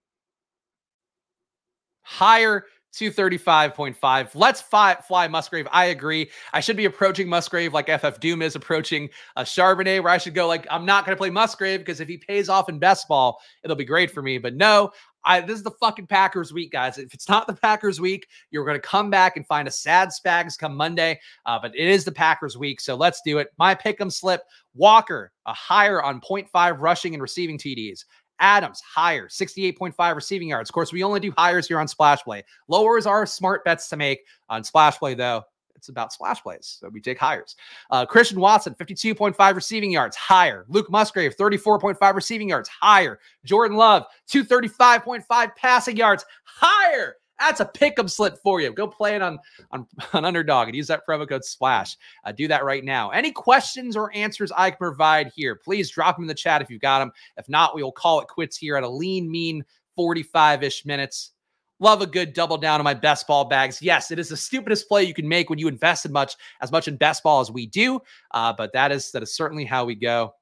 Higher 2.02 2.66
235.5. 2.94 4.36
Let's 4.36 4.62
fly, 4.62 4.96
fly 5.08 5.28
Musgrave. 5.28 5.68
I 5.72 5.86
agree. 5.86 6.30
I 6.54 6.60
should 6.60 6.78
be 6.78 6.86
approaching 6.86 7.28
Musgrave 7.28 7.74
like 7.74 7.90
FF 7.90 8.20
Doom 8.20 8.42
is 8.42 8.56
approaching 8.56 9.10
a 9.36 9.42
uh, 9.42 9.44
Charbonnet, 9.44 10.04
where 10.04 10.14
I 10.14 10.18
should 10.18 10.36
go 10.36 10.48
like, 10.48 10.68
I'm 10.70 10.86
not 10.86 11.06
going 11.06 11.16
to 11.16 11.20
play 11.20 11.30
Musgrave 11.30 11.80
because 11.80 12.00
if 12.00 12.08
he 12.08 12.18
pays 12.18 12.50
off 12.50 12.70
in 12.70 12.80
best 12.80 13.08
ball, 13.08 13.40
it'll 13.64 13.76
be 13.76 13.86
great 13.86 14.12
for 14.12 14.22
me. 14.22 14.38
But 14.38 14.56
no, 14.56 14.92
I, 15.26 15.42
this 15.42 15.58
is 15.58 15.64
the 15.64 15.72
fucking 15.72 16.08
Packers 16.08 16.54
week, 16.54 16.72
guys. 16.72 16.98
If 16.98 17.14
it's 17.14 17.30
not 17.30 17.48
the 17.48 17.54
Packers 17.54 18.02
week, 18.02 18.28
you're 18.52 18.66
going 18.66 18.80
to 18.80 18.88
come 18.88 19.10
back 19.10 19.38
and 19.38 19.48
find 19.48 19.68
a 19.68 19.72
sad 19.72 20.10
Spags 20.10 20.58
come 20.58 20.76
Monday. 20.76 21.20
Uh, 21.46 21.60
but 21.62 21.76
it 21.76 21.88
is 21.88 22.04
the 22.04 22.12
Packers 22.12 22.58
week, 22.58 22.82
so 22.82 22.96
let's 22.96 23.22
do 23.24 23.38
it. 23.38 23.50
My 23.58 23.74
pick 23.74 24.00
'em 24.02 24.10
slip. 24.10 24.42
Walker, 24.76 25.32
a 25.46 25.54
higher 25.54 26.02
on 26.02 26.20
0.5 26.20 26.80
rushing 26.80 27.14
and 27.14 27.22
receiving 27.22 27.58
TDs. 27.58 28.06
Adams, 28.44 28.82
higher, 28.82 29.30
68.5 29.30 30.16
receiving 30.16 30.50
yards. 30.50 30.70
Of 30.70 30.74
course, 30.74 30.92
we 30.92 31.02
only 31.02 31.22
do 31.22 31.34
hires 31.38 31.66
here 31.66 31.80
on 31.80 31.88
Splash 31.88 32.22
Play. 32.24 32.44
Lowers 32.68 33.06
are 33.06 33.26
smart 33.26 33.64
bets 33.64 33.88
to 33.88 33.96
make 33.96 34.26
on 34.50 34.66
Splash 34.66 35.00
Play, 35.00 35.14
though. 35.16 35.44
It's 35.76 35.90
about 35.90 36.14
splash 36.14 36.42
plays. 36.42 36.78
So 36.80 36.88
we 36.88 37.02
take 37.02 37.20
hires. 37.20 37.58
Uh, 37.92 38.06
Christian 38.06 38.40
Watson, 38.40 38.74
52.5 38.80 39.54
receiving 39.54 39.92
yards, 39.92 40.16
higher. 40.16 40.64
Luke 40.70 40.90
Musgrave, 40.90 41.36
34.5 41.36 42.16
receiving 42.16 42.48
yards, 42.48 42.70
higher. 42.70 43.20
Jordan 43.44 43.76
Love, 43.76 44.06
235.5 44.30 45.56
passing 45.58 45.98
yards, 45.98 46.24
higher. 46.46 47.18
That's 47.40 47.60
a 47.60 47.66
pick 47.66 47.98
'em 48.00 48.08
slip 48.08 48.38
for 48.44 48.62
you. 48.62 48.72
Go 48.72 48.88
play 48.88 49.16
it 49.16 49.22
on, 49.22 49.40
on, 49.72 49.88
on 50.14 50.26
underdog 50.26 50.68
and 50.68 50.76
use 50.76 50.88
that 50.88 51.02
promo 51.08 51.28
code 51.28 51.44
splash. 51.44 51.98
Uh, 52.24 52.32
do 52.32 52.48
that 52.48 52.64
right 52.64 52.84
now. 52.84 53.10
Any 53.10 53.32
questions 53.32 53.96
or 53.96 54.16
answers 54.16 54.52
I 54.56 54.72
can 54.72 54.78
provide 54.78 55.32
here, 55.36 55.56
please 55.56 55.90
drop 55.90 56.16
them 56.16 56.24
in 56.24 56.28
the 56.28 56.34
chat 56.34 56.62
if 56.62 56.70
you've 56.70 56.82
got 56.82 57.00
them. 57.00 57.12
If 57.38 57.50
not, 57.50 57.76
we 57.76 57.84
will 57.84 57.92
call 57.92 58.22
it 58.22 58.28
quits 58.28 58.58
here 58.58 58.78
at 58.78 58.84
a 58.84 58.90
lean, 58.90 59.30
mean 59.30 59.64
45 59.96 60.64
ish 60.64 60.86
minutes. 60.86 61.32
Love 61.80 62.02
a 62.02 62.08
good 62.08 62.34
double 62.34 62.58
down 62.58 62.80
on 62.80 62.84
my 62.84 62.94
best 62.94 63.28
ball 63.28 63.46
bags. 63.46 63.82
Yes, 63.82 64.12
it 64.12 64.20
is 64.20 64.30
the 64.30 64.38
stupidest 64.38 64.88
play 64.88 65.04
you 65.04 65.14
can 65.14 65.28
make 65.28 65.50
when 65.50 65.60
you 65.60 65.68
invest 65.68 66.06
in 66.06 66.12
much 66.12 66.36
as 66.62 66.72
much 66.72 66.88
in 66.88 66.96
best 66.96 67.24
ball 67.24 67.42
as 67.42 67.52
we 67.52 67.66
do. 67.66 68.00
Uh, 68.32 68.54
but 68.54 68.72
that 68.74 68.92
is 68.92 69.12
that 69.12 69.24
is 69.24 69.36
certainly 69.36 69.66
how 69.66 69.84
we 69.84 69.96
go. 69.96 70.34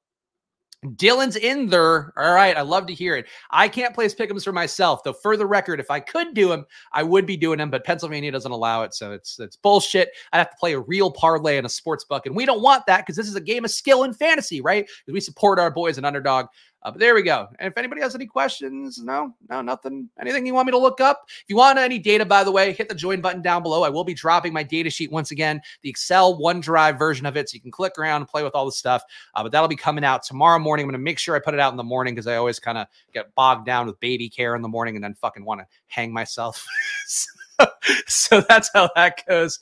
Dylan's 0.83 1.35
in 1.35 1.67
there. 1.67 2.11
All 2.17 2.33
right. 2.33 2.57
I 2.57 2.61
love 2.61 2.87
to 2.87 2.93
hear 2.93 3.15
it. 3.15 3.27
I 3.51 3.67
can't 3.67 3.93
place 3.93 4.15
pickums 4.15 4.43
for 4.43 4.51
myself, 4.51 5.03
though. 5.03 5.13
For 5.13 5.37
the 5.37 5.45
record, 5.45 5.79
if 5.79 5.91
I 5.91 5.99
could 5.99 6.33
do 6.33 6.47
them, 6.49 6.65
I 6.91 7.03
would 7.03 7.27
be 7.27 7.37
doing 7.37 7.59
them, 7.59 7.69
but 7.69 7.85
Pennsylvania 7.85 8.31
doesn't 8.31 8.51
allow 8.51 8.81
it. 8.81 8.95
So 8.95 9.11
it's 9.11 9.39
it's 9.39 9.55
bullshit. 9.55 10.09
I 10.33 10.39
have 10.39 10.49
to 10.49 10.57
play 10.59 10.73
a 10.73 10.79
real 10.79 11.11
parlay 11.11 11.57
in 11.57 11.65
a 11.65 11.69
sports 11.69 12.03
book. 12.03 12.25
And 12.25 12.35
we 12.35 12.47
don't 12.47 12.63
want 12.63 12.87
that 12.87 13.01
because 13.01 13.15
this 13.15 13.27
is 13.27 13.35
a 13.35 13.41
game 13.41 13.63
of 13.63 13.71
skill 13.71 14.03
and 14.03 14.15
fantasy, 14.15 14.59
right? 14.61 14.89
We 15.07 15.19
support 15.19 15.59
our 15.59 15.69
boys 15.69 15.97
and 15.97 16.05
underdog. 16.05 16.47
Uh, 16.83 16.91
but 16.91 16.99
there 16.99 17.13
we 17.13 17.21
go. 17.21 17.47
And 17.59 17.71
if 17.71 17.77
anybody 17.77 18.01
has 18.01 18.15
any 18.15 18.25
questions, 18.25 18.97
no, 18.97 19.35
no, 19.49 19.61
nothing, 19.61 20.09
anything 20.19 20.45
you 20.45 20.53
want 20.53 20.65
me 20.65 20.71
to 20.71 20.77
look 20.77 20.99
up. 20.99 21.25
If 21.27 21.45
you 21.47 21.55
want 21.55 21.77
any 21.77 21.99
data, 21.99 22.25
by 22.25 22.43
the 22.43 22.51
way, 22.51 22.73
hit 22.73 22.89
the 22.89 22.95
join 22.95 23.21
button 23.21 23.41
down 23.41 23.61
below. 23.61 23.83
I 23.83 23.89
will 23.89 24.03
be 24.03 24.15
dropping 24.15 24.51
my 24.51 24.63
data 24.63 24.89
sheet 24.89 25.11
once 25.11 25.31
again, 25.31 25.61
the 25.83 25.89
Excel 25.89 26.39
OneDrive 26.39 26.97
version 26.97 27.25
of 27.25 27.37
it. 27.37 27.49
So 27.49 27.55
you 27.55 27.61
can 27.61 27.71
click 27.71 27.93
around 27.99 28.21
and 28.21 28.27
play 28.27 28.43
with 28.43 28.55
all 28.55 28.65
the 28.65 28.71
stuff. 28.71 29.03
Uh, 29.35 29.43
but 29.43 29.51
that'll 29.51 29.67
be 29.67 29.75
coming 29.75 30.03
out 30.03 30.23
tomorrow 30.23 30.57
morning. 30.57 30.85
I'm 30.85 30.89
going 30.89 30.99
to 30.99 31.03
make 31.03 31.19
sure 31.19 31.35
I 31.35 31.39
put 31.39 31.53
it 31.53 31.59
out 31.59 31.71
in 31.71 31.77
the 31.77 31.83
morning 31.83 32.15
because 32.15 32.27
I 32.27 32.35
always 32.35 32.59
kind 32.59 32.77
of 32.77 32.87
get 33.13 33.33
bogged 33.35 33.65
down 33.65 33.85
with 33.85 33.99
baby 33.99 34.27
care 34.27 34.55
in 34.55 34.61
the 34.61 34.69
morning 34.69 34.95
and 34.95 35.03
then 35.03 35.13
fucking 35.13 35.45
want 35.45 35.61
to 35.61 35.67
hang 35.87 36.11
myself. 36.11 36.65
so 38.07 38.41
that's 38.49 38.71
how 38.73 38.89
that 38.95 39.21
goes. 39.27 39.59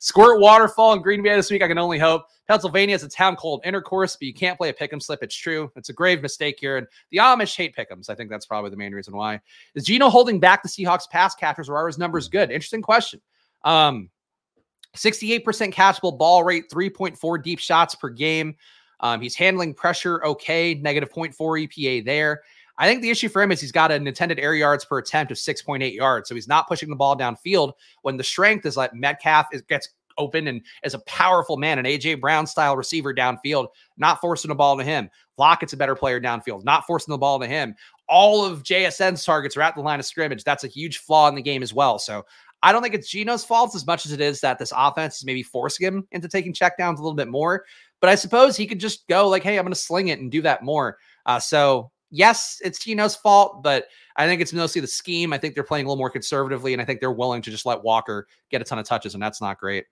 Squirt 0.00 0.40
waterfall 0.40 0.94
in 0.94 1.02
Green 1.02 1.22
Bay 1.22 1.36
this 1.36 1.50
week. 1.50 1.62
I 1.62 1.68
can 1.68 1.78
only 1.78 1.98
hope. 1.98 2.26
Pennsylvania 2.48 2.94
is 2.94 3.02
a 3.02 3.08
town 3.08 3.36
called 3.36 3.62
Intercourse, 3.64 4.16
but 4.16 4.26
you 4.26 4.34
can't 4.34 4.58
play 4.58 4.68
a 4.68 4.72
pick'em 4.72 5.02
slip. 5.02 5.22
It's 5.22 5.34
true. 5.34 5.70
It's 5.76 5.88
a 5.88 5.94
grave 5.94 6.20
mistake 6.20 6.58
here. 6.60 6.76
And 6.76 6.86
the 7.10 7.18
Amish 7.18 7.56
hate 7.56 7.74
pick'ems. 7.74 8.10
I 8.10 8.14
think 8.14 8.28
that's 8.28 8.46
probably 8.46 8.70
the 8.70 8.76
main 8.76 8.92
reason 8.92 9.16
why. 9.16 9.40
Is 9.74 9.84
Geno 9.84 10.10
holding 10.10 10.40
back 10.40 10.62
the 10.62 10.68
Seahawks 10.68 11.08
pass 11.08 11.34
catchers 11.34 11.68
or 11.68 11.76
are 11.76 11.86
his 11.86 11.98
numbers 11.98 12.28
good? 12.28 12.50
Interesting 12.50 12.82
question. 12.82 13.20
Um, 13.64 14.10
68% 14.94 15.42
catchable 15.72 16.16
ball 16.16 16.44
rate, 16.44 16.70
3.4 16.70 17.42
deep 17.42 17.58
shots 17.58 17.94
per 17.94 18.10
game. 18.10 18.56
Um, 19.00 19.20
he's 19.20 19.34
handling 19.34 19.74
pressure 19.74 20.24
okay, 20.24 20.74
negative 20.74 21.10
0.4 21.10 21.34
EPA 21.34 22.04
there. 22.04 22.42
I 22.76 22.88
think 22.88 23.02
the 23.02 23.10
issue 23.10 23.28
for 23.28 23.40
him 23.40 23.52
is 23.52 23.60
he's 23.60 23.72
got 23.72 23.92
an 23.92 24.06
intended 24.06 24.40
air 24.40 24.54
yards 24.54 24.84
per 24.84 24.98
attempt 24.98 25.30
of 25.30 25.38
6.8 25.38 25.94
yards. 25.94 26.28
So 26.28 26.34
he's 26.34 26.48
not 26.48 26.66
pushing 26.66 26.90
the 26.90 26.96
ball 26.96 27.16
downfield 27.16 27.72
when 28.02 28.16
the 28.16 28.24
strength 28.24 28.66
is 28.66 28.76
like 28.76 28.92
Metcalf 28.94 29.46
is, 29.52 29.62
gets 29.62 29.88
open 30.18 30.48
and 30.48 30.62
as 30.82 30.94
a 30.94 30.98
powerful 31.00 31.56
man, 31.56 31.78
an 31.78 31.84
AJ 31.84 32.20
Brown 32.20 32.46
style 32.46 32.76
receiver 32.76 33.14
downfield, 33.14 33.68
not 33.96 34.20
forcing 34.20 34.48
the 34.48 34.54
ball 34.54 34.76
to 34.78 34.84
him. 34.84 35.08
Lockett's 35.38 35.72
a 35.72 35.76
better 35.76 35.94
player 35.94 36.20
downfield, 36.20 36.64
not 36.64 36.86
forcing 36.86 37.12
the 37.12 37.18
ball 37.18 37.40
to 37.40 37.46
him. 37.46 37.74
All 38.08 38.44
of 38.44 38.62
JSN's 38.62 39.24
targets 39.24 39.56
are 39.56 39.62
at 39.62 39.74
the 39.74 39.80
line 39.80 39.98
of 39.98 40.06
scrimmage. 40.06 40.44
That's 40.44 40.64
a 40.64 40.68
huge 40.68 40.98
flaw 40.98 41.28
in 41.28 41.34
the 41.34 41.42
game 41.42 41.62
as 41.62 41.72
well. 41.72 41.98
So 41.98 42.24
I 42.62 42.72
don't 42.72 42.82
think 42.82 42.94
it's 42.94 43.10
Geno's 43.10 43.44
fault 43.44 43.74
as 43.74 43.86
much 43.86 44.06
as 44.06 44.12
it 44.12 44.20
is 44.20 44.40
that 44.40 44.58
this 44.58 44.72
offense 44.74 45.18
is 45.18 45.24
maybe 45.24 45.42
forcing 45.42 45.86
him 45.86 46.08
into 46.12 46.28
taking 46.28 46.52
checkdowns 46.52 46.98
a 46.98 47.02
little 47.02 47.14
bit 47.14 47.28
more. 47.28 47.64
But 48.00 48.10
I 48.10 48.14
suppose 48.14 48.56
he 48.56 48.66
could 48.66 48.80
just 48.80 49.06
go 49.08 49.28
like, 49.28 49.42
hey, 49.42 49.58
I'm 49.58 49.64
going 49.64 49.72
to 49.72 49.78
sling 49.78 50.08
it 50.08 50.20
and 50.20 50.30
do 50.30 50.42
that 50.42 50.62
more. 50.62 50.98
Uh, 51.26 51.40
so 51.40 51.90
yes, 52.10 52.60
it's 52.64 52.84
Geno's 52.84 53.16
fault, 53.16 53.62
but 53.62 53.86
I 54.16 54.26
think 54.26 54.40
it's 54.40 54.52
mostly 54.52 54.80
the 54.80 54.86
scheme. 54.86 55.32
I 55.32 55.38
think 55.38 55.54
they're 55.54 55.64
playing 55.64 55.86
a 55.86 55.88
little 55.88 55.98
more 55.98 56.10
conservatively, 56.10 56.72
and 56.72 56.80
I 56.80 56.84
think 56.84 57.00
they're 57.00 57.12
willing 57.12 57.42
to 57.42 57.50
just 57.50 57.66
let 57.66 57.82
Walker 57.82 58.28
get 58.50 58.62
a 58.62 58.64
ton 58.64 58.78
of 58.78 58.86
touches, 58.86 59.14
and 59.14 59.22
that's 59.22 59.40
not 59.40 59.58
great. 59.58 59.84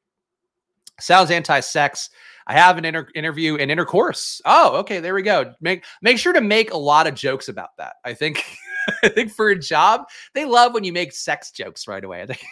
Sounds 1.01 1.31
anti-sex. 1.31 2.11
I 2.47 2.55
have 2.55 2.77
an 2.79 2.85
inter- 2.85 3.09
interview 3.15 3.57
and 3.57 3.71
intercourse. 3.71 4.41
Oh, 4.45 4.77
okay, 4.79 5.01
there 5.01 5.15
we 5.15 5.23
go. 5.23 5.55
Make 5.61 5.85
make 6.03 6.19
sure 6.19 6.33
to 6.33 6.41
make 6.41 6.73
a 6.73 6.77
lot 6.77 7.07
of 7.07 7.15
jokes 7.15 7.49
about 7.49 7.71
that. 7.79 7.95
I 8.05 8.15
think 8.15 8.45
I 9.05 9.09
think 9.09 9.31
for 9.33 9.51
a 9.51 9.59
job, 9.59 10.03
they 10.35 10.45
love 10.45 10.75
when 10.75 10.85
you 10.85 10.93
make 10.93 11.13
sex 11.13 11.51
jokes 11.53 11.87
right 11.87 12.03
away. 12.03 12.23
I 12.23 12.27
think 12.27 12.45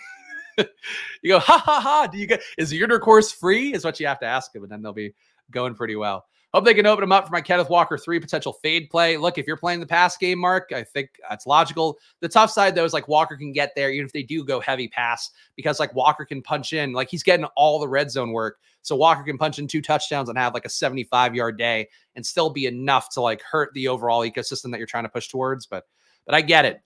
you 1.22 1.30
go, 1.30 1.38
ha 1.38 1.59
ha 1.59 1.80
ha. 1.80 2.07
Do 2.07 2.18
you 2.18 2.26
get 2.26 2.43
is 2.57 2.72
your 2.72 2.84
intercourse 2.84 3.32
free? 3.32 3.74
Is 3.74 3.84
what 3.84 3.99
you 3.99 4.07
have 4.07 4.20
to 4.20 4.26
ask 4.26 4.53
them, 4.53 4.62
and 4.62 4.70
then 4.70 4.82
they'll 4.82 4.93
be 4.93 5.14
going 5.51 5.74
pretty 5.74 5.97
well. 5.97 6.24
Hope 6.53 6.64
they 6.64 6.74
can 6.74 6.86
open 6.86 7.03
them 7.03 7.12
up 7.12 7.26
for 7.26 7.32
my 7.32 7.40
Kenneth 7.40 7.70
Walker 7.70 7.96
three 7.96 8.18
potential 8.18 8.53
fade 8.53 8.90
play. 8.90 9.16
Look, 9.16 9.38
if 9.38 9.46
you're 9.46 9.57
playing 9.57 9.78
the 9.78 9.86
pass 9.86 10.16
game, 10.16 10.40
Mark, 10.40 10.70
I 10.74 10.82
think 10.82 11.11
that's 11.28 11.46
logical. 11.46 11.98
The 12.18 12.28
tough 12.28 12.51
side, 12.51 12.74
though, 12.74 12.84
is 12.84 12.92
like 12.92 13.07
Walker 13.07 13.36
can 13.36 13.53
get 13.53 13.72
there 13.76 13.90
even 13.90 14.07
if 14.07 14.12
they 14.12 14.24
do 14.24 14.44
go 14.44 14.59
heavy 14.59 14.88
pass 14.88 15.30
because 15.55 15.78
like 15.78 15.94
Walker 15.94 16.24
can 16.24 16.42
punch 16.42 16.72
in, 16.72 16.92
like 16.92 17.09
he's 17.09 17.22
getting 17.22 17.46
all 17.57 17.78
the 17.78 17.88
red 17.88 18.11
zone 18.11 18.32
work. 18.32 18.59
So 18.82 18.96
Walker 18.96 19.22
can 19.22 19.38
punch 19.38 19.59
in 19.59 19.68
two 19.68 19.82
touchdowns 19.82 20.28
and 20.28 20.38
have 20.38 20.55
like 20.55 20.64
a 20.64 20.70
75 20.70 21.34
yard 21.34 21.57
day 21.57 21.88
and 22.16 22.26
still 22.26 22.51
be 22.51 22.66
enough 22.66 23.11
to 23.11 23.20
like 23.20 23.42
hurt 23.42 23.72
the 23.74 23.86
overall 23.88 24.22
ecosystem 24.22 24.72
that 24.72 24.78
you're 24.78 24.86
trying 24.86 25.05
to 25.05 25.11
push 25.11 25.28
towards. 25.28 25.66
But, 25.66 25.86
but 26.26 26.34
I 26.34 26.40
get 26.40 26.64
it. 26.64 26.80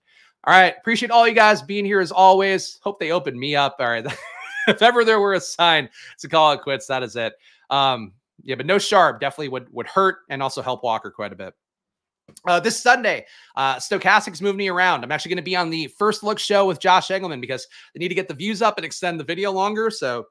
All 0.46 0.52
right. 0.52 0.74
Appreciate 0.76 1.10
all 1.10 1.26
you 1.26 1.34
guys 1.34 1.62
being 1.62 1.86
here 1.86 2.00
as 2.00 2.12
always. 2.12 2.78
Hope 2.82 3.00
they 3.00 3.12
open 3.12 3.38
me 3.38 3.56
up. 3.56 3.76
All 3.78 3.88
right. 3.88 4.04
if 4.68 4.82
ever 4.82 5.04
there 5.04 5.20
were 5.20 5.34
a 5.34 5.40
sign 5.40 5.88
to 6.18 6.28
call 6.28 6.52
it 6.52 6.60
quits, 6.60 6.86
that 6.88 7.02
is 7.02 7.16
it. 7.16 7.34
Um, 7.70 8.12
yeah, 8.44 8.54
but 8.54 8.66
no 8.66 8.78
Sharp 8.78 9.20
definitely 9.20 9.48
would 9.48 9.72
would 9.72 9.86
hurt 9.86 10.18
and 10.28 10.42
also 10.42 10.62
help 10.62 10.84
Walker 10.84 11.10
quite 11.10 11.32
a 11.32 11.36
bit. 11.36 11.54
Uh, 12.46 12.58
this 12.58 12.80
Sunday, 12.80 13.24
uh, 13.56 13.76
Stochastic's 13.76 14.40
moving 14.40 14.58
me 14.58 14.68
around. 14.68 15.04
I'm 15.04 15.12
actually 15.12 15.30
going 15.30 15.36
to 15.36 15.42
be 15.42 15.56
on 15.56 15.70
the 15.70 15.88
first 15.98 16.22
look 16.22 16.38
show 16.38 16.66
with 16.66 16.80
Josh 16.80 17.10
Engelman 17.10 17.40
because 17.40 17.66
they 17.94 17.98
need 17.98 18.08
to 18.08 18.14
get 18.14 18.28
the 18.28 18.34
views 18.34 18.62
up 18.62 18.78
and 18.78 18.84
extend 18.84 19.20
the 19.20 19.24
video 19.24 19.50
longer. 19.50 19.90
So 19.90 20.26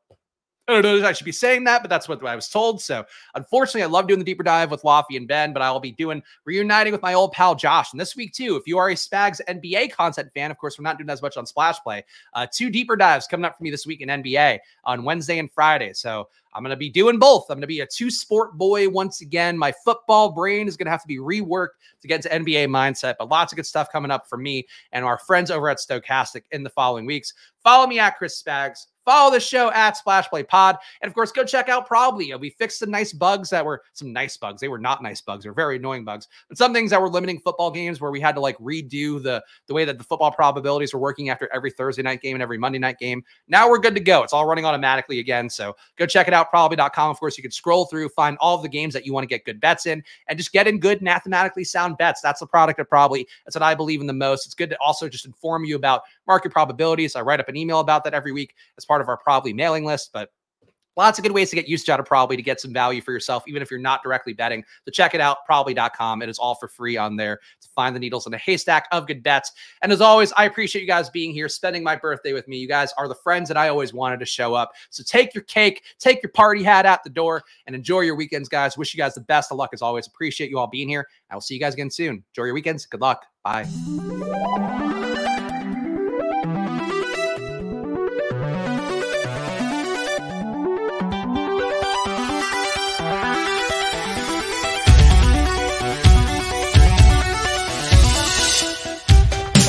I 0.67 0.73
don't 0.73 0.83
know 0.83 0.95
if 0.95 1.03
I 1.03 1.11
should 1.11 1.25
be 1.25 1.33
saying 1.33 1.65
that, 1.65 1.83
but 1.83 1.89
that's 1.89 2.07
what 2.07 2.25
I 2.25 2.35
was 2.37 2.47
told. 2.47 2.81
So 2.81 3.03
unfortunately, 3.35 3.83
I 3.83 3.87
love 3.87 4.07
doing 4.07 4.19
the 4.19 4.25
deeper 4.25 4.43
dive 4.43 4.71
with 4.71 4.85
Lofty 4.85 5.17
and 5.17 5.27
Ben, 5.27 5.51
but 5.51 5.61
I 5.61 5.69
will 5.69 5.81
be 5.81 5.91
doing 5.91 6.23
reuniting 6.45 6.93
with 6.93 7.01
my 7.01 7.15
old 7.15 7.33
pal 7.33 7.53
Josh. 7.53 7.91
And 7.91 7.99
this 7.99 8.15
week, 8.15 8.31
too, 8.31 8.55
if 8.55 8.65
you 8.65 8.77
are 8.77 8.89
a 8.89 8.95
Spags 8.95 9.41
NBA 9.49 9.91
content 9.91 10.29
fan, 10.33 10.51
of 10.51 10.57
course, 10.57 10.79
we're 10.79 10.83
not 10.83 10.97
doing 10.97 11.09
as 11.09 11.21
much 11.21 11.35
on 11.35 11.45
Splash 11.45 11.79
Play. 11.81 12.05
Uh, 12.33 12.47
two 12.49 12.69
deeper 12.69 12.95
dives 12.95 13.27
coming 13.27 13.43
up 13.43 13.57
for 13.57 13.63
me 13.63 13.71
this 13.71 13.85
week 13.85 13.99
in 13.99 14.07
NBA 14.07 14.59
on 14.85 15.03
Wednesday 15.03 15.39
and 15.39 15.51
Friday. 15.51 15.91
So 15.91 16.29
I'm 16.53 16.63
going 16.63 16.69
to 16.69 16.77
be 16.77 16.89
doing 16.89 17.19
both. 17.19 17.49
I'm 17.49 17.55
going 17.55 17.61
to 17.61 17.67
be 17.67 17.81
a 17.81 17.87
two 17.87 18.09
sport 18.09 18.57
boy 18.57 18.87
once 18.87 19.19
again. 19.19 19.57
My 19.57 19.73
football 19.83 20.31
brain 20.31 20.69
is 20.69 20.77
going 20.77 20.85
to 20.85 20.91
have 20.91 21.01
to 21.01 21.07
be 21.09 21.17
reworked 21.17 21.75
to 22.01 22.07
get 22.07 22.25
into 22.25 22.29
NBA 22.29 22.67
mindset, 22.69 23.15
but 23.19 23.27
lots 23.27 23.51
of 23.51 23.57
good 23.57 23.65
stuff 23.65 23.91
coming 23.91 24.11
up 24.11 24.29
for 24.29 24.37
me 24.37 24.65
and 24.93 25.03
our 25.03 25.17
friends 25.17 25.51
over 25.51 25.67
at 25.67 25.79
Stochastic 25.79 26.43
in 26.51 26.63
the 26.63 26.69
following 26.69 27.05
weeks. 27.05 27.33
Follow 27.63 27.85
me 27.85 27.99
at 27.99 28.17
Chris 28.17 28.41
Spags. 28.41 28.87
Follow 29.05 29.31
the 29.31 29.39
show 29.39 29.71
at 29.71 29.97
Splash 29.97 30.29
Play 30.29 30.43
Pod. 30.43 30.77
And 31.01 31.09
of 31.09 31.13
course, 31.13 31.31
go 31.31 31.43
check 31.43 31.69
out 31.69 31.87
Probly. 31.87 32.33
Uh, 32.33 32.37
we 32.37 32.51
fixed 32.51 32.79
some 32.79 32.91
nice 32.91 33.13
bugs 33.13 33.49
that 33.49 33.65
were 33.65 33.81
some 33.93 34.13
nice 34.13 34.37
bugs. 34.37 34.61
They 34.61 34.67
were 34.67 34.79
not 34.79 35.03
nice 35.03 35.21
bugs. 35.21 35.43
They're 35.43 35.53
very 35.53 35.77
annoying 35.77 36.05
bugs, 36.05 36.27
but 36.47 36.57
some 36.57 36.73
things 36.73 36.91
that 36.91 37.01
were 37.01 37.09
limiting 37.09 37.39
football 37.39 37.71
games 37.71 37.99
where 37.99 38.11
we 38.11 38.19
had 38.19 38.35
to 38.35 38.41
like 38.41 38.57
redo 38.57 39.21
the, 39.21 39.43
the 39.67 39.73
way 39.73 39.85
that 39.85 39.97
the 39.97 40.03
football 40.03 40.31
probabilities 40.31 40.93
were 40.93 40.99
working 40.99 41.29
after 41.29 41.49
every 41.53 41.71
Thursday 41.71 42.01
night 42.01 42.21
game 42.21 42.35
and 42.35 42.43
every 42.43 42.57
Monday 42.57 42.79
night 42.79 42.99
game. 42.99 43.23
Now 43.47 43.69
we're 43.69 43.79
good 43.79 43.95
to 43.95 44.01
go. 44.01 44.23
It's 44.23 44.33
all 44.33 44.45
running 44.45 44.65
automatically 44.65 45.19
again. 45.19 45.49
So 45.49 45.75
go 45.97 46.05
check 46.05 46.27
it 46.27 46.33
out, 46.33 46.49
probly.com. 46.49 47.09
Of 47.09 47.19
course, 47.19 47.37
you 47.37 47.41
can 47.41 47.51
scroll 47.51 47.85
through, 47.85 48.09
find 48.09 48.37
all 48.39 48.57
the 48.57 48.69
games 48.69 48.93
that 48.93 49.05
you 49.05 49.13
want 49.13 49.23
to 49.23 49.27
get 49.27 49.45
good 49.45 49.59
bets 49.59 49.85
in, 49.85 50.03
and 50.27 50.37
just 50.37 50.51
get 50.51 50.67
in 50.67 50.79
good 50.79 51.01
mathematically 51.01 51.63
sound 51.63 51.97
bets. 51.97 52.21
That's 52.21 52.39
the 52.39 52.47
product 52.47 52.79
of 52.79 52.89
Probly. 52.89 53.27
That's 53.45 53.55
what 53.55 53.63
I 53.63 53.75
believe 53.75 54.01
in 54.01 54.07
the 54.07 54.13
most. 54.13 54.45
It's 54.45 54.55
good 54.55 54.69
to 54.69 54.77
also 54.79 55.09
just 55.09 55.25
inform 55.25 55.65
you 55.65 55.75
about 55.75 56.03
market 56.27 56.51
probabilities. 56.51 57.15
I 57.15 57.21
write 57.21 57.39
up 57.39 57.49
an 57.49 57.57
email 57.57 57.79
about 57.79 58.03
that 58.03 58.13
every 58.13 58.31
week 58.31 58.55
as 58.77 58.85
part 58.85 58.92
of 59.01 59.07
our 59.09 59.17
Probly 59.17 59.53
mailing 59.53 59.85
list, 59.85 60.09
but 60.13 60.29
Lots 60.95 61.17
of 61.17 61.23
good 61.23 61.31
ways 61.31 61.49
to 61.49 61.55
get 61.55 61.67
used 61.67 61.85
to 61.87 61.97
to 61.97 62.03
probably 62.03 62.35
to 62.35 62.43
get 62.43 62.59
some 62.59 62.71
value 62.71 63.01
for 63.01 63.11
yourself, 63.11 63.43
even 63.47 63.61
if 63.61 63.71
you're 63.71 63.79
not 63.79 64.03
directly 64.03 64.33
betting. 64.33 64.63
So 64.85 64.91
check 64.91 65.15
it 65.15 65.21
out, 65.21 65.37
probly.com. 65.45 66.21
It 66.21 66.29
is 66.29 66.37
all 66.37 66.55
for 66.55 66.67
free 66.67 66.97
on 66.97 67.15
there 67.15 67.37
to 67.61 67.69
find 67.75 67.95
the 67.95 67.99
needles 67.99 68.25
in 68.27 68.31
the 68.31 68.37
haystack 68.37 68.87
of 68.91 69.07
good 69.07 69.23
bets. 69.23 69.51
And 69.81 69.91
as 69.91 70.01
always, 70.01 70.31
I 70.33 70.45
appreciate 70.45 70.81
you 70.81 70.87
guys 70.87 71.09
being 71.09 71.33
here, 71.33 71.49
spending 71.49 71.83
my 71.83 71.95
birthday 71.95 72.33
with 72.33 72.47
me. 72.47 72.57
You 72.57 72.67
guys 72.67 72.93
are 72.97 73.07
the 73.07 73.15
friends 73.15 73.47
that 73.47 73.57
I 73.57 73.69
always 73.69 73.93
wanted 73.93 74.19
to 74.19 74.25
show 74.25 74.53
up. 74.53 74.71
So 74.91 75.03
take 75.03 75.33
your 75.33 75.43
cake, 75.45 75.83
take 75.99 76.21
your 76.21 76.31
party 76.31 76.63
hat 76.63 76.85
out 76.85 77.03
the 77.03 77.09
door, 77.09 77.43
and 77.65 77.75
enjoy 77.75 78.01
your 78.01 78.15
weekends, 78.15 78.47
guys. 78.47 78.77
Wish 78.77 78.93
you 78.93 78.97
guys 78.99 79.15
the 79.15 79.21
best 79.21 79.51
of 79.51 79.57
luck 79.57 79.71
as 79.73 79.81
always. 79.81 80.07
Appreciate 80.07 80.49
you 80.49 80.59
all 80.59 80.67
being 80.67 80.89
here. 80.89 81.07
I 81.29 81.35
will 81.35 81.41
see 81.41 81.55
you 81.55 81.59
guys 81.59 81.73
again 81.73 81.89
soon. 81.89 82.23
Enjoy 82.35 82.45
your 82.45 82.53
weekends. 82.53 82.85
Good 82.85 83.01
luck. 83.01 83.25
Bye. 83.43 84.92